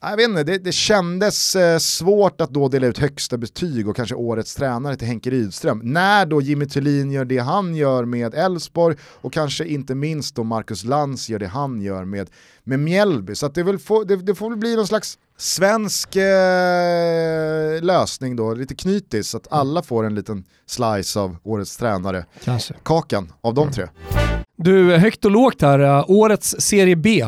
jag 0.00 0.16
vet 0.16 0.28
inte, 0.28 0.44
det, 0.44 0.58
det 0.58 0.72
kändes 0.72 1.56
eh, 1.56 1.78
svårt 1.78 2.40
att 2.40 2.50
då 2.50 2.68
dela 2.68 2.86
ut 2.86 2.98
högsta 2.98 3.38
betyg 3.38 3.88
och 3.88 3.96
kanske 3.96 4.14
årets 4.14 4.54
tränare 4.54 4.96
till 4.96 5.08
Henke 5.08 5.30
Rydström. 5.30 5.80
När 5.84 6.26
då 6.26 6.40
Jimmy 6.40 6.66
Thulin 6.66 7.10
gör 7.10 7.24
det 7.24 7.38
han 7.38 7.74
gör 7.74 8.04
med 8.04 8.34
Elfsborg 8.34 8.96
och 9.02 9.32
kanske 9.32 9.64
inte 9.64 9.94
minst 9.94 10.34
då 10.34 10.44
Marcus 10.44 10.84
Lantz 10.84 11.28
gör 11.28 11.38
det 11.38 11.46
han 11.46 11.82
gör 11.82 12.04
med, 12.04 12.30
med 12.64 12.80
Mjällby. 12.80 13.34
Så 13.34 13.46
att 13.46 13.54
det, 13.54 13.78
få, 13.78 14.04
det, 14.04 14.16
det 14.16 14.34
får 14.34 14.50
väl 14.50 14.58
bli 14.58 14.76
någon 14.76 14.86
slags 14.86 15.18
svensk 15.38 16.16
eh, 16.16 17.82
lösning 17.82 18.36
då, 18.36 18.54
lite 18.54 18.74
knytis, 18.74 19.28
så 19.28 19.36
att 19.36 19.46
alla 19.52 19.82
får 19.82 20.04
en 20.06 20.14
liten 20.14 20.44
slice 20.66 21.20
av 21.20 21.36
årets 21.42 21.76
tränare. 21.76 22.24
Kanske. 22.44 22.74
Kakan 22.82 23.32
av 23.40 23.54
de 23.54 23.72
tre. 23.72 23.86
Du, 24.56 24.96
högt 24.96 25.24
och 25.24 25.30
lågt 25.30 25.62
här. 25.62 25.78
eh, 25.78 26.04
Årets 26.10 26.56
Serie 26.58 26.96
B. 26.96 27.26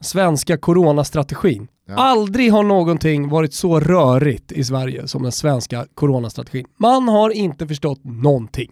Svenska 0.00 0.56
coronastrategin. 0.56 1.68
Ja. 1.88 1.94
Aldrig 1.94 2.52
har 2.52 2.62
någonting 2.62 3.28
varit 3.28 3.54
så 3.54 3.80
rörigt 3.80 4.52
i 4.52 4.64
Sverige 4.64 5.08
som 5.08 5.22
den 5.22 5.32
svenska 5.32 5.86
coronastrategin. 5.94 6.66
Man 6.78 7.08
har 7.08 7.30
inte 7.30 7.66
förstått 7.66 8.00
någonting. 8.04 8.70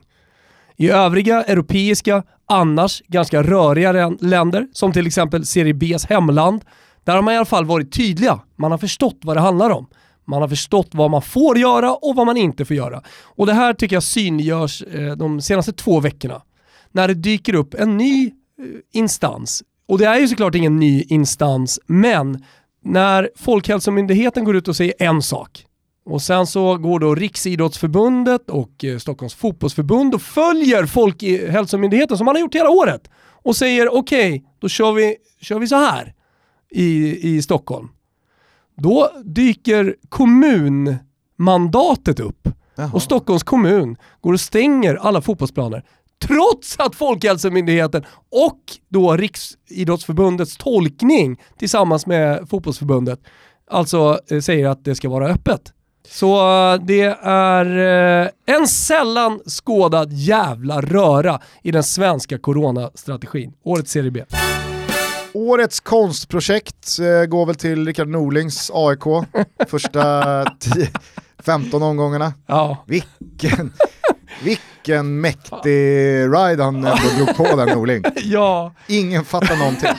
I 0.76 0.90
övriga 0.90 1.42
europeiska, 1.42 2.22
annars 2.46 3.02
ganska 3.06 3.42
röriga 3.42 3.92
län- 3.92 4.18
länder, 4.20 4.66
som 4.72 4.92
till 4.92 5.06
exempel 5.06 5.46
Serie 5.46 5.74
Bs 5.74 6.04
hemland, 6.06 6.64
där 7.04 7.14
har 7.14 7.22
man 7.22 7.34
i 7.34 7.36
alla 7.36 7.44
fall 7.44 7.64
varit 7.64 7.92
tydliga. 7.92 8.40
Man 8.56 8.70
har 8.70 8.78
förstått 8.78 9.18
vad 9.22 9.36
det 9.36 9.40
handlar 9.40 9.70
om. 9.70 9.86
Man 10.24 10.42
har 10.42 10.48
förstått 10.48 10.88
vad 10.92 11.10
man 11.10 11.22
får 11.22 11.58
göra 11.58 11.94
och 11.94 12.16
vad 12.16 12.26
man 12.26 12.36
inte 12.36 12.64
får 12.64 12.76
göra. 12.76 13.02
Och 13.22 13.46
det 13.46 13.52
här 13.52 13.74
tycker 13.74 13.96
jag 13.96 14.02
synliggörs 14.02 14.82
eh, 14.82 15.16
de 15.16 15.40
senaste 15.40 15.72
två 15.72 16.00
veckorna. 16.00 16.42
När 16.92 17.08
det 17.08 17.14
dyker 17.14 17.54
upp 17.54 17.74
en 17.74 17.96
ny 17.96 18.26
eh, 18.26 18.30
instans. 18.92 19.62
Och 19.88 19.98
det 19.98 20.04
är 20.04 20.18
ju 20.18 20.28
såklart 20.28 20.54
ingen 20.54 20.76
ny 20.76 21.02
instans, 21.02 21.80
men 21.86 22.44
när 22.84 23.30
Folkhälsomyndigheten 23.36 24.44
går 24.44 24.56
ut 24.56 24.68
och 24.68 24.76
säger 24.76 24.94
en 24.98 25.22
sak 25.22 25.66
och 26.04 26.22
sen 26.22 26.46
så 26.46 26.76
går 26.76 27.00
då 27.00 27.14
Riksidrottsförbundet 27.14 28.50
och 28.50 28.84
eh, 28.84 28.98
Stockholms 28.98 29.34
fotbollsförbund 29.34 30.14
och 30.14 30.22
följer 30.22 30.86
Folkhälsomyndigheten 30.86 32.16
som 32.16 32.24
man 32.24 32.34
har 32.34 32.40
gjort 32.40 32.54
hela 32.54 32.70
året 32.70 33.10
och 33.42 33.56
säger 33.56 33.94
okej, 33.94 34.44
då 34.58 34.68
kör 34.68 34.92
vi, 34.92 35.16
kör 35.40 35.58
vi 35.58 35.68
så 35.68 35.76
här 35.76 36.14
i, 36.70 37.18
i 37.36 37.42
Stockholm. 37.42 37.88
Då 38.76 39.10
dyker 39.24 39.96
kommunmandatet 40.08 42.20
upp 42.20 42.48
och 42.92 43.02
Stockholms 43.02 43.42
kommun 43.42 43.96
går 44.20 44.32
och 44.32 44.40
stänger 44.40 44.94
alla 44.94 45.20
fotbollsplaner 45.20 45.84
trots 46.26 46.76
att 46.78 46.94
Folkhälsomyndigheten 46.94 48.04
och 48.46 48.60
då 48.88 49.16
Riksidrottsförbundets 49.16 50.56
tolkning 50.56 51.40
tillsammans 51.58 52.06
med 52.06 52.48
fotbollsförbundet 52.48 53.20
alltså 53.70 54.20
eh, 54.30 54.40
säger 54.40 54.68
att 54.68 54.84
det 54.84 54.94
ska 54.94 55.08
vara 55.08 55.28
öppet. 55.28 55.72
Så 56.08 56.36
eh, 56.72 56.80
det 56.86 57.18
är 57.22 57.66
eh, 58.22 58.28
en 58.46 58.68
sällan 58.68 59.40
skådad 59.46 60.12
jävla 60.12 60.80
röra 60.80 61.40
i 61.62 61.70
den 61.70 61.82
svenska 61.82 62.38
coronastrategin. 62.38 63.52
Årets 63.62 63.90
Serie 63.90 64.10
B. 64.10 64.24
Årets 65.32 65.80
konstprojekt 65.80 66.98
eh, 66.98 67.26
går 67.26 67.46
väl 67.46 67.54
till 67.54 67.86
Rickard 67.86 68.08
Norlings 68.08 68.70
AIK, 68.74 69.02
första 69.68 70.44
10, 70.58 70.88
15 71.44 71.82
omgångarna. 71.82 72.32
Ja. 72.46 72.84
Vilken, 72.86 73.72
vilken 74.42 75.20
mäktig 75.20 75.70
ride 76.24 76.62
han 76.62 76.76
ändå 76.76 76.96
drog 77.16 77.36
på 77.36 77.56
där 77.56 77.74
Norling. 77.74 78.04
ja, 78.16 78.74
Ingen 78.86 79.24
fattar 79.24 79.56
någonting. 79.56 79.90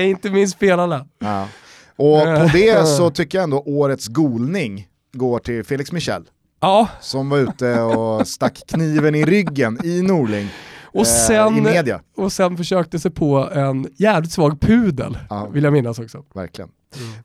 inte 0.10 0.30
minst 0.30 0.56
spelarna. 0.56 1.06
Ja. 1.18 1.48
Och 1.96 2.22
på 2.22 2.50
det 2.52 2.86
så 2.96 3.10
tycker 3.10 3.38
jag 3.38 3.42
ändå 3.42 3.62
årets 3.66 4.06
golning 4.06 4.86
går 5.12 5.38
till 5.38 5.64
Felix 5.64 5.92
Michel. 5.92 6.24
Ja, 6.60 6.88
Som 7.00 7.28
var 7.28 7.38
ute 7.38 7.80
och 7.80 8.28
stack 8.28 8.62
kniven 8.68 9.14
i 9.14 9.24
ryggen 9.24 9.78
i 9.84 10.02
Norling. 10.02 10.48
Och 10.96 11.06
eh, 11.06 11.26
sen, 11.26 11.56
I 11.58 11.60
media, 11.60 12.00
och 12.16 12.32
sen 12.32 12.56
försökte 12.56 12.98
sig 12.98 13.10
på 13.10 13.50
en 13.52 13.88
jävligt 13.96 14.32
svag 14.32 14.60
pudel, 14.60 15.18
Ja. 15.30 15.46
vill 15.46 15.64
jag 15.64 15.72
minnas 15.72 15.98
också. 15.98 16.24
verkligen. 16.34 16.70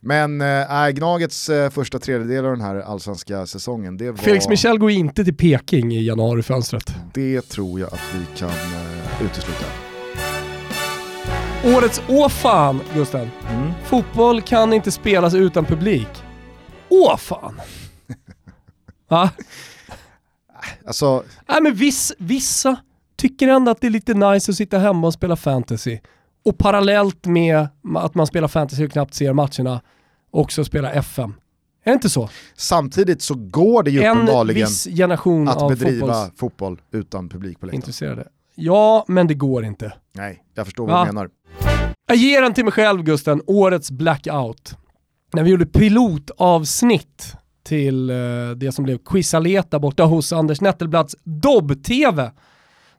Men 0.00 0.40
äh, 0.40 0.88
Gnagets 0.88 1.48
äh, 1.48 1.70
första 1.70 1.98
tredjedel 1.98 2.44
av 2.44 2.50
den 2.50 2.60
här 2.60 2.76
allsvenska 2.76 3.46
säsongen, 3.46 3.96
det 3.96 4.10
var... 4.10 4.18
Felix 4.18 4.48
Michel 4.48 4.78
går 4.78 4.90
inte 4.90 5.24
till 5.24 5.36
Peking 5.36 5.92
i 5.92 6.02
januarifönstret. 6.06 6.94
Det 7.14 7.40
tror 7.40 7.80
jag 7.80 7.92
att 7.94 8.00
vi 8.14 8.38
kan 8.38 8.48
äh, 8.50 9.24
utesluta. 9.24 9.64
Årets 11.64 12.02
åh 12.08 12.28
fan, 12.28 12.80
Gusten. 12.94 13.30
Mm. 13.50 13.72
Fotboll 13.84 14.42
kan 14.42 14.72
inte 14.72 14.90
spelas 14.90 15.34
utan 15.34 15.64
publik. 15.64 16.08
Åh 16.88 17.16
fan! 17.16 17.60
Va? 19.08 19.30
Alltså, 20.86 21.24
Nej 21.48 21.62
men 21.62 21.74
viss, 21.74 22.12
vissa 22.18 22.76
tycker 23.22 23.48
ändå 23.48 23.70
att 23.70 23.80
det 23.80 23.86
är 23.86 23.90
lite 23.90 24.14
nice 24.14 24.52
att 24.52 24.56
sitta 24.56 24.78
hemma 24.78 25.06
och 25.06 25.12
spela 25.12 25.36
fantasy. 25.36 25.98
Och 26.44 26.58
parallellt 26.58 27.26
med 27.26 27.66
att 27.96 28.14
man 28.14 28.26
spelar 28.26 28.48
fantasy 28.48 28.84
och 28.86 28.92
knappt 28.92 29.14
ser 29.14 29.32
matcherna, 29.32 29.80
också 30.30 30.64
spela 30.64 30.92
FM. 30.92 31.34
Är 31.84 31.90
det 31.90 31.94
inte 31.94 32.10
så? 32.10 32.28
Samtidigt 32.56 33.22
så 33.22 33.34
går 33.34 33.82
det 33.82 33.90
ju 33.90 34.02
En 34.02 34.16
uppenbarligen 34.16 34.66
viss 34.66 34.84
generation 34.84 35.48
att 35.48 35.68
bedriva 35.68 36.06
fotbolls- 36.06 36.30
fotboll 36.38 36.80
utan 36.92 37.28
publik 37.28 37.60
på 37.60 37.66
läktaren. 37.66 37.78
intresserade. 37.78 38.28
Ja, 38.54 39.04
men 39.08 39.26
det 39.26 39.34
går 39.34 39.64
inte. 39.64 39.92
Nej, 40.14 40.42
jag 40.54 40.66
förstår 40.66 40.86
vad 40.86 40.94
Va? 40.94 41.04
du 41.04 41.12
menar. 41.12 41.28
Jag 42.06 42.16
ger 42.16 42.42
den 42.42 42.54
till 42.54 42.64
mig 42.64 42.72
själv 42.72 43.02
Gusten, 43.02 43.42
årets 43.46 43.90
blackout. 43.90 44.76
När 45.32 45.42
vi 45.42 45.50
gjorde 45.50 45.66
pilotavsnitt 45.66 47.36
till 47.64 48.10
eh, 48.10 48.16
det 48.56 48.72
som 48.72 48.84
blev 48.84 48.98
Quizaleta 48.98 49.78
borta 49.78 50.04
hos 50.04 50.32
Anders 50.32 50.60
Nettelblatts 50.60 51.16
Dobb-TV. 51.24 52.30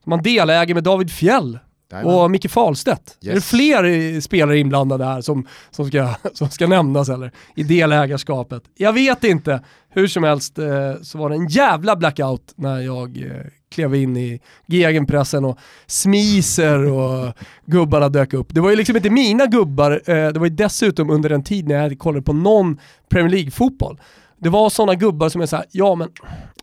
Man 0.06 0.22
deläger 0.22 0.74
med 0.74 0.84
David 0.84 1.12
Fjell 1.12 1.60
Jajamän. 1.92 2.16
och 2.16 2.32
Micke 2.32 2.52
Fahlstedt. 2.52 3.18
Yes. 3.22 3.32
Är 3.32 3.36
det 3.36 3.42
fler 3.42 4.22
spelare 4.22 4.60
inblandade 4.60 5.06
här 5.06 5.22
som, 5.22 5.48
som, 5.72 5.88
ska, 5.88 6.10
som 6.34 6.50
ska 6.50 6.68
nämnas 6.68 7.10
eller? 7.10 7.32
I 7.56 7.64
delägarskapet? 7.64 8.64
Jag 8.76 8.94
vet 8.94 9.24
inte. 9.24 9.62
Hur 9.90 10.08
som 10.08 10.24
helst 10.24 10.60
eh, 10.60 10.66
så 11.02 11.18
var 11.18 11.30
det 11.30 11.36
en 11.36 11.48
jävla 11.48 11.96
blackout 11.96 12.54
när 12.56 12.80
jag 12.80 13.18
eh, 13.18 13.46
klev 13.72 13.96
in 13.96 14.18
i 14.18 14.40
gegenpressen 14.66 15.46
och 15.46 15.60
Smiser 15.88 16.92
och 16.92 17.34
gubbarna 17.66 18.10
dök 18.10 18.34
upp. 18.34 18.48
Det 18.50 18.62
var 18.62 18.70
ju 18.70 18.76
liksom 18.76 18.96
inte 18.96 19.10
mina 19.10 19.46
gubbar, 19.46 19.92
eh, 19.92 20.28
det 20.28 20.40
var 20.40 20.46
ju 20.46 20.56
dessutom 20.56 21.10
under 21.10 21.30
en 21.30 21.44
tid 21.44 21.68
när 21.68 21.76
jag 21.76 22.00
kollade 22.00 22.24
på 22.24 22.34
någon 22.34 22.80
Premier 23.10 23.30
League-fotboll. 23.32 24.00
Det 24.38 24.50
var 24.50 24.70
sådana 24.70 24.96
gubbar 24.96 25.30
som 25.30 25.42
är 25.42 25.46
såhär, 25.46 25.66
ja 25.72 25.96
men 25.96 26.10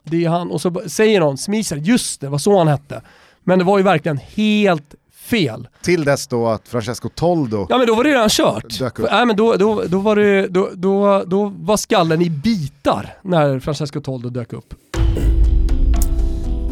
det 0.05 0.25
är 0.25 0.29
han, 0.29 0.51
och 0.51 0.61
så 0.61 0.83
säger 0.87 1.21
någon, 1.21 1.39
Smiser, 1.39 1.77
just 1.77 2.21
det, 2.21 2.29
var 2.29 2.39
så 2.39 2.59
han 2.59 2.69
hette. 2.69 3.03
Men 3.45 3.59
det 3.59 3.65
var 3.65 3.79
ju 3.79 3.85
verkligen 3.85 4.19
helt 4.19 4.95
fel. 5.15 5.69
Till 5.83 6.05
dess 6.05 6.27
då 6.27 6.49
att 6.49 6.69
Francesco 6.69 7.09
Toldo 7.09 7.67
Ja 7.71 7.79
men 7.79 7.87
då 7.87 7.95
var 7.95 8.05
det 8.05 8.11
redan 8.11 8.29
kört. 8.29 8.81
Upp. 8.81 8.99
Nej, 9.11 9.27
men 9.27 9.37
då, 9.37 9.57
då, 9.57 9.83
då, 9.89 9.99
var 9.99 10.17
det, 10.17 10.47
då, 10.49 10.71
då, 10.75 11.25
då 11.27 11.53
var 11.57 11.77
skallen 11.77 12.23
i 12.23 12.31
bitar 12.31 13.15
när 13.23 13.61
Francesco 13.61 14.01
Toldo 14.01 14.29
dök 14.31 14.53
upp. 14.53 14.75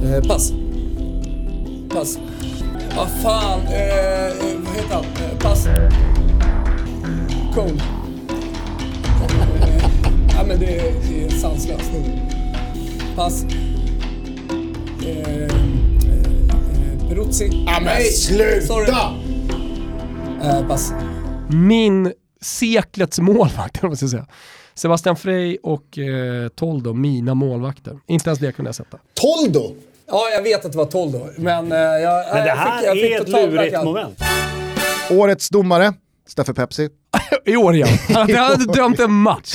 Eh, 0.05 0.29
pass. 0.29 0.53
Pass. 1.91 2.19
Vad 2.97 3.09
fan, 3.23 3.61
eh, 3.61 4.35
vad 4.65 4.75
heter 4.77 4.95
han? 4.95 5.05
Eh, 5.05 5.39
pass. 5.39 5.67
Cole. 7.55 7.81
Eh, 9.61 9.85
ja 10.37 10.45
men 10.47 10.61
det, 10.61 10.79
är- 10.79 10.95
det 11.09 11.25
är 11.25 11.31
sanslöst. 11.31 11.91
Pass. 13.17 13.45
Eh, 15.07 15.55
Peruzzi. 17.09 17.65
Ja 17.67 17.81
men 17.81 18.03
sluta! 18.03 19.15
Eh, 20.43 20.67
pass. 20.69 20.93
Min 21.51 22.13
seklets 22.41 23.19
målvakt, 23.19 23.83
man 23.83 23.97
ska 23.97 24.09
säga. 24.09 24.27
Sebastian 24.75 25.17
Frey 25.17 25.59
och 25.63 25.99
eh, 25.99 26.49
Toldo, 26.49 26.93
mina 26.93 27.35
målvakter. 27.35 27.99
Inte 28.07 28.31
ens 28.31 28.39
det 28.39 28.53
kunde 28.53 28.69
jag 28.69 28.75
sätta. 28.75 28.99
Toldo! 29.15 29.75
Ja, 30.07 30.29
jag 30.35 30.43
vet 30.43 30.65
att 30.65 30.73
det 30.73 30.79
var 30.79 30.85
Toldo, 30.85 31.27
men 31.37 31.73
eh, 31.73 31.79
jag, 31.79 32.35
Men 32.35 32.43
det 32.43 32.49
jag 32.49 32.57
här 32.57 32.79
fick, 32.79 32.89
jag 32.89 32.95
fick 32.95 33.13
är 33.13 33.21
ett 33.21 33.53
lurigt 33.53 33.85
moment. 33.85 34.21
Årets 35.11 35.49
domare, 35.49 35.93
Steffe 36.29 36.55
Pepsi. 36.55 36.89
I 37.45 37.57
år 37.57 37.75
igen. 37.75 37.89
Han 38.09 38.35
hade 38.35 38.73
dömt 38.73 39.01
en 39.01 39.13
match. 39.13 39.55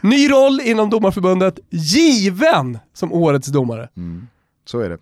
Ny 0.00 0.30
roll 0.30 0.60
inom 0.60 0.90
domarförbundet, 0.90 1.58
given 1.70 2.78
som 2.94 3.12
årets 3.12 3.48
domare. 3.48 3.88
Så 4.66 4.80
är 4.80 4.88
det. 4.88 4.98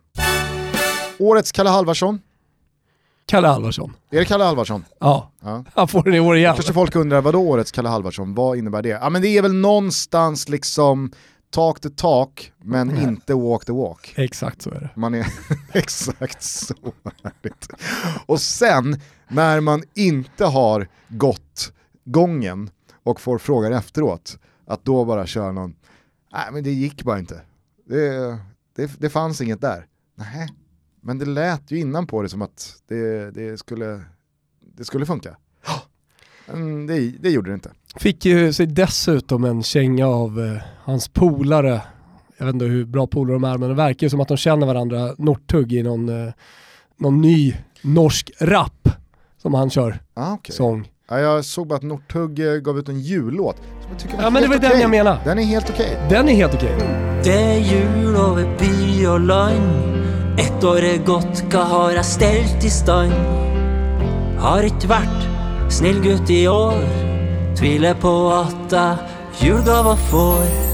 Årets 1.18 1.52
Kalle 1.52 1.70
Halvarsson. 1.70 2.20
Kalle 3.26 3.48
Alvarsson. 3.48 3.96
Är 4.10 4.18
det 4.18 4.24
Kalle 4.24 4.44
Halvarsson? 4.44 4.84
Ja, 4.98 5.30
Ja. 5.40 5.64
han 5.74 5.88
får 5.88 6.02
den 6.02 6.14
i 6.14 6.20
år 6.20 6.36
igen. 6.36 6.54
Kanske 6.54 6.72
folk 6.72 6.96
undrar, 6.96 7.20
vad 7.20 7.34
då 7.34 7.38
årets 7.40 7.72
Kalle 7.72 7.88
Halvarsson? 7.88 8.34
Vad 8.34 8.58
innebär 8.58 8.82
det? 8.82 8.88
Ja 8.88 9.10
men 9.10 9.22
det 9.22 9.28
är 9.28 9.42
väl 9.42 9.54
någonstans 9.54 10.48
liksom 10.48 11.12
talk 11.50 11.80
the 11.80 11.90
talk, 11.90 12.52
men 12.58 12.90
Mm. 12.90 13.08
inte 13.08 13.34
walk 13.34 13.64
the 13.64 13.72
walk. 13.72 14.14
Exakt 14.16 14.62
så 14.62 14.70
är 14.70 14.80
det. 14.80 14.90
Man 14.96 15.14
är 15.14 15.26
exakt 15.72 16.42
så 16.42 16.74
härligt. 17.04 17.68
Och 18.26 18.40
sen 18.40 19.00
när 19.28 19.60
man 19.60 19.82
inte 19.94 20.44
har 20.44 20.88
gått 21.08 21.72
gången 22.04 22.70
och 23.04 23.20
får 23.20 23.38
frågan 23.38 23.72
efteråt, 23.72 24.38
att 24.66 24.84
då 24.84 25.04
bara 25.04 25.26
köra 25.26 25.52
någon, 25.52 25.74
nej 26.32 26.44
men 26.52 26.64
det 26.64 26.70
gick 26.72 27.02
bara 27.02 27.18
inte. 27.18 27.40
Det, 27.88 28.38
det, 28.76 28.90
det 29.00 29.10
fanns 29.10 29.40
inget 29.40 29.60
där. 29.60 29.86
Nej, 30.14 30.48
men 31.00 31.18
det 31.18 31.24
lät 31.26 31.70
ju 31.70 31.78
innan 31.78 32.06
på 32.06 32.22
det 32.22 32.28
som 32.28 32.42
att 32.42 32.74
det, 32.88 33.30
det, 33.30 33.58
skulle, 33.58 34.00
det 34.76 34.84
skulle 34.84 35.06
funka. 35.06 35.36
Men 36.46 36.86
det, 36.86 37.10
det 37.20 37.30
gjorde 37.30 37.50
det 37.50 37.54
inte. 37.54 37.70
Fick 37.96 38.24
ju 38.24 38.52
sig 38.52 38.66
dessutom 38.66 39.44
en 39.44 39.62
känga 39.62 40.06
av 40.06 40.40
eh, 40.40 40.62
hans 40.84 41.08
polare. 41.08 41.80
Jag 42.36 42.46
vet 42.46 42.52
inte 42.54 42.64
hur 42.64 42.84
bra 42.84 43.06
polare 43.06 43.34
de 43.34 43.44
är, 43.44 43.58
men 43.58 43.68
det 43.68 43.74
verkar 43.74 44.06
ju 44.06 44.10
som 44.10 44.20
att 44.20 44.28
de 44.28 44.36
känner 44.36 44.66
varandra 44.66 45.14
Northug 45.18 45.72
i 45.72 45.82
någon, 45.82 46.08
eh, 46.26 46.32
någon 46.96 47.20
ny 47.20 47.54
norsk 47.82 48.30
rap 48.40 48.88
som 49.42 49.54
han 49.54 49.70
kör, 49.70 49.98
Ah, 50.14 50.34
okay. 50.34 50.54
sång. 50.56 50.88
ja, 51.08 51.18
jag 51.18 51.44
såg 51.44 51.66
bara 51.66 51.76
att 51.76 51.82
Northug 51.82 52.38
eh, 52.38 52.54
gav 52.54 52.78
ut 52.78 52.88
en 52.88 53.00
jullåt. 53.00 53.56
Som 53.56 53.90
jag 53.90 53.98
tycker 53.98 54.16
var 54.16 54.22
Ja 54.22 54.30
men 54.30 54.42
det 54.42 54.48
var 54.48 54.54
helt 54.58 54.72
den 54.72 54.80
jag 54.80 54.90
menar. 54.90 55.18
Den 55.24 55.38
är 55.38 55.42
helt 55.42 55.70
okej. 55.70 55.98
Den 56.10 56.28
är 56.28 56.34
helt 56.34 56.54
okej. 56.54 56.74
Det 57.24 57.32
är 57.32 57.58
jul 57.58 58.16
och 59.10 59.20
land 59.20 59.97
Ett 60.38 60.64
år 60.64 60.82
är 60.82 60.98
gått, 60.98 61.44
hva 61.52 61.62
har 61.62 61.90
jag 61.92 62.04
ställt 62.04 62.64
i 62.64 62.70
stand? 62.70 63.12
Har 64.38 64.62
inte 64.62 64.86
varit 64.86 65.28
snill 65.72 66.00
gutt 66.00 66.30
i 66.30 66.48
år 66.48 66.74
Tviler 67.58 67.94
på 67.94 68.28
att 68.30 68.72
jag 68.72 68.96
julgava 69.40 69.96
får 69.96 70.68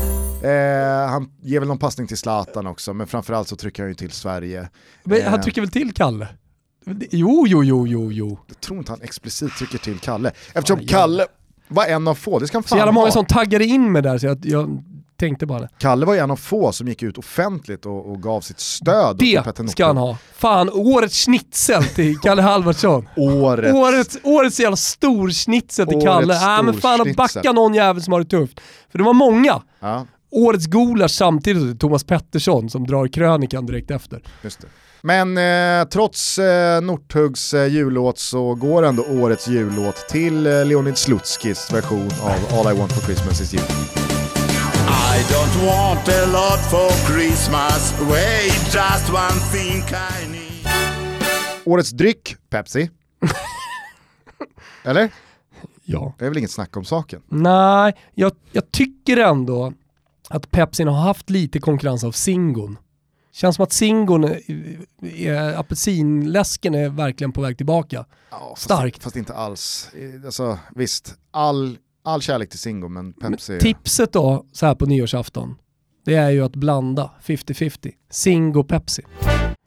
Eh, 0.48 1.08
han 1.08 1.30
ger 1.42 1.58
väl 1.58 1.68
någon 1.68 1.78
passning 1.78 2.06
till 2.06 2.16
Zlatan 2.18 2.66
också, 2.66 2.94
men 2.94 3.06
framförallt 3.06 3.48
så 3.48 3.56
trycker 3.56 3.82
han 3.82 3.90
ju 3.90 3.94
till 3.94 4.10
Sverige. 4.10 4.68
Men 5.04 5.18
Eh, 5.18 5.30
han 5.30 5.40
trycker 5.42 5.60
väl 5.60 5.70
till 5.70 5.94
Kalle? 5.94 6.28
Jo, 7.10 7.44
jo, 7.48 7.64
jo, 7.64 7.86
jo, 7.86 8.12
jo. 8.12 8.38
Jag 8.46 8.60
tror 8.60 8.78
inte 8.78 8.92
han 8.92 9.02
explicit 9.02 9.56
trycker 9.58 9.78
till 9.78 9.98
Kalle. 9.98 10.32
Eftersom 10.54 10.86
Kalle 10.86 11.26
var 11.68 11.84
en 11.86 12.08
av 12.08 12.14
få, 12.14 12.38
det 12.38 12.46
ska 12.46 12.56
han 12.56 12.62
Så 12.62 12.68
fan 12.68 12.78
jävla 12.78 12.92
ha. 12.92 13.00
många 13.00 13.10
som 13.10 13.24
taggade 13.26 13.64
in 13.64 13.92
mig 13.92 14.02
där 14.02 14.18
så 14.18 14.26
jag, 14.26 14.46
jag 14.46 14.84
tänkte 15.28 15.46
bara 15.46 15.60
det. 15.60 15.68
Kalle 15.78 16.06
var 16.06 16.14
ju 16.14 16.20
en 16.20 16.30
av 16.30 16.36
få 16.36 16.72
som 16.72 16.88
gick 16.88 17.02
ut 17.02 17.18
offentligt 17.18 17.86
och, 17.86 18.10
och 18.10 18.22
gav 18.22 18.40
sitt 18.40 18.60
stöd 18.60 19.18
till 19.18 19.40
Petter 19.44 19.62
Det 19.62 19.68
ska 19.68 19.86
han 19.86 19.96
ha. 19.96 20.18
Fan, 20.36 20.70
årets 20.72 21.24
schnitzel 21.24 21.84
till 21.84 22.18
Kalle 22.22 22.42
Halvarsson. 22.42 23.08
Årets. 23.16 23.74
Årets, 23.74 24.18
årets 24.22 24.60
jävla 24.60 24.76
stor 24.76 25.30
schnitzel 25.30 25.86
till 25.86 25.96
Årets 25.96 26.06
Kalle. 26.06 26.34
Nej 26.40 26.62
men 26.62 26.74
fan 26.80 27.00
att 27.00 27.16
backa 27.16 27.52
någon 27.52 27.74
jävel 27.74 28.02
som 28.02 28.12
har 28.12 28.20
det 28.20 28.26
tufft. 28.26 28.60
För 28.90 28.98
det 28.98 29.04
var 29.04 29.12
många. 29.12 29.62
Ja, 29.80 30.06
Årets 30.30 30.66
gulasch 30.66 31.10
samtidigt 31.10 31.62
till 31.62 31.78
Thomas 31.78 32.04
Pettersson 32.04 32.70
som 32.70 32.86
drar 32.86 33.08
krönikan 33.08 33.66
direkt 33.66 33.90
efter. 33.90 34.22
just 34.42 34.60
det. 34.60 34.66
Men 35.02 35.38
eh, 35.38 35.88
trots 35.88 36.38
eh, 36.38 36.80
Northugs 36.80 37.54
eh, 37.54 37.66
jullåt 37.66 38.18
så 38.18 38.54
går 38.54 38.82
ändå 38.82 39.02
årets 39.02 39.48
jullåt 39.48 40.08
till 40.08 40.46
eh, 40.46 40.64
Leonid 40.64 40.98
Slutskis 40.98 41.72
version 41.72 42.10
av 42.22 42.58
All 42.58 42.74
I 42.74 42.78
Want 42.78 42.92
For 42.92 43.00
Christmas 43.00 43.40
Is 43.40 43.54
You. 43.54 44.03
I 45.16 45.22
don't 45.32 45.66
want 45.66 46.08
a 46.08 46.26
lot 46.26 46.60
for 46.70 46.90
Christmas. 47.12 47.94
Wait, 48.10 48.52
just 48.74 49.10
one 49.12 49.40
thing 49.52 49.82
I 49.82 50.28
need. 50.32 50.66
Årets 51.64 51.90
dryck, 51.90 52.36
Pepsi. 52.50 52.90
Eller? 54.84 55.10
Ja. 55.84 56.14
Det 56.18 56.24
är 56.24 56.28
väl 56.28 56.38
inget 56.38 56.50
snack 56.50 56.76
om 56.76 56.84
saken. 56.84 57.22
Nej, 57.28 57.94
jag, 58.14 58.32
jag 58.52 58.70
tycker 58.72 59.16
ändå 59.16 59.72
att 60.28 60.50
Pepsin 60.50 60.88
har 60.88 61.00
haft 61.02 61.30
lite 61.30 61.60
konkurrens 61.60 62.04
av 62.04 62.12
Singon. 62.12 62.78
Känns 63.32 63.56
som 63.56 63.62
att 63.62 63.72
Singon, 63.72 64.24
är- 64.24 64.40
är- 65.02 65.58
apelsinläsken 65.58 66.74
är 66.74 66.88
verkligen 66.88 67.32
på 67.32 67.40
väg 67.40 67.56
tillbaka. 67.56 68.04
Ja, 68.30 68.54
Starkt. 68.58 68.94
Fast, 68.96 69.04
fast 69.04 69.16
inte 69.16 69.34
alls. 69.34 69.90
Eh, 69.94 70.24
Alltså, 70.26 70.58
visst, 70.74 71.14
all, 71.30 71.78
all 72.04 72.20
kärlek 72.20 72.50
till 72.50 72.58
Singo 72.58 72.88
men 72.88 73.12
Pepsi... 73.12 73.58
Tipset 73.60 74.12
då, 74.12 74.44
så 74.52 74.66
här 74.66 74.74
på 74.74 74.86
nyårsafton, 74.86 75.54
det 76.04 76.14
är 76.14 76.30
ju 76.30 76.44
att 76.44 76.56
blanda 76.56 77.10
50-50. 77.24 77.90
Singo 78.10 78.64
Pepsi. 78.64 79.02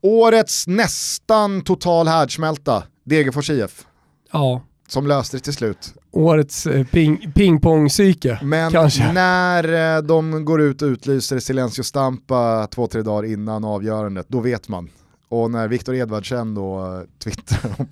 Årets 0.01 0.67
nästan 0.67 1.61
total 1.61 2.07
härdsmälta, 2.07 2.83
Degerfors 3.03 3.49
IF. 3.49 3.85
Ja, 4.31 4.61
Som 4.87 5.07
löste 5.07 5.37
det 5.37 5.41
till 5.41 5.53
slut. 5.53 5.93
årets 6.11 6.67
eh, 6.67 6.85
ping, 6.85 7.31
pingpong-psyke 7.35 8.39
Men 8.43 8.71
kanske. 8.71 9.13
när 9.13 9.95
eh, 9.97 10.01
de 10.03 10.45
går 10.45 10.61
ut 10.61 10.81
och 10.81 10.85
utlyser 10.87 11.39
Silencio 11.39 11.83
Stampa 11.83 12.67
två, 12.67 12.87
tre 12.87 13.01
dagar 13.01 13.29
innan 13.29 13.63
avgörandet, 13.65 14.25
då 14.29 14.39
vet 14.39 14.67
man. 14.69 14.89
Och 15.29 15.51
när 15.51 15.67
Viktor 15.67 15.95
Edvardsen 15.95 16.53
då 16.55 16.79
eh, 16.79 17.01
twittrar 17.23 17.71
om 17.77 17.87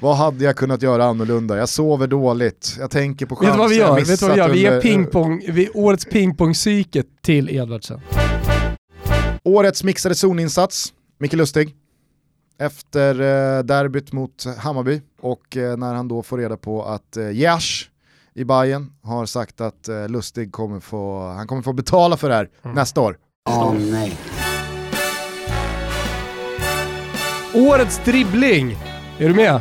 vad 0.00 0.16
hade 0.16 0.44
jag 0.44 0.56
kunnat 0.56 0.82
göra 0.82 1.04
annorlunda? 1.04 1.56
Jag 1.56 1.68
sover 1.68 2.06
dåligt, 2.06 2.76
jag 2.78 2.90
tänker 2.90 3.26
på 3.26 3.34
Vet 3.34 3.52
du 3.52 3.58
vad 3.58 3.70
vi 3.70 3.80
chanser 3.80 4.00
gör? 4.00 4.06
Vet 4.06 4.22
vad 4.22 4.30
vi 4.32 4.38
gör? 4.38 4.48
Vi 4.48 4.60
ger 4.60 4.80
pingpong, 4.80 5.42
vi, 5.48 5.70
årets 5.74 6.04
pingpong-psyke 6.06 7.04
till 7.22 7.50
Edvardsen. 7.50 8.00
Årets 9.44 9.84
mixade 9.84 10.14
zoninsats, 10.14 10.92
Micke 11.18 11.32
Lustig. 11.32 11.74
efter 12.58 13.14
eh, 13.20 13.62
derbyt 13.64 14.12
mot 14.12 14.44
Hammarby 14.58 15.00
och 15.20 15.56
eh, 15.56 15.76
när 15.76 15.94
han 15.94 16.08
då 16.08 16.22
får 16.22 16.38
reda 16.38 16.56
på 16.56 16.84
att 16.84 17.16
eh, 17.16 17.30
Jash 17.30 17.88
i 18.34 18.44
Bayern 18.44 18.92
har 19.02 19.26
sagt 19.26 19.60
att 19.60 19.88
eh, 19.88 20.08
Lustig 20.08 20.52
kommer 20.52 20.80
få, 20.80 21.28
han 21.28 21.46
kommer 21.46 21.62
få 21.62 21.72
betala 21.72 22.16
för 22.16 22.28
det 22.28 22.34
här 22.34 22.48
nästa 22.74 23.00
år. 23.00 23.18
Åh 23.48 23.74
nej. 23.74 24.18
Årets 27.58 28.00
dribbling, 28.04 28.76
är 29.18 29.28
du 29.28 29.34
med? 29.34 29.60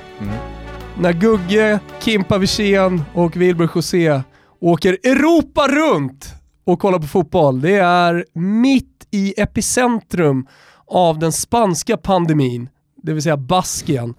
När 1.00 1.14
Gugge, 1.14 1.80
Kimpa 2.00 2.38
Wirsén 2.38 3.04
och 3.14 3.38
Wilbur 3.38 3.70
José 3.76 4.22
åker 4.60 4.98
Europa 5.04 5.68
runt 5.68 6.34
och 6.66 6.80
kollar 6.80 7.00
på 7.00 7.08
fotboll. 7.08 7.62
Det 7.62 7.76
är 7.78 8.26
mitt 8.34 9.08
i 9.12 9.42
epicentrum 9.42 10.48
av 10.88 11.20
den 11.20 11.32
spanska 11.32 11.98
pandemin, 11.98 12.70
det 13.04 13.14
vill 13.14 13.24
säga 13.24 13.38
Baskien. 13.38 14.14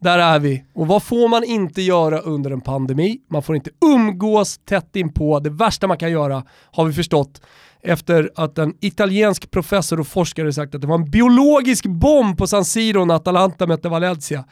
Där 0.00 0.18
är 0.18 0.38
vi. 0.38 0.64
Och 0.74 0.86
vad 0.86 1.02
får 1.02 1.28
man 1.28 1.44
inte 1.44 1.82
göra 1.82 2.18
under 2.18 2.50
en 2.50 2.60
pandemi? 2.60 3.18
Man 3.30 3.42
får 3.42 3.56
inte 3.56 3.70
umgås 3.84 4.58
tätt 4.58 4.96
inpå. 4.96 5.40
Det 5.40 5.50
värsta 5.50 5.86
man 5.86 5.98
kan 5.98 6.10
göra, 6.10 6.44
har 6.72 6.84
vi 6.84 6.92
förstått, 6.92 7.40
efter 7.82 8.30
att 8.34 8.58
en 8.58 8.74
italiensk 8.80 9.50
professor 9.50 10.00
och 10.00 10.06
forskare 10.06 10.52
sagt 10.52 10.74
att 10.74 10.80
det 10.80 10.86
var 10.86 10.94
en 10.94 11.10
biologisk 11.10 11.86
bomb 11.86 12.38
på 12.38 12.46
San 12.46 12.64
Siro 12.64 13.04
när 13.04 13.14
Atalanta 13.14 13.66
mötte 13.66 13.88
Valencia. 13.88 14.44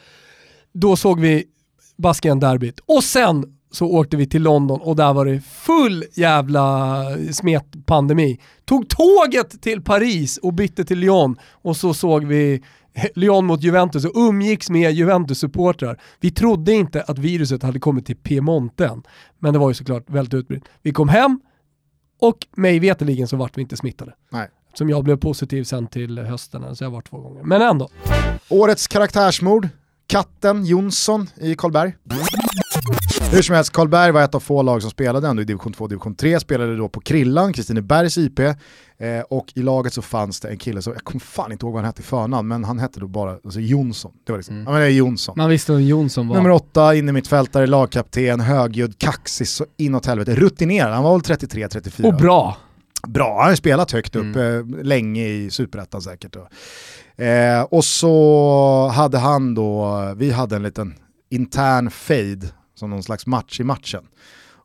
Då 0.73 0.95
såg 0.95 1.19
vi 1.19 1.43
Baskien-derbyt. 1.97 2.79
Och 2.85 3.03
sen 3.03 3.55
så 3.71 3.87
åkte 3.87 4.17
vi 4.17 4.27
till 4.27 4.41
London 4.41 4.81
och 4.81 4.95
där 4.95 5.13
var 5.13 5.25
det 5.25 5.41
full 5.41 6.05
jävla 6.13 7.03
smetpandemi. 7.31 8.39
Tog 8.65 8.89
tåget 8.89 9.61
till 9.61 9.81
Paris 9.81 10.37
och 10.37 10.53
bytte 10.53 10.85
till 10.85 10.99
Lyon 10.99 11.35
och 11.51 11.77
så 11.77 11.93
såg 11.93 12.25
vi 12.25 12.63
Lyon 13.15 13.45
mot 13.45 13.63
Juventus 13.63 14.05
och 14.05 14.11
umgicks 14.15 14.69
med 14.69 14.91
Juventus-supportrar. 14.91 15.99
Vi 16.19 16.31
trodde 16.31 16.73
inte 16.73 17.01
att 17.01 17.17
viruset 17.17 17.63
hade 17.63 17.79
kommit 17.79 18.05
till 18.05 18.15
Piemonte 18.15 18.85
än, 18.85 19.03
men 19.39 19.53
det 19.53 19.59
var 19.59 19.69
ju 19.69 19.73
såklart 19.73 20.09
väldigt 20.09 20.33
utbrett. 20.33 20.63
Vi 20.81 20.91
kom 20.91 21.09
hem 21.09 21.39
och 22.19 22.47
mig 22.55 22.79
veterligen 22.79 23.27
så 23.27 23.37
vart 23.37 23.57
vi 23.57 23.61
inte 23.61 23.77
smittade. 23.77 24.13
Nej. 24.29 24.49
Som 24.73 24.89
jag 24.89 25.03
blev 25.03 25.17
positiv 25.17 25.63
sen 25.63 25.87
till 25.87 26.19
hösten, 26.19 26.75
så 26.75 26.83
jag 26.83 26.91
var 26.91 27.01
två 27.01 27.17
gånger. 27.17 27.43
Men 27.43 27.61
ändå. 27.61 27.89
Årets 28.49 28.87
karaktärsmord, 28.87 29.67
katten 30.07 30.65
Jonsson 30.65 31.27
i 31.37 31.55
Karlberg. 31.55 31.95
Hur 33.31 33.41
som 33.41 33.55
helst, 33.55 33.71
Karlberg 33.73 34.11
var 34.11 34.21
ett 34.21 34.35
av 34.35 34.39
få 34.39 34.61
lag 34.61 34.81
som 34.81 34.91
spelade 34.91 35.27
ändå 35.27 35.41
i 35.41 35.45
division 35.45 35.73
2 35.73 35.83
och 35.83 35.89
division 35.89 36.15
3, 36.15 36.39
spelade 36.39 36.77
då 36.77 36.89
på 36.89 36.99
Krillan, 37.01 37.53
Kristinebergs 37.53 38.17
IP, 38.17 38.39
eh, 38.39 38.55
och 39.29 39.45
i 39.55 39.61
laget 39.61 39.93
så 39.93 40.01
fanns 40.01 40.39
det 40.39 40.49
en 40.49 40.57
kille 40.57 40.81
som, 40.81 40.93
jag 40.93 41.03
kommer 41.03 41.19
fan 41.19 41.51
inte 41.51 41.65
ihåg 41.65 41.73
vad 41.73 41.81
han 41.81 41.85
hette 41.85 42.01
i 42.01 42.05
förnamn, 42.05 42.47
men 42.47 42.63
han 42.63 42.79
hette 42.79 42.99
då 42.99 43.07
bara 43.07 43.31
alltså 43.31 43.59
Jonsson. 43.59 44.11
Det 44.25 44.31
var 44.31 44.39
liksom, 44.39 44.63
ja 44.65 44.71
men 44.71 44.81
det 44.81 44.85
är 44.85 44.89
Jonsson. 44.89 45.33
Man 45.37 45.49
visste 45.49 45.71
vem 45.71 45.81
Jonsson 45.81 46.27
var. 46.27 46.35
Nummer 46.35 46.51
åtta, 46.51 46.95
inne 46.95 47.11
mittfältare, 47.11 47.67
lagkapten, 47.67 48.39
högljudd, 48.39 48.97
kaxig 48.97 49.47
så 49.47 49.65
inåt 49.77 50.05
helvete, 50.05 50.35
rutinerad, 50.35 50.93
han 50.93 51.03
var 51.03 51.11
väl 51.11 51.37
33-34. 51.37 52.05
Och 52.05 52.15
bra. 52.15 52.57
Bra, 53.07 53.35
han 53.35 53.43
har 53.43 53.49
ju 53.49 53.55
spelat 53.55 53.91
högt 53.91 54.15
upp 54.15 54.35
eh, 54.35 54.83
länge 54.83 55.27
i 55.27 55.49
superettan 55.51 56.01
säkert. 56.01 56.35
Eh, 57.15 57.61
och 57.61 57.85
så 57.85 58.87
hade 58.87 59.17
han 59.17 59.55
då, 59.55 59.97
vi 60.17 60.31
hade 60.31 60.55
en 60.55 60.63
liten 60.63 60.93
intern 61.29 61.91
fade 61.91 62.47
som 62.79 62.89
någon 62.89 63.03
slags 63.03 63.25
match 63.25 63.59
i 63.59 63.63
matchen. 63.63 64.07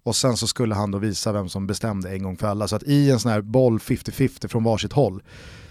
Och 0.04 0.16
sen 0.16 0.36
så 0.36 0.46
skulle 0.46 0.74
han 0.74 0.90
då 0.90 0.98
visa 0.98 1.32
vem 1.32 1.48
som 1.48 1.66
bestämde 1.66 2.10
en 2.10 2.22
gång 2.22 2.36
för 2.36 2.46
alla. 2.46 2.68
Så 2.68 2.76
att 2.76 2.82
i 2.82 3.10
en 3.10 3.20
sån 3.20 3.30
här 3.30 3.40
boll 3.40 3.78
50-50 3.78 4.48
från 4.48 4.64
varsitt 4.64 4.92
håll 4.92 5.22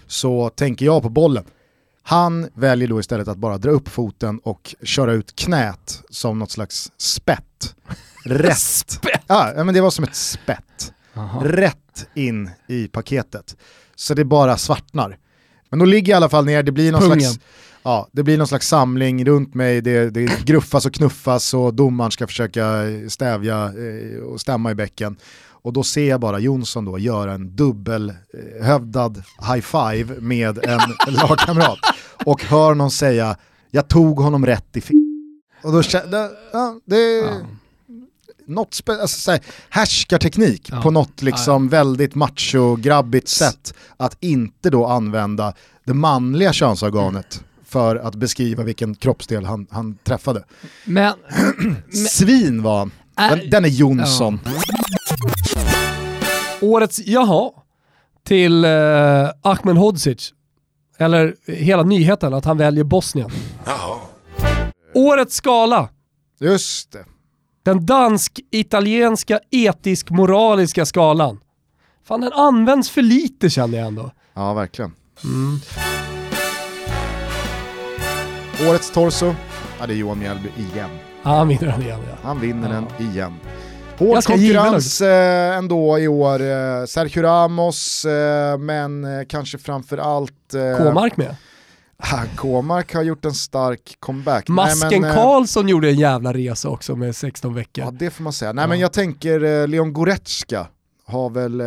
så 0.06 0.48
tänker 0.48 0.86
jag 0.86 1.02
på 1.02 1.08
bollen. 1.08 1.44
Han 2.02 2.48
väljer 2.54 2.88
då 2.88 3.00
istället 3.00 3.28
att 3.28 3.38
bara 3.38 3.58
dra 3.58 3.70
upp 3.70 3.88
foten 3.88 4.38
och 4.38 4.74
köra 4.82 5.12
ut 5.12 5.36
knät 5.36 6.02
som 6.10 6.38
något 6.38 6.50
slags 6.50 6.92
spett. 6.96 7.76
Rätt. 8.24 8.58
Spett? 8.58 9.24
Ja, 9.26 9.52
men 9.64 9.74
det 9.74 9.80
var 9.80 9.90
som 9.90 10.04
ett 10.04 10.16
spett. 10.16 10.92
Rätt 11.42 12.06
in 12.14 12.50
i 12.68 12.88
paketet. 12.88 13.56
Så 13.94 14.14
det 14.14 14.24
bara 14.24 14.56
svartnar. 14.56 15.18
Men 15.74 15.78
då 15.78 15.84
ligger 15.84 16.12
jag 16.12 16.16
i 16.16 16.18
alla 16.18 16.28
fall 16.28 16.44
ner, 16.44 16.62
det 16.62 16.72
blir 16.72 16.92
någon 16.92 17.00
Pungen. 17.00 17.20
slags 17.20 17.40
Ja, 17.82 18.08
det 18.12 18.22
blir 18.22 18.38
någon 18.38 18.46
slags 18.46 18.68
samling 18.68 19.24
runt 19.24 19.54
mig, 19.54 19.80
det, 19.80 20.10
det 20.10 20.44
gruffas 20.44 20.86
och 20.86 20.94
knuffas 20.94 21.54
och 21.54 21.74
domaren 21.74 22.10
ska 22.10 22.26
försöka 22.26 22.82
stävja 23.08 23.64
eh, 23.64 24.22
och 24.22 24.40
stämma 24.40 24.70
i 24.70 24.74
bäcken. 24.74 25.16
Och 25.46 25.72
då 25.72 25.82
ser 25.82 26.08
jag 26.08 26.20
bara 26.20 26.38
Jonsson 26.38 26.84
då 26.84 26.98
göra 26.98 27.32
en 27.32 27.56
dubbelhövdad 27.56 29.22
high 29.52 29.60
five 29.60 30.20
med 30.20 30.64
en 30.64 30.80
lagkamrat. 31.14 31.78
Och 32.24 32.44
hör 32.44 32.74
någon 32.74 32.90
säga, 32.90 33.36
jag 33.70 33.88
tog 33.88 34.18
honom 34.18 34.46
rätt 34.46 34.76
i 34.76 34.78
f***. 34.78 34.90
Och 35.62 35.72
då 35.72 35.82
kände 35.82 36.30
ja, 36.52 36.80
det 36.84 37.22
något 38.46 38.70
spe- 38.72 39.00
alltså, 39.00 39.20
så 39.20 39.30
här, 39.30 39.40
härskarteknik 39.70 40.68
Ja. 40.72 40.82
på 40.82 40.90
något 40.90 41.22
liksom 41.22 41.68
väldigt 41.68 42.14
macho-grabbigt 42.14 43.28
sätt 43.28 43.74
att 43.96 44.16
inte 44.20 44.70
då 44.70 44.86
använda 44.86 45.54
det 45.84 45.94
manliga 45.94 46.52
könsorganet 46.52 47.44
för 47.66 47.96
att 47.96 48.14
beskriva 48.14 48.62
vilken 48.62 48.94
kroppsdel 48.94 49.44
han, 49.44 49.66
han 49.70 49.96
träffade. 50.04 50.44
Men, 50.84 51.14
Svin 52.10 52.62
var 52.62 52.78
han. 52.78 52.90
Den, 53.38 53.50
den 53.50 53.64
är 53.64 53.68
Jonsson. 53.68 54.40
Årets 56.60 57.00
jaha 57.04 57.50
till 58.26 58.64
eh, 58.64 58.70
Ahmed 59.42 59.76
Hodzic. 59.76 60.32
Eller 60.98 61.34
hela 61.46 61.82
nyheten 61.82 62.34
att 62.34 62.44
han 62.44 62.58
väljer 62.58 62.84
Bosnien. 62.84 63.30
Årets 64.94 65.36
skala. 65.36 65.88
Just 66.40 66.92
det. 66.92 67.04
Den 67.64 67.86
dansk-italienska 67.86 69.40
etisk-moraliska 69.50 70.86
skalan. 70.86 71.40
Fan 72.08 72.20
den 72.20 72.32
används 72.32 72.90
för 72.90 73.02
lite 73.02 73.50
känner 73.50 73.78
jag 73.78 73.86
ändå. 73.86 74.10
Ja, 74.34 74.54
verkligen. 74.54 74.92
Årets 78.68 78.90
torso, 78.90 79.34
ja, 79.80 79.86
det 79.86 79.92
är 79.92 79.96
Johan 79.96 80.18
Mjällby 80.18 80.48
igen. 80.58 80.90
Ja, 81.22 81.30
han 81.30 81.48
vinner 81.48 81.66
den 81.66 81.82
igen 81.82 82.00
ja. 82.10 82.16
Han 82.22 82.40
vinner 82.40 82.68
den 82.68 83.10
igen. 83.10 83.32
Hård 83.98 84.24
konkurrens 84.24 85.00
eh, 85.00 85.56
ändå 85.56 85.98
i 85.98 86.08
år. 86.08 86.40
Eh, 86.40 86.84
Sergio 86.86 87.22
Ramos, 87.22 88.04
eh, 88.04 88.58
men 88.58 89.04
eh, 89.04 89.24
kanske 89.28 89.58
framförallt... 89.58 90.54
Eh, 90.54 90.78
K-mark 90.78 91.16
med. 91.16 91.36
Ah, 92.12 92.24
K-mark 92.36 92.94
har 92.94 93.02
gjort 93.02 93.24
en 93.24 93.34
stark 93.34 93.96
comeback. 94.00 94.48
Nej, 94.48 94.54
Masken 94.54 95.00
men, 95.00 95.10
eh, 95.10 95.16
Karlsson 95.16 95.68
gjorde 95.68 95.88
en 95.88 95.98
jävla 95.98 96.32
resa 96.32 96.68
också 96.68 96.96
med 96.96 97.16
16 97.16 97.54
veckor. 97.54 97.84
Ja 97.84 97.90
det 97.90 98.10
får 98.10 98.22
man 98.24 98.32
säga. 98.32 98.52
Nej 98.52 98.68
men 98.68 98.78
jag 98.78 98.92
tänker 98.92 99.44
eh, 99.44 99.68
Leon 99.68 99.92
Goretzka 99.92 100.66
har 101.06 101.30
väl 101.30 101.60
eh, 101.60 101.66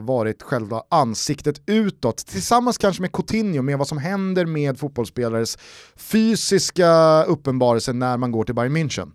varit 0.00 0.42
själva 0.42 0.82
ansiktet 0.88 1.62
utåt, 1.66 2.16
tillsammans 2.16 2.78
kanske 2.78 3.02
med 3.02 3.12
Coutinho, 3.12 3.62
med 3.62 3.78
vad 3.78 3.88
som 3.88 3.98
händer 3.98 4.46
med 4.46 4.78
fotbollsspelares 4.78 5.58
fysiska 5.96 7.22
uppenbarelse 7.24 7.92
när 7.92 8.16
man 8.16 8.32
går 8.32 8.44
till 8.44 8.54
Bayern 8.54 8.76
München. 8.76 9.10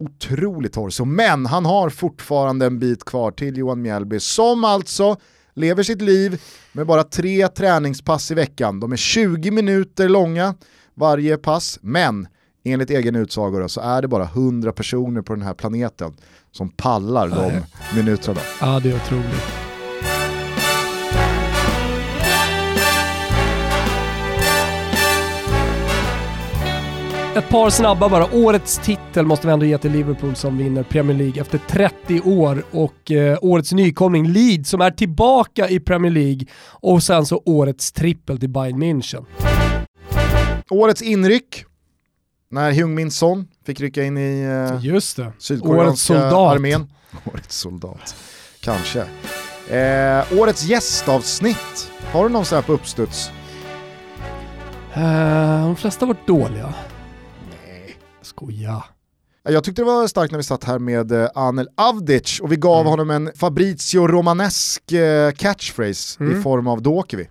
Otroligt 0.00 0.72
torso, 0.72 1.04
men 1.04 1.46
han 1.46 1.66
har 1.66 1.90
fortfarande 1.90 2.66
en 2.66 2.78
bit 2.78 3.04
kvar 3.04 3.30
till 3.30 3.56
Johan 3.56 3.82
Mjällby 3.82 4.20
som 4.20 4.64
alltså 4.64 5.16
lever 5.58 5.82
sitt 5.82 6.02
liv 6.02 6.42
med 6.72 6.86
bara 6.86 7.02
tre 7.02 7.48
träningspass 7.48 8.30
i 8.30 8.34
veckan. 8.34 8.80
De 8.80 8.92
är 8.92 8.96
20 8.96 9.50
minuter 9.50 10.08
långa 10.08 10.54
varje 10.94 11.36
pass, 11.36 11.78
men 11.82 12.28
enligt 12.64 12.90
egen 12.90 13.16
utsago 13.16 13.58
då, 13.58 13.68
så 13.68 13.80
är 13.80 14.02
det 14.02 14.08
bara 14.08 14.24
100 14.24 14.72
personer 14.72 15.22
på 15.22 15.34
den 15.34 15.42
här 15.42 15.54
planeten 15.54 16.16
som 16.52 16.70
pallar 16.70 17.28
de 17.28 17.52
minuterna. 17.96 18.40
Ja, 18.60 18.80
det 18.82 18.90
är 18.90 18.96
otroligt. 18.96 19.67
Ett 27.36 27.48
par 27.48 27.70
snabba 27.70 28.08
bara. 28.08 28.34
Årets 28.34 28.78
titel 28.78 29.26
måste 29.26 29.46
vi 29.46 29.52
ändå 29.52 29.66
ge 29.66 29.78
till 29.78 29.92
Liverpool 29.92 30.36
som 30.36 30.58
vinner 30.58 30.82
Premier 30.82 31.18
League 31.18 31.40
efter 31.42 31.58
30 31.58 32.20
år 32.20 32.62
och 32.70 33.10
eh, 33.10 33.38
årets 33.42 33.72
nykomling 33.72 34.28
Leeds 34.28 34.70
som 34.70 34.80
är 34.80 34.90
tillbaka 34.90 35.68
i 35.68 35.80
Premier 35.80 36.12
League 36.12 36.46
och 36.70 37.02
sen 37.02 37.26
så 37.26 37.42
årets 37.44 37.92
trippel 37.92 38.38
till 38.40 38.48
Bayern 38.48 38.82
München. 38.82 39.24
Årets 40.70 41.02
inryck, 41.02 41.64
när 42.50 42.72
Heung-Min 42.72 43.10
Son 43.10 43.46
fick 43.66 43.80
rycka 43.80 44.04
in 44.04 44.18
i 44.18 44.42
eh, 44.70 44.84
Just 44.84 45.16
det. 45.16 45.22
Årets 45.22 45.44
sydkoreanska 45.46 46.14
soldat. 46.14 46.32
armén. 46.56 46.86
Årets 47.24 47.58
soldat, 47.58 48.16
kanske. 48.60 49.00
Eh, 49.70 50.38
årets 50.40 50.64
gästavsnitt, 50.64 51.90
har 52.12 52.22
du 52.24 52.28
någon 52.28 52.44
sån 52.44 52.56
här 52.56 52.62
på 52.62 52.72
uppstuds? 52.72 53.30
Eh, 54.94 55.62
de 55.66 55.76
flesta 55.76 56.06
har 56.06 56.14
varit 56.14 56.26
dåliga. 56.26 56.74
Skoja. 58.38 58.84
Jag 59.48 59.64
tyckte 59.64 59.82
det 59.82 59.86
var 59.86 60.06
starkt 60.06 60.32
när 60.32 60.36
vi 60.38 60.42
satt 60.42 60.64
här 60.64 60.78
med 60.78 61.12
eh, 61.12 61.28
Anel 61.34 61.68
Avdic 61.76 62.40
och 62.40 62.52
vi 62.52 62.56
gav 62.56 62.80
Mm. 62.80 62.90
honom 62.90 63.10
en 63.10 63.30
Fabrizio 63.36 64.06
Romanesk 64.06 64.92
eh, 64.92 65.30
catchphrase 65.32 66.24
Mm. 66.24 66.38
i 66.38 66.42
form 66.42 66.66
av 66.66 66.82
då 66.82 66.94
åker 66.94 67.16
vi. 67.16 67.28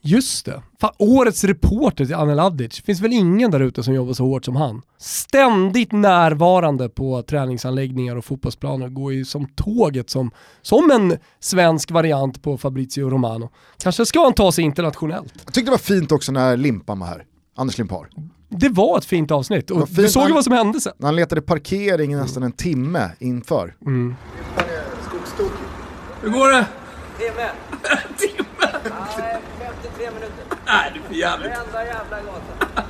Just 0.00 0.46
det. 0.46 0.62
Fan, 0.80 0.92
årets 0.98 1.44
reporter 1.44 2.04
till 2.06 2.14
Anel 2.14 2.40
Avdic. 2.40 2.80
Finns 2.80 3.00
väl 3.00 3.12
ingen 3.12 3.50
där 3.50 3.60
ute 3.60 3.82
som 3.82 3.94
jobbar 3.94 4.12
så 4.12 4.24
hårt 4.24 4.44
som 4.44 4.56
han. 4.56 4.82
Ständigt 4.98 5.92
närvarande 5.92 6.88
på 6.88 7.22
träningsanläggningar 7.22 8.16
och 8.16 8.24
fotbollsplaner. 8.24 8.88
Går 8.88 9.12
ju 9.12 9.24
som 9.24 9.46
tåget 9.46 10.10
som, 10.10 10.30
som 10.62 10.90
en 10.90 11.18
svensk 11.40 11.90
variant 11.90 12.42
på 12.42 12.58
Fabrizio 12.58 13.10
Romano. 13.10 13.50
Kanske 13.82 14.06
ska 14.06 14.22
han 14.24 14.32
ta 14.32 14.52
sig 14.52 14.64
internationellt. 14.64 15.32
Jag 15.44 15.54
tyckte 15.54 15.68
det 15.68 15.70
var 15.70 15.78
fint 15.78 16.12
också 16.12 16.32
när 16.32 16.56
Limpan 16.56 16.98
var 16.98 17.06
här. 17.06 17.24
Anders 17.56 17.78
Limpar. 17.78 18.08
Det 18.48 18.68
var 18.68 18.98
ett 18.98 19.04
fint 19.04 19.30
avsnitt 19.30 19.70
och 19.70 19.88
du 19.90 20.08
såg 20.08 20.28
ju 20.28 20.34
vad 20.34 20.44
som 20.44 20.52
hände 20.52 20.80
sen. 20.80 20.92
Han 21.02 21.16
letade 21.16 21.40
parkering 21.40 22.16
nästan 22.16 22.42
en 22.42 22.52
timme 22.52 23.10
inför. 23.18 23.74
Mm. 23.86 24.14
Hur 26.22 26.30
går 26.30 26.52
det? 26.52 26.66
Timme. 27.18 27.48
Timme? 28.18 28.44
Nej, 29.18 29.36
53 29.58 30.06
minuter. 30.06 30.44
Nej, 30.66 30.92
du 30.94 31.00
är 31.00 31.04
för 31.04 31.14
jävligt. 31.14 31.50
Varenda 31.50 31.84
jävla 31.84 32.16
gata. 32.16 32.82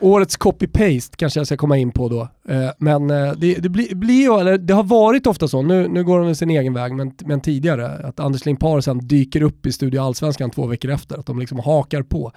Årets 0.00 0.36
copy-paste 0.36 1.16
kanske 1.16 1.40
jag 1.40 1.46
ska 1.46 1.56
komma 1.56 1.76
in 1.76 1.92
på 1.92 2.08
då. 2.08 2.28
Eh, 2.48 2.70
men 2.78 3.10
eh, 3.10 3.32
det, 3.32 3.54
det, 3.54 3.68
blir, 3.68 3.94
blir 3.94 4.22
ju, 4.22 4.40
eller 4.40 4.58
det 4.58 4.74
har 4.74 4.82
varit 4.82 5.26
ofta 5.26 5.48
så, 5.48 5.62
nu, 5.62 5.88
nu 5.88 6.04
går 6.04 6.20
de 6.20 6.34
sin 6.34 6.50
egen 6.50 6.74
väg, 6.74 6.94
men, 6.94 7.12
men 7.18 7.40
tidigare, 7.40 7.88
att 7.88 8.20
Anders 8.20 8.46
Limpar 8.46 8.80
sen 8.80 9.08
dyker 9.08 9.42
upp 9.42 9.66
i 9.66 9.72
Studio 9.72 10.00
Allsvenskan 10.00 10.50
två 10.50 10.66
veckor 10.66 10.90
efter, 10.90 11.18
att 11.18 11.26
de 11.26 11.38
liksom 11.38 11.58
hakar 11.58 12.02
på. 12.02 12.32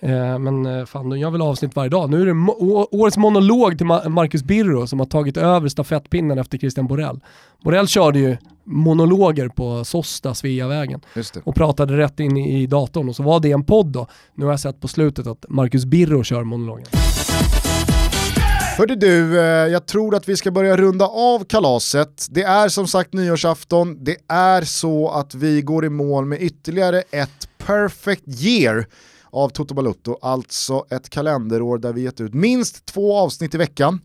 Eh, 0.00 0.38
men 0.38 0.66
eh, 0.66 0.84
fan, 0.84 1.10
de 1.10 1.18
gör 1.18 1.30
väl 1.30 1.42
avsnitt 1.42 1.76
varje 1.76 1.90
dag. 1.90 2.10
Nu 2.10 2.22
är 2.22 2.26
det 2.26 2.32
årets 2.96 3.16
monolog 3.16 3.78
till 3.78 3.86
Ma- 3.86 4.08
Marcus 4.08 4.42
Birro 4.42 4.86
som 4.86 4.98
har 4.98 5.06
tagit 5.06 5.36
över 5.36 5.68
stafettpinnen 5.68 6.38
efter 6.38 6.58
Christian 6.58 6.86
Borell. 6.86 7.20
Borell 7.64 7.88
körde 7.88 8.18
ju 8.18 8.36
monologer 8.64 9.48
på 9.48 9.84
Sosta, 9.84 10.34
Sveavägen 10.34 11.00
och 11.44 11.54
pratade 11.54 11.96
rätt 11.96 12.20
in 12.20 12.36
i 12.36 12.62
i 12.62 12.66
datorn 12.66 13.08
och 13.08 13.16
så 13.16 13.22
var 13.22 13.40
det 13.40 13.52
en 13.52 13.64
podd 13.64 13.86
då. 13.86 14.06
Nu 14.34 14.44
har 14.44 14.52
jag 14.52 14.60
sett 14.60 14.80
på 14.80 14.88
slutet 14.88 15.26
att 15.26 15.44
Marcus 15.48 15.84
Birro 15.84 16.22
kör 16.24 16.44
monologen. 16.44 16.86
Hörde 18.78 18.96
du, 18.96 19.38
eh, 19.40 19.44
jag 19.46 19.86
tror 19.86 20.14
att 20.14 20.28
vi 20.28 20.36
ska 20.36 20.50
börja 20.50 20.76
runda 20.76 21.04
av 21.06 21.44
kalaset. 21.44 22.26
Det 22.30 22.42
är 22.42 22.68
som 22.68 22.86
sagt 22.86 23.12
nyårsafton, 23.12 24.04
det 24.04 24.16
är 24.28 24.62
så 24.62 25.08
att 25.10 25.34
vi 25.34 25.62
går 25.62 25.84
i 25.84 25.88
mål 25.88 26.24
med 26.24 26.42
ytterligare 26.42 27.02
ett 27.10 27.48
perfect 27.66 28.42
year 28.42 28.86
av 29.34 29.48
Toto 29.48 29.74
Balutto, 29.74 30.18
alltså 30.22 30.84
ett 30.90 31.10
kalenderår 31.10 31.78
där 31.78 31.92
vi 31.92 32.02
gett 32.02 32.20
ut 32.20 32.34
minst 32.34 32.86
två 32.86 33.16
avsnitt 33.16 33.54
i 33.54 33.58
veckan 33.58 34.00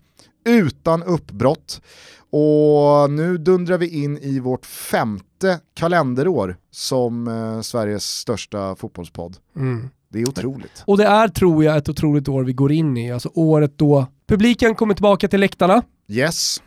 utan 0.46 1.04
uppbrott. 1.04 1.82
Och 2.32 3.12
nu 3.12 3.38
dundrar 3.38 3.78
vi 3.78 4.04
in 4.04 4.18
i 4.18 4.40
vårt 4.40 4.66
femte 4.66 5.60
kalenderår 5.74 6.58
som 6.72 7.28
eh, 7.28 7.62
Sveriges 7.62 8.06
största 8.06 8.76
fotbollspodd. 8.76 9.38
Mm. 9.56 9.90
Det 10.12 10.20
är 10.20 10.30
otroligt. 10.30 10.84
Och 10.86 10.98
det 10.98 11.06
är, 11.06 11.28
tror 11.28 11.64
jag, 11.64 11.78
ett 11.78 11.90
otroligt 11.90 12.28
år 12.28 12.44
vi 12.44 12.54
går 12.54 12.72
in 12.72 12.98
i. 12.98 13.12
Alltså 13.12 13.30
året 13.34 13.78
då 13.78 14.08
publiken 14.28 14.76
kommer 14.76 14.94
tillbaka 14.94 15.28
till 15.28 15.40
läktarna. 15.40 15.84
Yes. 16.08 16.62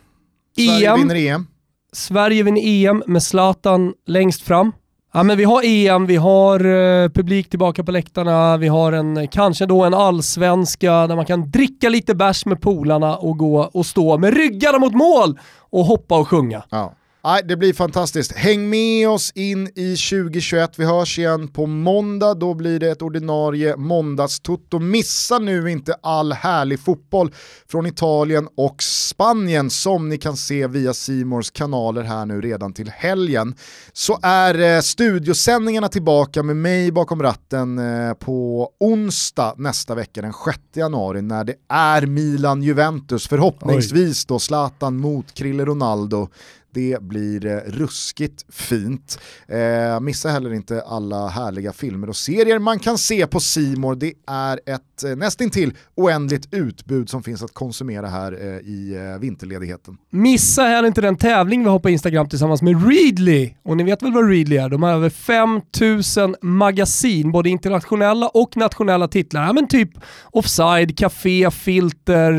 Sverige 0.55 0.91
EM. 0.91 0.99
vinner 0.99 1.15
EM. 1.15 1.47
Sverige 1.93 2.43
vinner 2.43 2.61
EM 2.63 3.03
med 3.07 3.23
Zlatan 3.23 3.93
längst 4.05 4.41
fram. 4.41 4.71
Ja, 5.15 5.23
men 5.23 5.37
vi 5.37 5.43
har 5.43 5.61
EM, 5.65 6.05
vi 6.05 6.15
har 6.15 6.65
uh, 6.65 7.09
publik 7.09 7.49
tillbaka 7.49 7.83
på 7.83 7.91
läktarna, 7.91 8.57
vi 8.57 8.67
har 8.67 8.91
en, 8.91 9.27
kanske 9.27 9.65
då 9.65 9.83
en 9.83 9.93
allsvenska 9.93 11.07
där 11.07 11.15
man 11.15 11.25
kan 11.25 11.51
dricka 11.51 11.89
lite 11.89 12.15
bärs 12.15 12.45
med 12.45 12.61
polarna 12.61 13.17
och 13.17 13.37
gå 13.37 13.69
och 13.73 13.85
stå 13.85 14.17
med 14.17 14.33
ryggarna 14.33 14.77
mot 14.79 14.93
mål 14.93 15.39
och 15.59 15.85
hoppa 15.85 16.19
och 16.19 16.27
sjunga. 16.27 16.63
Ja. 16.69 16.93
Nej, 17.25 17.41
det 17.45 17.57
blir 17.57 17.73
fantastiskt. 17.73 18.31
Häng 18.31 18.69
med 18.69 19.09
oss 19.09 19.31
in 19.35 19.67
i 19.67 19.95
2021. 19.95 20.79
Vi 20.79 20.85
hörs 20.85 21.19
igen 21.19 21.47
på 21.47 21.65
måndag. 21.65 22.33
Då 22.33 22.53
blir 22.53 22.79
det 22.79 22.89
ett 22.91 23.01
ordinarie 23.01 23.77
måndagstutto. 23.77 24.79
Missa 24.79 25.39
nu 25.39 25.71
inte 25.71 25.93
all 26.01 26.33
härlig 26.33 26.79
fotboll 26.79 27.33
från 27.67 27.85
Italien 27.85 28.47
och 28.57 28.83
Spanien 28.83 29.69
som 29.69 30.09
ni 30.09 30.17
kan 30.17 30.37
se 30.37 30.67
via 30.67 30.93
Simors 30.93 31.51
kanaler 31.51 32.01
här 32.01 32.25
nu 32.25 32.41
redan 32.41 32.73
till 32.73 32.89
helgen. 32.89 33.55
Så 33.93 34.19
är 34.21 34.75
eh, 34.75 34.81
studiosändningarna 34.81 35.87
tillbaka 35.87 36.43
med 36.43 36.55
mig 36.55 36.91
bakom 36.91 37.21
ratten 37.21 37.79
eh, 37.79 38.13
på 38.13 38.69
onsdag 38.79 39.53
nästa 39.57 39.95
vecka 39.95 40.21
den 40.21 40.33
6 40.45 40.59
januari 40.73 41.21
när 41.21 41.43
det 41.43 41.55
är 41.69 42.05
Milan-Juventus. 42.05 43.27
Förhoppningsvis 43.27 44.25
då 44.25 44.39
Zlatan 44.39 44.97
mot 44.97 45.33
Krille 45.33 45.65
Ronaldo. 45.65 46.29
Det 46.73 47.01
blir 47.01 47.45
eh, 47.45 47.57
ruskigt 47.65 48.45
fint. 48.49 49.19
Eh, 49.47 49.99
missa 49.99 50.29
heller 50.29 50.53
inte 50.53 50.81
alla 50.81 51.27
härliga 51.27 51.73
filmer 51.73 52.09
och 52.09 52.15
serier 52.15 52.59
man 52.59 52.79
kan 52.79 52.97
se 52.97 53.27
på 53.27 53.39
Simor. 53.39 53.95
Det 53.95 54.13
är 54.27 54.59
ett 54.65 55.03
eh, 55.03 55.15
nästintill 55.15 55.73
oändligt 55.95 56.47
utbud 56.51 57.09
som 57.09 57.23
finns 57.23 57.43
att 57.43 57.53
konsumera 57.53 58.07
här 58.07 58.31
eh, 58.31 58.47
i 58.47 59.11
eh, 59.13 59.19
vinterledigheten. 59.19 59.97
Missa 60.09 60.63
heller 60.63 60.87
inte 60.87 61.01
den 61.01 61.17
tävling 61.17 61.63
vi 61.63 61.69
har 61.69 61.79
på 61.79 61.89
Instagram 61.89 62.29
tillsammans 62.29 62.61
med 62.61 62.87
Readly. 62.87 63.53
Och 63.63 63.77
ni 63.77 63.83
vet 63.83 64.03
väl 64.03 64.13
vad 64.13 64.29
Readly 64.29 64.57
är? 64.57 64.69
De 64.69 64.83
har 64.83 64.91
över 64.91 65.09
5000 65.09 66.35
magasin, 66.41 67.31
både 67.31 67.49
internationella 67.49 68.27
och 68.27 68.57
nationella 68.57 69.07
titlar. 69.07 69.45
Ja, 69.45 69.53
men 69.53 69.67
typ 69.67 69.89
Offside, 70.31 70.97
Café, 70.97 71.51
Filter, 71.51 72.33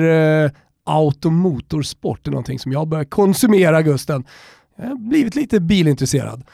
eh, 0.45 0.51
Automotorsport 0.85 2.27
är 2.27 2.31
någonting 2.31 2.59
som 2.59 2.73
jag 2.73 2.89
börjar 2.89 3.05
konsumera 3.05 3.83
Gusten. 3.83 4.25
Jag 4.77 4.87
har 4.87 4.97
blivit 4.97 5.35
lite 5.35 5.61
bilintresserad. 5.61 6.45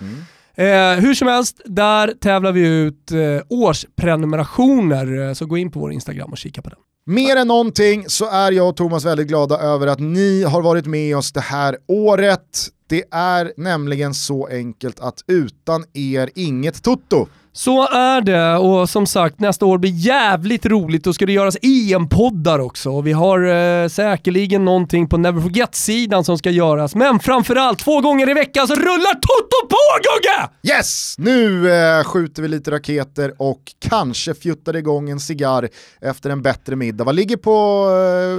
Eh, 0.54 1.00
hur 1.00 1.14
som 1.14 1.28
helst, 1.28 1.60
där 1.64 2.14
tävlar 2.20 2.52
vi 2.52 2.66
ut 2.66 3.12
eh, 3.12 3.18
årsprenumerationer, 3.48 5.28
eh, 5.28 5.32
så 5.32 5.46
gå 5.46 5.58
in 5.58 5.70
på 5.70 5.80
vår 5.80 5.92
Instagram 5.92 6.30
och 6.30 6.38
kika 6.38 6.62
på 6.62 6.68
den. 6.68 6.78
Mer 7.06 7.36
än 7.36 7.48
någonting 7.48 8.04
så 8.08 8.30
är 8.30 8.52
jag 8.52 8.68
och 8.68 8.76
Thomas 8.76 9.04
väldigt 9.04 9.28
glada 9.28 9.58
över 9.58 9.86
att 9.86 9.98
ni 9.98 10.42
har 10.42 10.62
varit 10.62 10.86
med 10.86 11.16
oss 11.16 11.32
det 11.32 11.40
här 11.40 11.76
året. 11.86 12.68
Det 12.88 13.04
är 13.10 13.52
nämligen 13.56 14.14
så 14.14 14.46
enkelt 14.46 15.00
att 15.00 15.24
utan 15.26 15.84
er 15.92 16.30
inget 16.34 16.82
Toto. 16.82 17.26
Så 17.52 17.88
är 17.88 18.20
det 18.20 18.56
och 18.56 18.90
som 18.90 19.06
sagt 19.06 19.40
nästa 19.40 19.66
år 19.66 19.78
blir 19.78 19.90
jävligt 19.90 20.66
roligt. 20.66 21.04
Då 21.04 21.12
ska 21.12 21.26
det 21.26 21.32
göras 21.32 21.56
EM-poddar 21.62 22.58
också 22.58 22.90
och 22.90 23.06
vi 23.06 23.12
har 23.12 23.40
eh, 23.82 23.88
säkerligen 23.88 24.64
någonting 24.64 25.08
på 25.08 25.16
Never 25.16 25.40
Forget-sidan 25.40 26.24
som 26.24 26.38
ska 26.38 26.50
göras. 26.50 26.94
Men 26.94 27.20
framförallt 27.20 27.78
två 27.78 28.00
gånger 28.00 28.30
i 28.30 28.34
veckan 28.34 28.68
så 28.68 28.74
rullar 28.74 29.14
Toto 29.14 29.68
på 29.68 29.76
Gugge! 30.02 30.74
Yes! 30.76 31.14
Nu 31.18 31.70
eh, 31.72 32.04
skjuter 32.04 32.42
vi 32.42 32.48
lite 32.48 32.70
raketer 32.70 33.32
och 33.38 33.60
kanske 33.88 34.34
fjuttar 34.34 34.76
igång 34.76 35.10
en 35.10 35.20
cigarr 35.20 35.68
efter 36.00 36.30
en 36.30 36.42
bättre 36.42 36.76
middag. 36.76 37.04
Vad 37.04 37.14
ligger 37.14 37.36
på 37.36 37.86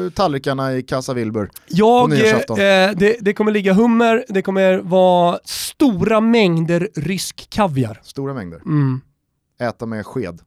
eh, 0.08 0.14
tallrikarna 0.14 0.74
i 0.74 0.84
Casa 0.84 1.14
Wilbur 1.14 1.50
Jag, 1.68 2.14
eh, 2.14 2.18
nyårsafton? 2.18 2.58
det, 2.58 3.18
det 3.20 3.34
kommer 3.34 3.52
ligga 3.52 3.74
hummer, 3.74 4.26
det 4.30 4.42
kommer 4.42 4.78
vara 4.78 5.40
stora 5.46 6.22
mängder 6.22 6.90
rysk 6.96 7.48
kaviar. 7.50 8.00
Stora 8.04 8.34
mängder. 8.34 8.60
Mm. 8.66 9.02
Äta 9.62 9.86
med 9.86 10.06
sked. 10.06 10.42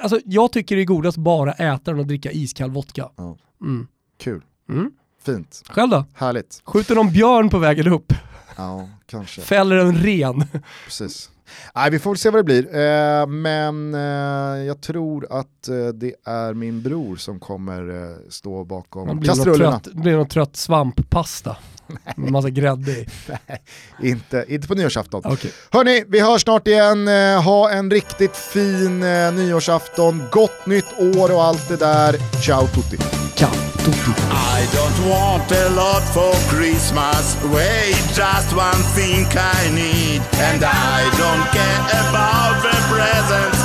Alltså, 0.00 0.20
jag 0.24 0.52
tycker 0.52 0.76
det 0.76 0.82
är 0.82 0.86
godast 0.86 1.16
bara 1.18 1.52
äta 1.52 1.90
den 1.90 2.00
och 2.00 2.06
dricka 2.06 2.30
iskall 2.30 2.70
vodka. 2.70 3.08
Ja. 3.16 3.36
Mm. 3.60 3.86
Kul. 4.18 4.44
Mm. 4.68 4.90
Fint. 5.22 5.62
Själv 5.68 5.90
då? 5.90 6.04
Härligt. 6.14 6.62
Skjuter 6.64 6.94
någon 6.94 7.12
björn 7.12 7.50
på 7.50 7.58
vägen 7.58 7.88
upp? 7.88 8.12
Ja, 8.56 8.88
kanske. 9.06 9.40
Fäller 9.40 9.76
en 9.76 9.96
ren? 9.96 10.44
Precis. 10.84 11.30
Nej, 11.74 11.90
vi 11.90 11.98
får 11.98 12.10
väl 12.10 12.18
se 12.18 12.30
vad 12.30 12.38
det 12.38 12.44
blir. 12.44 12.76
Eh, 12.76 13.26
men 13.26 13.94
eh, 13.94 14.64
jag 14.66 14.80
tror 14.80 15.26
att 15.30 15.68
eh, 15.68 15.88
det 15.88 16.14
är 16.24 16.54
min 16.54 16.82
bror 16.82 17.16
som 17.16 17.40
kommer 17.40 18.16
stå 18.30 18.56
Man 18.56 18.68
bakom 18.68 19.18
blir 19.18 19.28
kastrullerna. 19.28 19.80
trött, 19.80 19.94
blir 19.94 20.16
någon 20.16 20.28
trött 20.28 20.56
svamppasta 20.56 21.56
med 22.16 22.32
massa 22.32 22.50
grädde 22.50 22.90
i. 22.90 23.06
Nej, 23.26 23.62
inte, 24.02 24.44
inte 24.48 24.68
på 24.68 24.74
nyårsafton. 24.74 25.22
Okej. 25.24 25.52
Hörni, 25.70 26.04
vi 26.08 26.20
hörs 26.20 26.42
snart 26.42 26.66
igen. 26.66 27.08
Eh, 27.08 27.42
ha 27.42 27.70
en 27.70 27.90
riktigt 27.90 28.36
fin 28.36 29.02
eh, 29.02 29.32
nyårsafton. 29.32 30.22
Gott 30.32 30.66
nytt 30.66 30.92
år 31.16 31.34
och 31.34 31.44
allt 31.44 31.68
det 31.68 31.76
där. 31.76 32.16
Ciao 32.44 32.66
tutti. 32.66 32.96
Ciao 33.36 33.50
tutti. 33.84 34.10
I 34.58 34.66
don't 34.76 35.00
want 35.10 35.52
a 35.52 35.68
lot 35.68 36.04
for 36.14 36.34
Christmas. 36.54 37.36
Wait, 37.54 37.96
just 38.16 38.52
one 38.52 38.82
thing 38.96 39.26
I 39.56 39.70
need. 39.70 40.20
And 40.48 40.62
I 40.64 41.00
don't 41.22 41.46
care 41.58 41.82
about 42.04 42.54
the 42.66 42.76
presents 42.92 43.60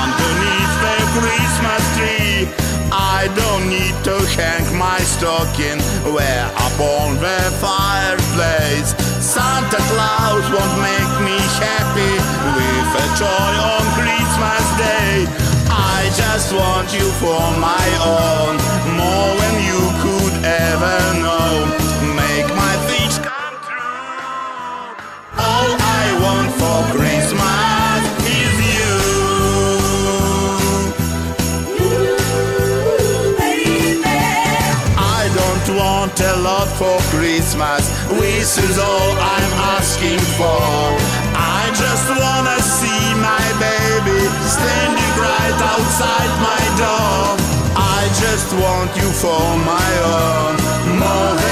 underneath 0.00 0.74
the 0.86 0.96
Christmas 1.16 1.82
tree. 1.96 2.48
I 2.92 3.28
don't 3.36 3.43
need 3.60 3.94
to 4.04 4.16
hang 4.36 4.64
my 4.76 4.98
stocking 5.00 5.78
where 6.12 6.46
upon 6.68 7.16
the 7.20 7.40
fireplace. 7.60 8.94
Santa 9.22 9.80
Claus 9.90 10.44
won't 10.54 10.76
make 10.82 11.14
me 11.22 11.38
happy 11.60 12.14
with 12.56 13.02
a 13.04 13.08
toy 13.18 13.54
on 13.72 13.84
Christmas 13.98 14.64
Day. 14.78 15.26
I 15.70 16.10
just 16.16 16.52
want 16.52 16.92
you 16.92 17.06
for 17.22 17.42
my 17.58 17.86
own, 18.02 18.54
more 19.00 19.32
than 19.42 19.56
you 19.68 19.82
could 20.02 20.34
ever 20.44 20.98
know. 21.24 21.50
Make 22.14 22.48
my 22.54 22.74
wish 22.88 23.18
come 23.18 23.56
true. 23.66 24.94
All 25.38 25.70
I 25.98 26.04
want 26.22 26.50
for 26.60 26.78
Christmas 26.96 27.73
lot 36.64 36.78
for 36.78 36.98
Christmas. 37.16 37.88
This 38.08 38.58
is 38.58 38.78
all 38.78 39.12
I'm 39.12 39.52
asking 39.76 40.18
for. 40.38 40.96
I 41.34 41.70
just 41.74 42.08
wanna 42.08 42.58
see 42.60 43.04
my 43.20 43.44
baby 43.60 44.20
standing 44.56 45.14
right 45.18 45.58
outside 45.72 46.32
my 46.48 46.64
door. 46.82 47.36
I 47.76 48.08
just 48.22 48.52
want 48.54 48.90
you 48.96 49.10
for 49.22 49.44
my 49.72 49.90
own. 50.16 50.54
More 50.98 51.44